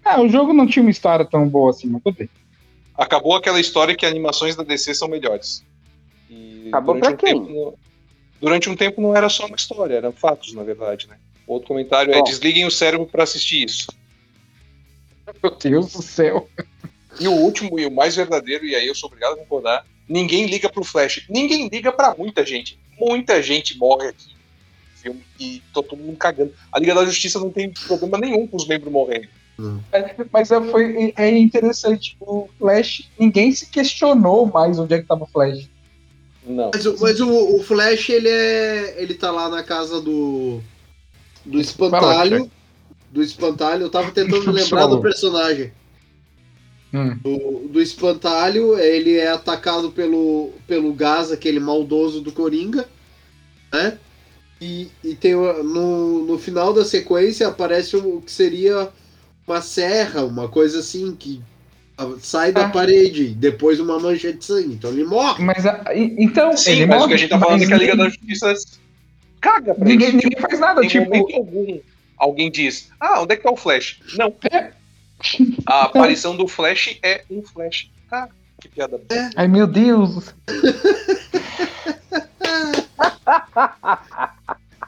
Ah, 0.04 0.20
o 0.22 0.28
jogo 0.28 0.54
não 0.54 0.68
tinha 0.68 0.84
uma 0.84 0.92
história 0.92 1.24
tão 1.24 1.48
boa 1.48 1.70
assim, 1.70 1.88
mas 1.88 2.02
tudo 2.04 2.18
bem. 2.18 2.30
Acabou 2.96 3.36
aquela 3.36 3.60
história 3.60 3.96
que 3.96 4.06
animações 4.06 4.56
da 4.56 4.64
DC 4.64 4.96
são 4.96 5.08
melhores. 5.08 5.64
E 6.30 6.66
Acabou 6.70 6.98
pra 7.00 7.12
um 7.12 7.16
quem? 7.16 7.34
Tempo, 7.42 7.54
não- 7.54 7.74
durante 8.42 8.70
um 8.70 8.76
tempo 8.76 9.02
não 9.02 9.16
era 9.16 9.30
só 9.30 9.46
uma 9.46 9.56
história, 9.56 9.96
eram 9.96 10.12
fatos, 10.12 10.54
na 10.54 10.64
verdade, 10.64 11.08
né? 11.08 11.18
Outro 11.46 11.68
comentário 11.70 12.14
é 12.14 12.18
Bom. 12.18 12.24
desliguem 12.24 12.66
o 12.66 12.72
cérebro 12.72 13.06
pra 13.06 13.24
assistir 13.24 13.66
isso. 13.66 13.88
Meu 15.42 15.56
Deus 15.56 15.94
do 15.94 16.02
céu. 16.02 16.50
E 17.20 17.28
o 17.28 17.32
último 17.32 17.80
e 17.80 17.86
o 17.86 17.92
mais 17.92 18.16
verdadeiro, 18.16 18.66
e 18.66 18.76
aí 18.76 18.88
eu 18.88 18.96
sou 18.96 19.08
obrigado 19.08 19.34
a 19.34 19.38
concordar, 19.38 19.86
ninguém 20.08 20.46
liga 20.46 20.70
pro 20.70 20.84
Flash. 20.84 21.26
Ninguém 21.30 21.68
liga 21.68 21.92
pra 21.92 22.16
muita 22.16 22.46
gente. 22.46 22.78
Muita 23.00 23.42
gente 23.42 23.78
morre 23.78 24.10
aqui 24.10 24.38
filme 25.08 25.24
e 25.40 25.62
tá 25.74 25.82
todo 25.82 25.98
mundo 25.98 26.18
cagando. 26.18 26.54
A 26.72 26.80
Liga 26.80 26.94
da 26.96 27.06
Justiça 27.06 27.40
não 27.40 27.50
tem 27.50 27.72
problema 27.72 28.18
nenhum 28.18 28.46
com 28.48 28.58
os 28.58 28.68
membros 28.68 28.92
morrendo. 28.92 29.28
Mas 30.32 30.52
é, 30.52 30.62
foi, 30.62 31.14
é 31.16 31.30
interessante. 31.38 32.16
O 32.20 32.48
Flash, 32.60 33.10
ninguém 33.18 33.52
se 33.52 33.68
questionou 33.68 34.46
mais 34.46 34.78
onde 34.78 34.94
é 34.94 35.00
que 35.00 35.08
tava 35.08 35.24
o 35.24 35.28
Flash. 35.28 35.68
Não. 36.48 36.72
Mas, 36.74 36.86
o- 36.86 36.98
mas 37.00 37.20
o, 37.20 37.56
o 37.58 37.64
Flash, 37.64 38.10
ele 38.10 38.30
é. 38.30 39.02
Ele 39.02 39.14
tá 39.14 39.32
lá 39.32 39.50
na 39.50 39.64
casa 39.64 40.02
do. 40.02 40.62
Do 41.46 41.60
espantalho. 41.60 42.52
Do 43.12 43.22
espantalho. 43.24 43.84
Eu 43.84 43.90
tava 43.90 44.12
tentando 44.12 44.50
lembrar 44.52 44.88
do 44.88 45.02
personagem. 45.02 45.72
Hum. 46.94 47.18
Do, 47.18 47.68
do 47.68 47.82
espantalho, 47.82 48.78
ele 48.80 49.16
é 49.18 49.28
atacado 49.30 49.92
pelo, 49.92 50.54
pelo 50.66 50.94
gás, 50.94 51.32
aquele 51.32 51.60
maldoso 51.60 52.22
do 52.22 52.32
Coringa, 52.32 52.88
né? 53.74 54.00
E, 54.60 54.88
e 55.04 55.14
tem 55.14 55.36
no, 55.36 56.26
no 56.26 56.38
final 56.40 56.74
da 56.74 56.84
sequência 56.86 57.48
aparece 57.48 57.96
o 57.98 58.22
que 58.22 58.32
seria 58.32 58.90
uma 59.46 59.62
serra, 59.62 60.24
uma 60.24 60.48
coisa 60.48 60.80
assim, 60.80 61.14
que 61.16 61.42
sai 62.22 62.52
da 62.52 62.66
Ah. 62.66 62.70
parede, 62.70 63.30
depois 63.30 63.80
uma 63.80 64.00
mancha 64.00 64.32
de 64.34 64.44
sangue. 64.44 64.74
Então 64.74 64.92
ele 64.92 65.04
morre. 65.04 65.44
Mas 65.44 65.66
a- 65.66 65.84
e- 65.96 66.16
então. 66.20 66.56
Sim, 66.56 66.72
ele 66.72 66.86
mas 66.86 66.98
o 66.98 67.00
morre, 67.00 67.10
que 67.10 67.14
a 67.14 67.18
gente 67.18 67.30
tá 67.30 67.40
falando 67.40 67.64
é 67.64 67.66
que 67.68 67.74
a 67.74 67.78
Liga 67.78 67.96
da 67.96 68.10
Justiça 68.10 68.54
caga 69.42 69.74
pra 69.76 69.86
Ninguém, 69.86 70.10
isso. 70.10 70.18
ninguém 70.18 70.40
faz 70.42 70.60
nada, 70.60 70.84
Em 70.84 70.88
tipo. 70.88 71.06
momento 71.10 71.36
algum, 71.36 71.80
alguém 72.18 72.52
diz: 72.52 72.90
Ah, 73.00 73.22
onde 73.22 73.34
é 73.34 73.38
que 73.38 73.44
tá 73.44 73.52
o 73.52 73.56
Flash? 73.58 74.00
Não. 74.18 74.34
É. 74.52 74.72
A 75.66 75.84
aparição 75.86 76.36
do 76.38 76.48
Flash 76.48 77.00
é 77.02 77.24
um 77.32 77.42
Flash. 77.42 77.90
Ah, 78.12 78.28
que 78.62 78.68
piada. 78.70 78.98
boa. 79.00 79.30
Ai 79.36 79.48
meu 79.48 79.66
Deus. 79.66 80.34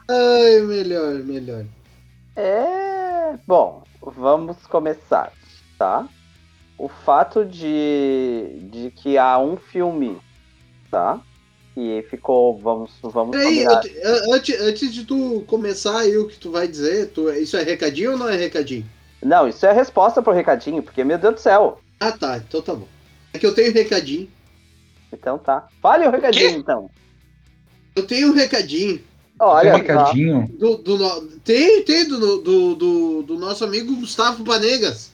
Ai, 0.08 0.60
melhor, 0.62 1.14
melhor. 1.24 1.64
É. 2.36 3.34
Bom, 3.46 3.82
vamos 4.00 4.56
começar, 4.68 5.32
tá? 5.78 6.06
O 6.80 6.88
fato 6.88 7.44
de, 7.44 8.58
de 8.70 8.90
que 8.92 9.18
há 9.18 9.38
um 9.38 9.58
filme, 9.58 10.18
tá? 10.90 11.20
Que 11.74 12.02
ficou. 12.08 12.58
Vamos, 12.58 12.92
vamos 13.02 13.36
Peraí, 13.36 13.66
antes, 14.32 14.58
antes 14.58 14.94
de 14.94 15.04
tu 15.04 15.44
começar 15.46 15.98
aí 15.98 16.16
o 16.16 16.26
que 16.26 16.38
tu 16.38 16.50
vai 16.50 16.66
dizer, 16.66 17.08
tu, 17.08 17.30
isso 17.32 17.54
é 17.58 17.62
recadinho 17.62 18.12
ou 18.12 18.16
não 18.16 18.30
é 18.30 18.34
recadinho? 18.34 18.88
Não, 19.22 19.46
isso 19.46 19.66
é 19.66 19.68
a 19.68 19.74
resposta 19.74 20.22
pro 20.22 20.32
recadinho, 20.32 20.82
porque, 20.82 21.04
meu 21.04 21.18
Deus 21.18 21.34
do 21.34 21.40
céu. 21.40 21.82
Ah, 22.00 22.12
tá, 22.12 22.38
então 22.38 22.62
tá 22.62 22.74
bom. 22.74 22.88
É 23.34 23.38
que 23.38 23.44
eu 23.44 23.54
tenho 23.54 23.74
recadinho. 23.74 24.30
Então 25.12 25.36
tá. 25.36 25.68
Fale 25.82 26.06
o 26.06 26.10
recadinho, 26.10 26.48
Quê? 26.48 26.56
então. 26.56 26.90
Eu 27.94 28.06
tenho 28.06 28.28
um 28.28 28.34
recadinho. 28.34 29.04
Olha, 29.38 29.74
um 29.74 29.76
recadinho. 29.76 30.48
Do, 30.58 30.78
do, 30.78 31.26
tem, 31.44 31.84
tem 31.84 32.08
do, 32.08 32.38
do, 32.38 32.74
do, 32.74 33.22
do 33.22 33.38
nosso 33.38 33.64
amigo 33.64 33.94
Gustavo 33.96 34.42
Panegas. 34.44 35.09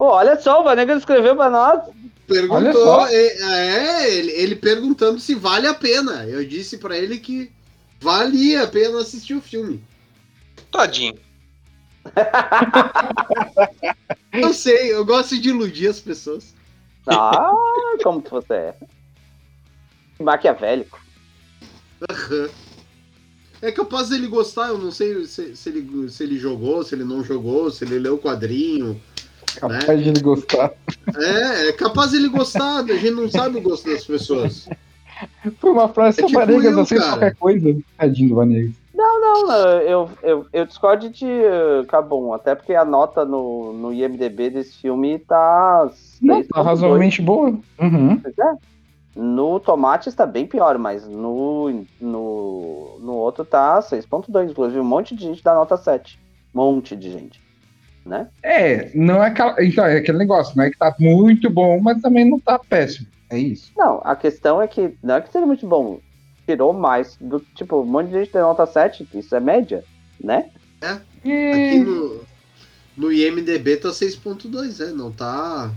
Pô, 0.00 0.12
olha 0.12 0.40
só, 0.40 0.62
o 0.62 0.64
Vanega 0.64 0.94
escreveu 0.94 1.36
pra 1.36 1.50
nós. 1.50 1.82
Perguntou, 2.26 3.06
é, 3.08 4.10
ele, 4.10 4.30
ele 4.30 4.56
perguntando 4.56 5.20
se 5.20 5.34
vale 5.34 5.66
a 5.66 5.74
pena. 5.74 6.24
Eu 6.24 6.42
disse 6.42 6.78
pra 6.78 6.96
ele 6.96 7.18
que 7.18 7.52
valia 8.00 8.62
a 8.62 8.66
pena 8.66 8.98
assistir 8.98 9.34
o 9.34 9.42
filme. 9.42 9.84
Tadinho. 10.72 11.18
Eu 14.32 14.54
sei, 14.54 14.94
eu 14.94 15.04
gosto 15.04 15.38
de 15.38 15.50
iludir 15.50 15.88
as 15.88 16.00
pessoas. 16.00 16.54
Ah, 17.06 17.52
como 18.02 18.22
que 18.22 18.30
você 18.30 18.54
é. 18.54 18.74
Maquiavélico. 20.18 20.98
Aham. 22.08 22.48
É 23.60 23.70
capaz 23.70 24.08
dele 24.08 24.28
gostar, 24.28 24.68
eu 24.68 24.78
não 24.78 24.90
sei 24.90 25.26
se, 25.26 25.54
se 25.54 25.68
ele, 25.68 26.08
se 26.08 26.22
ele 26.22 26.38
jogou, 26.38 26.82
se 26.82 26.94
ele 26.94 27.04
não 27.04 27.22
jogou, 27.22 27.70
se 27.70 27.84
ele 27.84 27.98
leu 27.98 28.14
o 28.14 28.18
quadrinho. 28.18 28.98
Capaz 29.56 30.02
de 30.02 30.08
ele 30.08 30.20
gostar. 30.20 30.72
É, 31.16 31.68
é 31.68 31.72
capaz 31.72 32.12
dele 32.12 32.28
gostar, 32.28 32.78
a 32.80 32.96
gente 32.96 33.10
não 33.10 33.28
sabe 33.30 33.58
o 33.58 33.62
gosto 33.62 33.90
das 33.90 34.04
pessoas. 34.04 34.68
Foi 35.58 35.70
uma 35.70 35.88
frase 35.88 36.22
É 36.22 36.26
tipo 36.26 36.38
Vanegas, 36.38 36.90
eu, 36.90 36.98
cara. 36.98 37.10
qualquer 37.10 37.36
coisa. 37.36 37.76
Tadinho 37.96 38.28
do 38.30 38.34
Vanegas. 38.36 38.72
Não, 38.94 39.20
não, 39.20 39.46
Não, 39.46 39.56
eu, 39.80 40.10
eu, 40.22 40.46
eu 40.52 40.66
discordo 40.66 41.08
de 41.08 41.24
uh, 41.24 41.86
Cabum, 41.86 42.34
até 42.34 42.54
porque 42.54 42.74
a 42.74 42.84
nota 42.84 43.24
no, 43.24 43.72
no 43.72 43.92
IMDB 43.94 44.50
desse 44.50 44.76
filme 44.76 45.18
tá. 45.18 45.90
Não, 46.20 46.42
tá 46.42 46.60
6.2. 46.60 46.64
razoavelmente 46.64 47.22
boa. 47.22 47.48
Uhum. 47.78 48.18
Pois 48.18 48.38
é. 48.38 48.54
No 49.16 49.58
Tomate 49.58 50.08
está 50.08 50.24
bem 50.24 50.46
pior, 50.46 50.78
mas 50.78 51.06
no, 51.08 51.84
no, 52.00 52.98
no 53.00 53.14
outro 53.14 53.44
tá 53.44 53.80
6.2. 53.80 54.50
Inclusive, 54.50 54.80
um 54.80 54.84
monte 54.84 55.16
de 55.16 55.24
gente 55.24 55.42
dá 55.42 55.54
nota 55.54 55.76
7. 55.76 56.18
monte 56.54 56.94
de 56.94 57.10
gente. 57.10 57.40
Né? 58.04 58.28
É, 58.42 58.90
não 58.94 59.22
é 59.22 59.28
aquela. 59.28 59.62
Então, 59.62 59.84
é 59.84 59.98
aquele 59.98 60.18
negócio, 60.18 60.56
não 60.56 60.64
é 60.64 60.70
que 60.70 60.78
tá 60.78 60.94
muito 60.98 61.50
bom, 61.50 61.80
mas 61.80 62.00
também 62.00 62.28
não 62.28 62.40
tá 62.40 62.58
péssimo. 62.58 63.06
É 63.28 63.38
isso. 63.38 63.72
Não, 63.76 64.00
a 64.04 64.16
questão 64.16 64.60
é 64.60 64.66
que 64.66 64.96
não 65.02 65.16
é 65.16 65.20
que 65.20 65.30
seja 65.30 65.46
muito 65.46 65.66
bom. 65.66 66.00
Tirou 66.46 66.72
mais 66.72 67.16
do 67.20 67.38
tipo, 67.54 67.80
um 67.80 67.84
monte 67.84 68.08
de 68.08 68.14
gente 68.14 68.32
tem 68.32 68.40
nota 68.40 68.66
7, 68.66 69.08
isso 69.14 69.36
é 69.36 69.40
média, 69.40 69.84
né? 70.22 70.50
Aqui 70.82 71.78
no, 71.78 72.22
no 72.96 73.12
IMDB 73.12 73.76
tá 73.76 73.90
6.2, 73.90 74.84
é, 74.84 74.92
não 74.92 75.12
tá. 75.12 75.70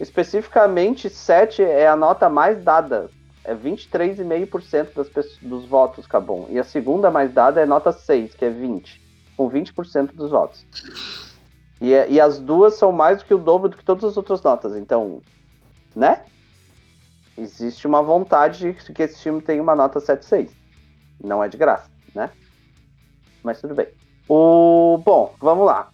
Especificamente, 0.00 1.10
7 1.10 1.62
é 1.62 1.86
a 1.86 1.96
nota 1.96 2.28
mais 2.28 2.62
dada. 2.62 3.10
É 3.44 3.54
23,5% 3.54 4.94
das 4.94 5.08
pessoas, 5.08 5.38
dos 5.42 5.66
votos, 5.66 6.06
Cabum. 6.06 6.46
E 6.48 6.58
a 6.58 6.64
segunda 6.64 7.10
mais 7.10 7.32
dada 7.32 7.60
é 7.60 7.66
nota 7.66 7.92
6, 7.92 8.34
que 8.34 8.44
é 8.44 8.50
20. 8.50 9.02
Com 9.36 9.50
20% 9.50 10.14
dos 10.14 10.30
votos. 10.30 10.64
E, 11.84 11.92
é- 11.92 12.10
e 12.10 12.18
as 12.18 12.40
duas 12.40 12.74
são 12.74 12.90
mais 12.90 13.18
do 13.18 13.26
que 13.26 13.34
o 13.34 13.38
dobro 13.38 13.68
do 13.68 13.76
que 13.76 13.84
todas 13.84 14.04
as 14.04 14.16
outras 14.16 14.42
notas. 14.42 14.74
Então, 14.74 15.20
né? 15.94 16.22
Existe 17.36 17.86
uma 17.86 18.02
vontade 18.02 18.72
de 18.72 18.92
que 18.94 19.02
esse 19.02 19.22
filme 19.22 19.42
tenha 19.42 19.62
uma 19.62 19.76
nota 19.76 20.00
7,6. 20.00 20.50
Não 21.22 21.44
é 21.44 21.48
de 21.48 21.58
graça, 21.58 21.90
né? 22.14 22.30
Mas 23.42 23.60
tudo 23.60 23.74
bem. 23.74 23.88
O, 24.26 24.98
bom, 25.04 25.34
vamos 25.38 25.66
lá. 25.66 25.90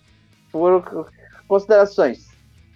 Por 0.53 0.85
considerações. 1.49 2.29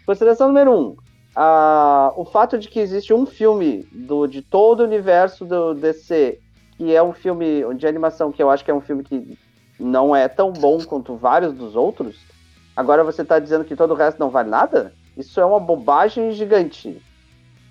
Consideração 0.05 0.49
número 0.49 0.73
1. 0.73 0.81
Um, 0.81 0.97
ah, 1.37 2.13
o 2.17 2.25
fato 2.25 2.59
de 2.59 2.69
que 2.69 2.81
existe 2.81 3.15
um 3.15 3.27
filme 3.27 3.87
do, 3.93 4.27
de 4.27 4.43
todo 4.43 4.81
o 4.81 4.85
universo 4.85 5.45
do 5.45 5.73
DC, 5.73 6.41
que 6.77 6.93
é 6.93 7.01
um 7.01 7.13
filme 7.13 7.63
de 7.77 7.87
animação 7.87 8.33
que 8.33 8.43
eu 8.43 8.51
acho 8.51 8.65
que 8.65 8.73
é 8.73 8.75
um 8.75 8.81
filme 8.81 9.05
que 9.05 9.39
não 9.79 10.17
é 10.17 10.27
tão 10.27 10.53
bom 10.53 10.83
quanto 10.85 11.17
vários 11.17 11.53
dos 11.53 11.77
outros, 11.77 12.34
agora 12.77 13.05
você 13.05 13.23
está 13.23 13.39
dizendo 13.39 13.65
que 13.65 13.77
todo 13.77 13.93
o 13.93 13.97
resto 13.97 14.19
não 14.19 14.31
vale 14.31 14.49
nada? 14.49 14.93
Isso 15.17 15.41
é 15.41 15.45
uma 15.45 15.61
bobagem 15.61 16.33
gigante, 16.33 17.01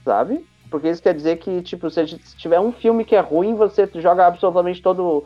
sabe? 0.04 0.46
Porque 0.70 0.90
isso 0.90 1.04
quer 1.04 1.14
dizer 1.14 1.38
que, 1.38 1.62
tipo, 1.62 1.90
se, 1.90 2.06
tiver 2.38 2.60
um 2.60 2.72
filme 2.72 3.06
que 3.06 3.16
é 3.16 3.20
ruim, 3.20 3.56
você 3.56 3.90
joga 3.96 4.26
absolutamente 4.26 4.82
todo 4.82 5.26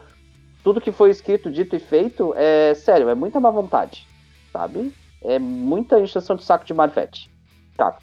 tudo 0.63 0.81
que 0.81 0.91
foi 0.91 1.09
escrito, 1.09 1.49
dito 1.49 1.77
e 1.77 1.79
feito, 1.79 2.33
é 2.35 2.73
sério, 2.73 3.07
é 3.07 3.15
muita 3.15 3.39
má 3.39 3.49
vontade, 3.49 4.05
sabe? 4.51 4.93
É 5.23 5.39
muita 5.39 5.97
encheção 5.99 6.35
de 6.35 6.43
saco 6.43 6.65
de 6.65 6.73
Marvete. 6.73 7.31
Tá, 7.77 7.97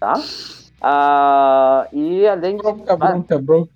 tá. 0.00 0.14
Ah, 0.80 1.86
e 1.92 2.26
além 2.26 2.56
de. 2.56 2.62
Bom, 2.62 2.78
tá 3.22 3.38
bom. 3.38 3.68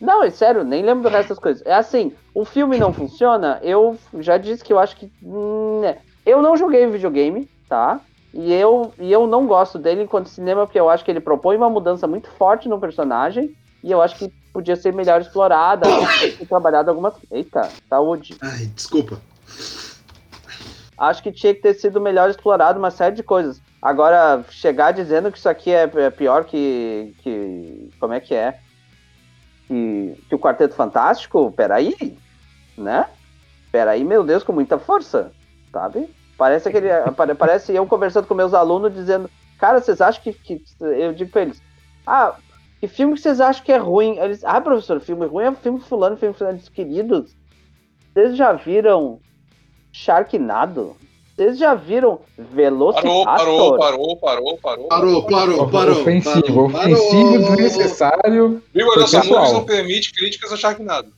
Não, 0.00 0.22
é 0.22 0.30
sério, 0.30 0.64
nem 0.64 0.82
lembro 0.82 1.02
do 1.02 1.08
resto 1.08 1.30
das 1.30 1.38
coisas. 1.38 1.62
É 1.66 1.74
assim, 1.74 2.12
o 2.34 2.44
filme 2.44 2.76
não 2.76 2.92
funciona, 2.92 3.58
eu 3.62 3.96
já 4.18 4.36
disse 4.36 4.64
que 4.64 4.72
eu 4.72 4.78
acho 4.78 4.96
que. 4.96 5.10
hum, 5.22 5.80
né. 5.80 5.98
Eu 6.26 6.40
não 6.40 6.56
joguei 6.56 6.86
o 6.86 6.90
videogame, 6.90 7.48
tá? 7.68 8.00
E 8.32 8.52
eu, 8.52 8.92
e 8.98 9.12
eu 9.12 9.26
não 9.26 9.46
gosto 9.46 9.78
dele 9.78 10.02
enquanto 10.02 10.28
cinema, 10.28 10.66
porque 10.66 10.80
eu 10.80 10.90
acho 10.90 11.04
que 11.04 11.10
ele 11.10 11.20
propõe 11.20 11.56
uma 11.56 11.70
mudança 11.70 12.06
muito 12.06 12.28
forte 12.30 12.68
no 12.68 12.80
personagem. 12.80 13.52
E 13.82 13.92
eu 13.92 14.00
acho 14.02 14.16
que 14.16 14.32
podia 14.52 14.74
ser 14.74 14.92
melhor 14.92 15.20
explorada, 15.20 15.86
ter 16.18 16.44
trabalhado 16.48 16.90
algumas. 16.90 17.14
Eita, 17.30 17.68
saúde. 17.88 18.36
Ai, 18.40 18.66
desculpa. 18.74 19.20
Acho 20.96 21.22
que 21.22 21.30
tinha 21.32 21.54
que 21.54 21.60
ter 21.60 21.74
sido 21.74 22.00
melhor 22.00 22.30
explorado 22.30 22.78
uma 22.78 22.90
série 22.90 23.14
de 23.14 23.22
coisas. 23.22 23.60
Agora, 23.82 24.44
chegar 24.48 24.92
dizendo 24.92 25.30
que 25.30 25.38
isso 25.38 25.48
aqui 25.48 25.70
é 25.70 25.90
é 25.94 26.10
pior 26.10 26.44
que. 26.44 27.14
que 27.22 27.90
como 28.00 28.14
é 28.14 28.20
que 28.20 28.34
é? 28.34 28.58
Que, 29.66 30.14
que 30.28 30.34
o 30.34 30.38
Quarteto 30.38 30.74
Fantástico, 30.74 31.50
peraí, 31.52 32.16
né? 32.76 33.06
Peraí, 33.72 34.04
meu 34.04 34.22
Deus, 34.22 34.42
com 34.44 34.52
muita 34.52 34.78
força, 34.78 35.32
sabe? 35.72 36.08
Parece 36.36 36.68
aquele. 36.68 36.88
pare- 37.16 37.34
Parece 37.34 37.74
eu 37.74 37.86
conversando 37.86 38.26
com 38.26 38.34
meus 38.34 38.52
alunos 38.54 38.92
dizendo, 38.92 39.28
cara, 39.58 39.80
vocês 39.80 40.00
acham 40.00 40.22
que. 40.22 40.32
que 40.32 40.62
eu 40.80 41.12
digo 41.14 41.30
pra 41.30 41.42
eles, 41.42 41.62
ah, 42.06 42.36
que 42.80 42.86
filme 42.86 43.14
que 43.14 43.20
vocês 43.20 43.40
acham 43.40 43.64
que 43.64 43.72
é 43.72 43.78
ruim? 43.78 44.18
Eles, 44.18 44.44
ah, 44.44 44.60
professor, 44.60 45.00
filme 45.00 45.26
ruim 45.26 45.44
é 45.46 45.54
filme 45.54 45.80
fulano, 45.80 46.16
filme 46.16 46.34
fulano, 46.34 46.58
queridos. 46.72 47.34
Vocês 48.12 48.36
já 48.36 48.52
viram 48.52 49.18
Sharknado? 49.92 50.96
Vocês 51.34 51.58
já 51.58 51.74
viram 51.74 52.20
Velociraptor? 52.38 53.24
Parou, 53.24 53.76
parou, 53.76 54.16
parou, 54.16 54.16
parou, 54.18 54.58
parou. 54.58 54.88
Parou, 54.88 55.22
parou, 55.26 55.68
parou. 55.68 56.00
ofensivo, 56.00 56.42
parou, 56.42 56.66
ofensivo, 56.66 57.42
parou. 57.42 57.56
desnecessário. 57.56 58.62
Viu, 58.72 58.86
Nelson 58.96 59.20
Pessoal. 59.20 59.40
Nunes 59.40 59.52
não 59.52 59.64
permite 59.64 60.12
críticas 60.12 60.52
a 60.52 60.56
Sharknado. 60.56 61.12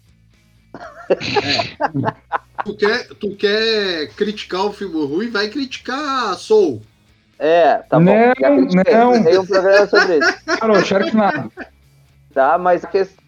Tu 2.65 2.75
quer, 2.75 3.07
tu 3.21 3.37
quer 3.37 4.09
criticar 4.17 4.65
o 4.67 4.73
filme 4.73 5.07
ruim? 5.07 5.31
Vai 5.31 5.49
criticar 5.49 6.35
Soul. 6.37 6.83
É, 7.39 7.77
tá 7.89 8.01
bom. 8.01 8.05
Não, 8.05 8.61
não. 8.63 9.23
Tem 9.23 9.39
um 9.39 9.47
programa 9.47 9.87
sobre 9.87 10.19
isso. 10.19 10.59
Parou, 10.59 10.83
Sharknado. 10.85 11.53
Tá, 12.33 12.59
mas 12.59 12.83
a 12.85 12.89
questão 12.89 13.25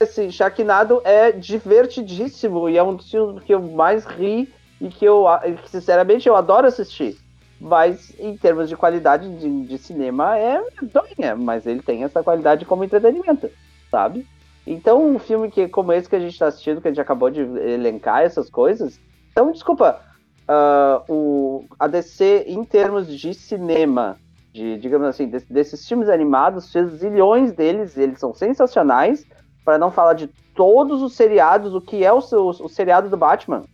assim, 0.00 0.30
Sharknado 0.30 1.00
é 1.04 1.30
divertidíssimo 1.30 2.68
e 2.68 2.76
é 2.76 2.82
um 2.82 2.96
dos 2.96 3.10
filmes 3.10 3.44
que 3.44 3.54
eu 3.54 3.62
mais 3.62 4.04
ri 4.04 4.52
e 4.84 4.90
que 4.90 5.04
eu, 5.04 5.24
sinceramente, 5.66 6.28
eu 6.28 6.36
adoro 6.36 6.66
assistir. 6.66 7.16
Mas 7.58 8.12
em 8.18 8.36
termos 8.36 8.68
de 8.68 8.76
qualidade 8.76 9.28
de, 9.38 9.66
de 9.66 9.78
cinema 9.78 10.36
é 10.36 10.60
doinha, 10.82 11.34
mas 11.34 11.66
ele 11.66 11.80
tem 11.82 12.04
essa 12.04 12.22
qualidade 12.22 12.66
como 12.66 12.84
entretenimento, 12.84 13.48
sabe? 13.90 14.26
Então, 14.66 15.06
um 15.14 15.18
filme 15.18 15.50
que, 15.50 15.68
como 15.68 15.92
esse 15.92 16.08
que 16.08 16.16
a 16.16 16.20
gente 16.20 16.38
tá 16.38 16.46
assistindo, 16.48 16.82
que 16.82 16.88
a 16.88 16.90
gente 16.90 17.00
acabou 17.00 17.30
de 17.30 17.40
elencar 17.40 18.22
essas 18.22 18.50
coisas. 18.50 18.98
Então, 19.32 19.50
desculpa, 19.52 20.00
ah, 20.46 21.02
o, 21.08 21.64
a 21.78 21.86
DC, 21.86 22.44
em 22.46 22.62
termos 22.64 23.06
de 23.06 23.32
cinema, 23.32 24.18
de, 24.52 24.76
digamos 24.78 25.06
assim, 25.06 25.28
des- 25.28 25.46
desses 25.46 25.86
filmes 25.88 26.08
animados, 26.10 26.70
fez 26.70 26.90
zilhões 26.92 27.52
deles, 27.52 27.96
eles 27.96 28.18
são 28.18 28.34
sensacionais, 28.34 29.24
para 29.64 29.78
não 29.78 29.90
falar 29.90 30.12
de 30.14 30.28
todos 30.54 31.00
os 31.02 31.14
seriados, 31.14 31.74
o 31.74 31.80
que 31.80 32.04
é 32.04 32.12
o, 32.12 32.18
o 32.18 32.68
seriado 32.68 33.08
do 33.08 33.16
Batman. 33.16 33.64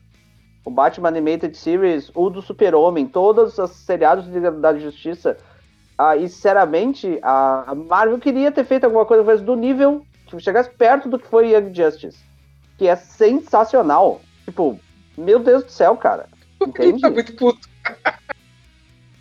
O 0.65 0.71
Batman 0.71 1.09
Animated 1.09 1.57
Series, 1.57 2.11
o 2.15 2.29
do 2.29 2.43
Super-Homem, 2.43 3.07
todos 3.07 3.59
os 3.59 3.71
seriados 3.71 4.27
da 4.61 4.79
Justiça. 4.79 5.39
Ah, 5.97 6.17
e, 6.17 6.29
sinceramente, 6.29 7.19
a, 7.23 7.75
Marvel 7.75 8.19
queria 8.19 8.51
ter 8.51 8.65
feito 8.65 8.85
alguma 8.85 9.05
coisa 9.05 9.43
do 9.43 9.55
nível 9.55 10.05
que 10.27 10.39
chegasse 10.41 10.71
perto 10.71 11.09
do 11.09 11.19
que 11.19 11.27
foi 11.27 11.53
Young 11.53 11.75
Justice. 11.75 12.19
Que 12.79 12.89
é 12.89 12.97
sensacional. 12.97 14.21
Tipo, 14.45 14.79
meu 15.17 15.39
Deus 15.39 15.65
do 15.65 15.71
céu, 15.71 15.97
cara. 15.97 16.27
Entende? 16.61 17.01
Tá 17.01 17.11
muito 17.11 17.35
puto. 17.35 17.69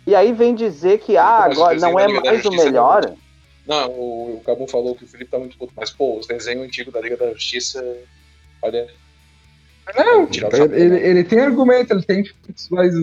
E 0.06 0.14
aí 0.14 0.32
vem 0.32 0.56
dizer 0.56 0.98
que 0.98 1.16
ah, 1.16 1.44
agora 1.44 1.78
não 1.78 1.96
é 1.96 2.08
mais 2.08 2.44
o 2.44 2.52
é 2.52 2.64
melhor. 2.64 3.14
Não, 3.64 3.90
o, 3.90 4.36
o 4.38 4.40
Cabum 4.40 4.66
falou 4.66 4.96
que 4.96 5.04
o 5.04 5.06
Felipe 5.06 5.30
tá 5.30 5.38
muito 5.38 5.56
puto, 5.56 5.72
mas, 5.76 5.90
pô, 5.90 6.18
os 6.18 6.26
desenhos 6.26 6.66
antigos 6.66 6.92
da 6.92 7.00
Liga 7.00 7.16
da 7.16 7.32
Justiça. 7.32 7.80
Olha. 8.60 8.88
Não, 9.96 10.26
Tirar 10.26 10.48
o 10.48 10.56
chapéu. 10.56 10.74
ele, 10.74 10.96
ele 10.98 11.24
tem 11.24 11.40
argumento, 11.40 11.92
ele 11.92 12.02
tem. 12.02 12.24
Mas. 12.70 12.94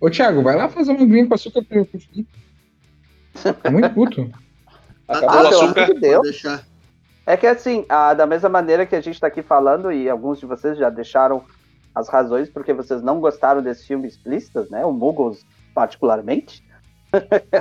Ô, 0.00 0.08
Thiago, 0.10 0.42
vai 0.42 0.56
lá 0.56 0.68
fazer 0.68 0.92
uma 0.92 1.02
aguinha 1.02 1.26
com 1.26 1.34
açúcar 1.34 1.62
pro 1.62 1.84
Felipe. 1.84 2.26
Tá 3.62 3.70
muito 3.70 3.90
puto. 3.90 4.30
Acabou 5.08 5.28
Ah, 5.38 5.42
o 5.42 5.46
açúcar. 5.48 5.82
amor 5.84 5.94
de 5.94 6.00
Deus. 6.00 6.16
Pode 6.18 6.30
deixar. 6.30 6.66
É 7.26 7.36
que 7.36 7.46
assim, 7.46 7.84
ah, 7.88 8.14
da 8.14 8.26
mesma 8.26 8.48
maneira 8.48 8.86
que 8.86 8.96
a 8.96 9.00
gente 9.00 9.20
tá 9.20 9.26
aqui 9.26 9.42
falando, 9.42 9.92
e 9.92 10.08
alguns 10.08 10.40
de 10.40 10.46
vocês 10.46 10.76
já 10.78 10.88
deixaram 10.90 11.44
as 11.94 12.08
razões 12.08 12.48
porque 12.48 12.72
vocês 12.72 13.02
não 13.02 13.20
gostaram 13.20 13.62
desse 13.62 13.86
filme 13.86 14.06
explícitas, 14.08 14.70
né? 14.70 14.84
O 14.84 14.92
Muggles, 14.92 15.44
particularmente, 15.74 16.62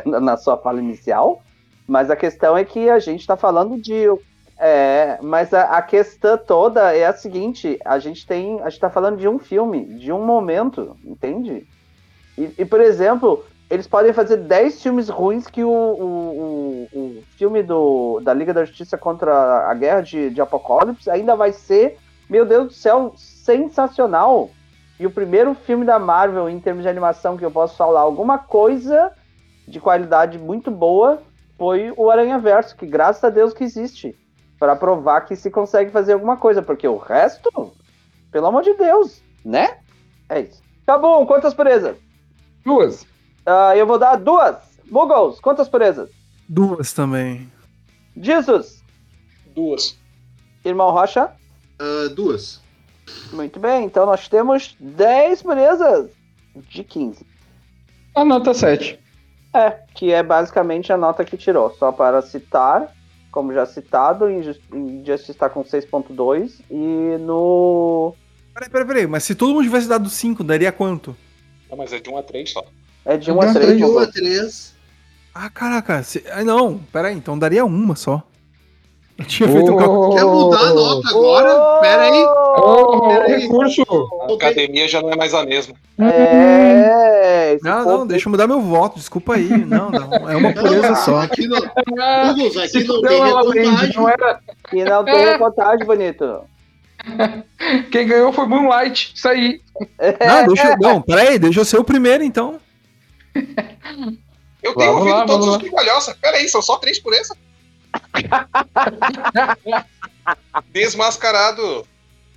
na 0.05 0.19
na 0.21 0.37
sua 0.37 0.57
fala 0.57 0.79
inicial. 0.79 1.43
Mas 1.87 2.09
a 2.11 2.15
questão 2.15 2.55
é 2.57 2.63
que 2.63 2.89
a 2.89 2.99
gente 2.99 3.25
tá 3.27 3.35
falando 3.35 3.79
de. 3.81 4.05
É, 4.61 5.17
mas 5.21 5.53
a, 5.53 5.77
a 5.77 5.81
questão 5.81 6.37
toda 6.37 6.93
é 6.93 7.05
a 7.05 7.13
seguinte: 7.13 7.79
a 7.85 7.97
gente 7.97 8.27
tem. 8.27 8.59
A 8.61 8.69
gente 8.69 8.81
tá 8.81 8.89
falando 8.89 9.17
de 9.17 9.27
um 9.27 9.39
filme, 9.39 9.85
de 9.85 10.11
um 10.11 10.25
momento, 10.25 10.97
entende? 11.05 11.65
E, 12.37 12.53
e, 12.57 12.65
por 12.65 12.81
exemplo, 12.81 13.45
eles 13.69 13.87
podem 13.87 14.11
fazer 14.11 14.35
10 14.35 14.83
filmes 14.83 15.07
ruins 15.07 15.47
que 15.47 15.63
o, 15.63 15.69
o, 15.69 16.87
o, 16.93 16.99
o 16.99 17.23
filme 17.37 17.63
do, 17.63 18.19
da 18.21 18.33
Liga 18.33 18.53
da 18.53 18.65
Justiça 18.65 18.97
contra 18.97 19.69
a 19.69 19.73
Guerra 19.73 20.01
de, 20.01 20.29
de 20.29 20.41
Apocalipse 20.41 21.09
ainda 21.09 21.37
vai 21.37 21.53
ser, 21.53 21.97
meu 22.29 22.45
Deus 22.45 22.67
do 22.67 22.73
céu, 22.73 23.13
sensacional. 23.15 24.49
E 24.99 25.05
o 25.05 25.11
primeiro 25.11 25.53
filme 25.53 25.85
da 25.85 25.97
Marvel, 25.97 26.49
em 26.49 26.59
termos 26.59 26.83
de 26.83 26.89
animação, 26.89 27.37
que 27.37 27.45
eu 27.45 27.51
posso 27.51 27.77
falar 27.77 28.01
alguma 28.01 28.37
coisa 28.37 29.13
de 29.65 29.79
qualidade 29.79 30.37
muito 30.37 30.69
boa, 30.69 31.21
foi 31.57 31.93
o 31.95 32.11
Aranha 32.11 32.37
Verso, 32.37 32.75
que 32.75 32.85
graças 32.85 33.23
a 33.23 33.29
Deus 33.29 33.53
que 33.53 33.63
existe. 33.63 34.17
Para 34.59 34.75
provar 34.75 35.21
que 35.21 35.35
se 35.35 35.49
consegue 35.49 35.89
fazer 35.89 36.13
alguma 36.13 36.35
coisa, 36.37 36.61
porque 36.61 36.87
o 36.87 36.97
resto, 36.97 37.71
Pelo 38.31 38.45
amor 38.47 38.61
de 38.61 38.73
Deus, 38.75 39.21
né? 39.43 39.77
É 40.27 40.41
isso. 40.41 40.61
Cabum, 40.85 41.25
quantas 41.25 41.53
presas? 41.53 41.97
Duas. 42.63 43.05
Ah, 43.45 43.75
eu 43.75 43.87
vou 43.87 43.97
dar 43.97 44.17
duas. 44.17 44.57
Muggles, 44.85 45.39
quantas 45.39 45.67
presas? 45.69 46.09
Duas 46.47 46.93
também. 46.93 47.51
Jesus, 48.17 48.83
Duas. 49.55 49.97
irmão 50.65 50.91
Rocha. 50.91 51.31
Ah, 51.79 52.09
duas. 52.13 52.61
Muito 53.31 53.59
bem, 53.59 53.85
então 53.85 54.05
nós 54.05 54.27
temos 54.27 54.75
10 54.79 55.41
presas 55.41 56.11
de 56.55 56.83
15. 56.83 57.25
A 58.15 58.25
nota 58.25 58.53
7. 58.53 58.99
É, 59.53 59.71
que 59.95 60.11
é 60.11 60.21
basicamente 60.21 60.91
a 60.93 60.97
nota 60.97 61.23
que 61.25 61.37
tirou. 61.37 61.73
Só 61.75 61.91
para 61.91 62.21
citar, 62.21 62.93
como 63.31 63.53
já 63.53 63.65
citado, 63.65 64.29
Injus- 64.29 64.59
Injustice 64.73 65.31
está 65.31 65.49
com 65.49 65.63
6.2 65.63 66.61
e 66.69 67.17
no. 67.19 68.13
Peraí, 68.53 68.69
peraí, 68.69 68.87
peraí. 68.87 69.07
Mas 69.07 69.23
se 69.23 69.35
todo 69.35 69.53
mundo 69.53 69.63
tivesse 69.63 69.87
dado 69.87 70.09
5, 70.09 70.43
daria 70.43 70.71
quanto? 70.71 71.15
Não, 71.69 71.77
mas 71.77 71.93
é 71.93 71.99
de 71.99 72.09
1 72.09 72.17
a 72.17 72.23
3 72.23 72.51
só. 72.51 72.65
É 73.05 73.15
de 73.17 73.31
1 73.31 73.41
a 73.41 73.45
Então, 73.49 73.61
3. 73.61 73.77
De 73.77 73.83
1 73.83 73.87
a 73.87 73.89
Muggles. 73.89 74.11
3. 74.13 74.75
Ah, 75.33 75.49
caraca. 75.49 76.03
Se... 76.03 76.23
Ah, 76.31 76.43
não. 76.43 76.79
Peraí, 76.91 77.15
então 77.15 77.37
daria 77.37 77.63
uma 77.63 77.95
só. 77.95 78.23
Eu 79.17 79.25
tinha 79.25 79.47
feito 79.49 79.71
um 79.71 79.77
cálculo. 79.77 80.15
Quer 80.15 80.23
mudar 80.25 80.59
a 80.61 80.73
nota 80.73 81.09
agora? 81.09 81.79
Pera 81.81 82.03
aí. 82.03 82.25
Oh, 82.57 82.75
Peraí. 82.75 82.78
Recurso! 83.39 83.83
A 84.29 84.33
academia 84.33 84.87
já 84.87 85.01
não 85.01 85.11
é 85.11 85.15
mais 85.15 85.33
a 85.33 85.45
mesma. 85.45 85.75
É. 85.99 87.53
esse 87.55 87.63
Não, 87.63 87.83
povo 87.83 87.97
não, 87.99 88.07
deixa 88.07 88.27
eu 88.27 88.31
mudar 88.31 88.47
meu 88.47 88.61
voto. 88.61 88.97
Desculpa 88.97 89.35
aí. 89.35 89.49
Não, 89.49 89.89
não. 89.89 90.29
É 90.29 90.35
uma 90.35 90.53
pureza 90.53 90.95
só. 90.95 91.21
Aqui 91.21 91.47
não, 91.47 91.59
Muggles, 92.27 92.57
aqui 92.57 92.83
não 92.83 93.01
tem 93.01 93.17
ela 93.19 93.41
aprende, 93.41 93.67
recontagem. 93.69 93.95
não 93.95 94.09
era. 94.09 94.39
Que 94.69 94.83
não 94.83 95.05
tem 95.05 95.15
recontagem, 95.25 95.85
bonito. 95.85 96.41
Quem 97.91 98.07
ganhou 98.07 98.33
foi 98.33 98.45
Moonlight. 98.47 99.13
Isso 99.15 99.27
aí. 99.27 99.61
Não, 100.27 100.47
deixa 100.47 100.67
eu. 100.71 100.77
Não, 100.79 101.01
peraí, 101.01 101.39
deixa 101.39 101.59
eu 101.61 101.65
ser 101.65 101.77
o 101.77 101.83
primeiro 101.83 102.23
então. 102.23 102.59
Eu 104.61 104.75
tenho 104.75 104.91
Vamos 104.93 104.99
ouvido 104.99 105.15
lá, 105.15 105.25
todos 105.25 105.45
os 105.47 105.51
lá. 105.53 105.57
brigalhoça. 105.59 106.17
Pera 106.21 106.37
aí, 106.37 106.49
são 106.49 106.61
só 106.61 106.77
três 106.77 106.99
por 106.99 107.13
essa? 107.13 107.35
Desmascarado. 110.73 111.85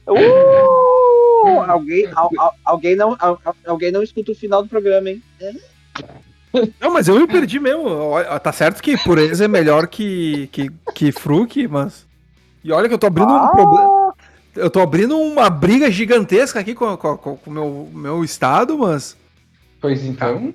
Uh! 0.09 1.61
Alguém, 1.69 2.07
al- 2.15 2.31
al- 2.39 2.55
alguém, 2.65 2.95
não, 2.95 3.17
al- 3.19 3.41
al- 3.45 3.57
alguém 3.67 3.91
não 3.91 4.03
escuta 4.03 4.31
o 4.31 4.35
final 4.35 4.63
do 4.63 4.69
programa, 4.69 5.11
hein? 5.11 5.21
Não, 6.81 6.93
mas 6.93 7.09
eu 7.09 7.19
me 7.19 7.27
perdi 7.27 7.59
mesmo. 7.59 7.85
Tá 8.43 8.53
certo 8.53 8.83
que 8.83 8.97
pureza 8.97 9.45
é 9.45 9.49
melhor 9.49 9.89
que, 9.89 10.47
que, 10.53 10.71
que 10.95 11.11
fruque, 11.11 11.67
mas. 11.67 12.07
E 12.63 12.71
olha 12.71 12.87
que 12.89 12.95
eu 12.95 12.99
tô 12.99 13.07
abrindo 13.09 13.33
um 13.33 13.49
problema. 13.49 14.15
Eu 14.55 14.71
tô 14.71 14.81
abrindo 14.81 15.19
uma 15.19 15.49
briga 15.51 15.91
gigantesca 15.91 16.61
aqui 16.61 16.75
com 16.75 16.93
o 16.93 16.97
com, 16.97 17.39
meu, 17.51 17.89
meu 17.93 18.23
estado, 18.23 18.79
mas. 18.79 19.17
Pois 19.81 20.05
então. 20.05 20.55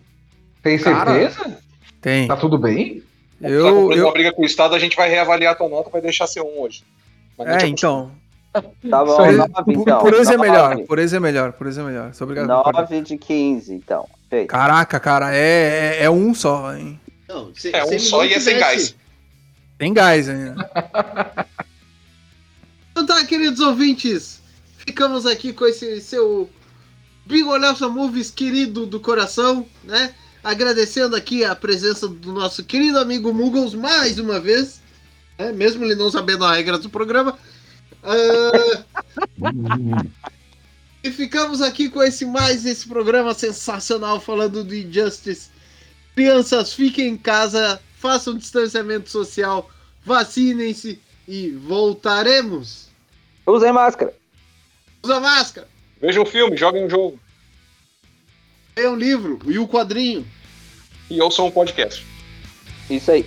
Tem 0.63 0.77
Cara, 0.79 1.11
certeza? 1.11 1.57
Tem. 1.99 2.27
Tá 2.27 2.37
tudo 2.37 2.57
bem? 2.57 3.03
Eu, 3.41 3.49
Eu. 3.51 3.85
uma 3.87 3.93
eu 3.95 4.11
briga 4.13 4.31
com 4.31 4.43
o 4.43 4.45
Estado, 4.45 4.73
a 4.73 4.79
gente 4.79 4.95
vai 4.95 5.09
reavaliar 5.09 5.53
a 5.53 5.55
tua 5.55 5.67
nota, 5.67 5.89
vai 5.89 6.01
deixar 6.01 6.27
ser 6.27 6.41
um 6.41 6.61
hoje. 6.61 6.83
Mas 7.37 7.63
é, 7.63 7.67
então. 7.67 8.11
Tá 8.61 9.05
bom, 9.05 9.11
Isso 9.13 9.21
aí. 9.21 9.35
9 9.37 9.51
Pu- 9.63 9.71
então. 9.81 9.99
Pureza 9.99 10.33
é 10.33 10.37
melhor. 10.37 10.69
Nove. 10.75 10.87
Pureza 10.87 11.17
é 11.17 11.19
melhor. 11.19 11.53
Pureza 11.53 11.81
é 11.81 11.83
melhor. 11.85 12.13
Sou 12.13 12.25
obrigado. 12.25 12.51
a 12.51 12.55
concordar. 12.57 12.81
9 12.83 13.01
de 13.01 13.17
15, 13.17 13.73
então. 13.73 14.07
Feito. 14.29 14.47
Caraca, 14.49 14.99
cara, 14.99 15.33
é, 15.35 15.97
é, 15.99 16.03
é 16.03 16.09
um 16.09 16.33
só, 16.33 16.75
hein? 16.75 16.99
Não, 17.27 17.53
se, 17.55 17.75
É 17.75 17.85
se 17.85 17.95
um 17.95 17.99
só 17.99 18.25
e 18.25 18.33
é 18.33 18.39
sem 18.39 18.57
gás. 18.59 18.95
Tem 19.77 19.93
gás 19.93 20.27
ainda. 20.27 20.69
Então 22.91 23.05
tá, 23.05 23.23
queridos 23.25 23.59
ouvintes, 23.59 24.41
ficamos 24.77 25.25
aqui 25.25 25.53
com 25.53 25.65
esse 25.65 26.01
seu 26.01 26.49
Bigolhosa 27.25 27.87
Movies 27.87 28.31
querido 28.31 28.85
do 28.85 28.99
coração, 28.99 29.65
né? 29.83 30.13
Agradecendo 30.43 31.15
aqui 31.15 31.43
a 31.43 31.55
presença 31.55 32.07
do 32.07 32.31
nosso 32.31 32.63
querido 32.63 32.97
amigo 32.97 33.33
Muggles 33.33 33.73
mais 33.73 34.17
uma 34.17 34.39
vez, 34.39 34.81
né? 35.37 35.51
mesmo 35.51 35.83
ele 35.83 35.95
não 35.95 36.09
sabendo 36.09 36.45
a 36.45 36.55
regra 36.55 36.77
do 36.77 36.89
programa. 36.89 37.37
Ah, 38.07 38.83
e 41.03 41.11
ficamos 41.11 41.61
aqui 41.61 41.89
com 41.89 42.01
esse 42.01 42.25
mais 42.25 42.65
esse 42.65 42.87
programa 42.87 43.33
sensacional 43.33 44.19
falando 44.21 44.63
do 44.63 44.73
Injustice. 44.73 45.49
Crianças, 46.15 46.73
fiquem 46.73 47.09
em 47.09 47.17
casa, 47.17 47.81
façam 47.99 48.37
distanciamento 48.37 49.09
social, 49.09 49.69
vacinem-se 50.03 50.99
e 51.27 51.49
voltaremos. 51.51 52.87
Usem 53.45 53.71
máscara. 53.73 54.13
Usa 55.03 55.19
máscara, 55.19 55.67
Vejam 56.01 56.23
um 56.23 56.25
filme, 56.25 56.57
joguem 56.57 56.85
um 56.85 56.89
jogo. 56.89 57.19
leia 58.75 58.91
um 58.91 58.95
livro 58.95 59.39
e 59.45 59.59
o 59.59 59.67
quadrinho. 59.67 60.25
E 61.09 61.21
ouçam 61.21 61.47
um 61.47 61.51
podcast. 61.51 62.05
Isso 62.89 63.11
aí. 63.11 63.25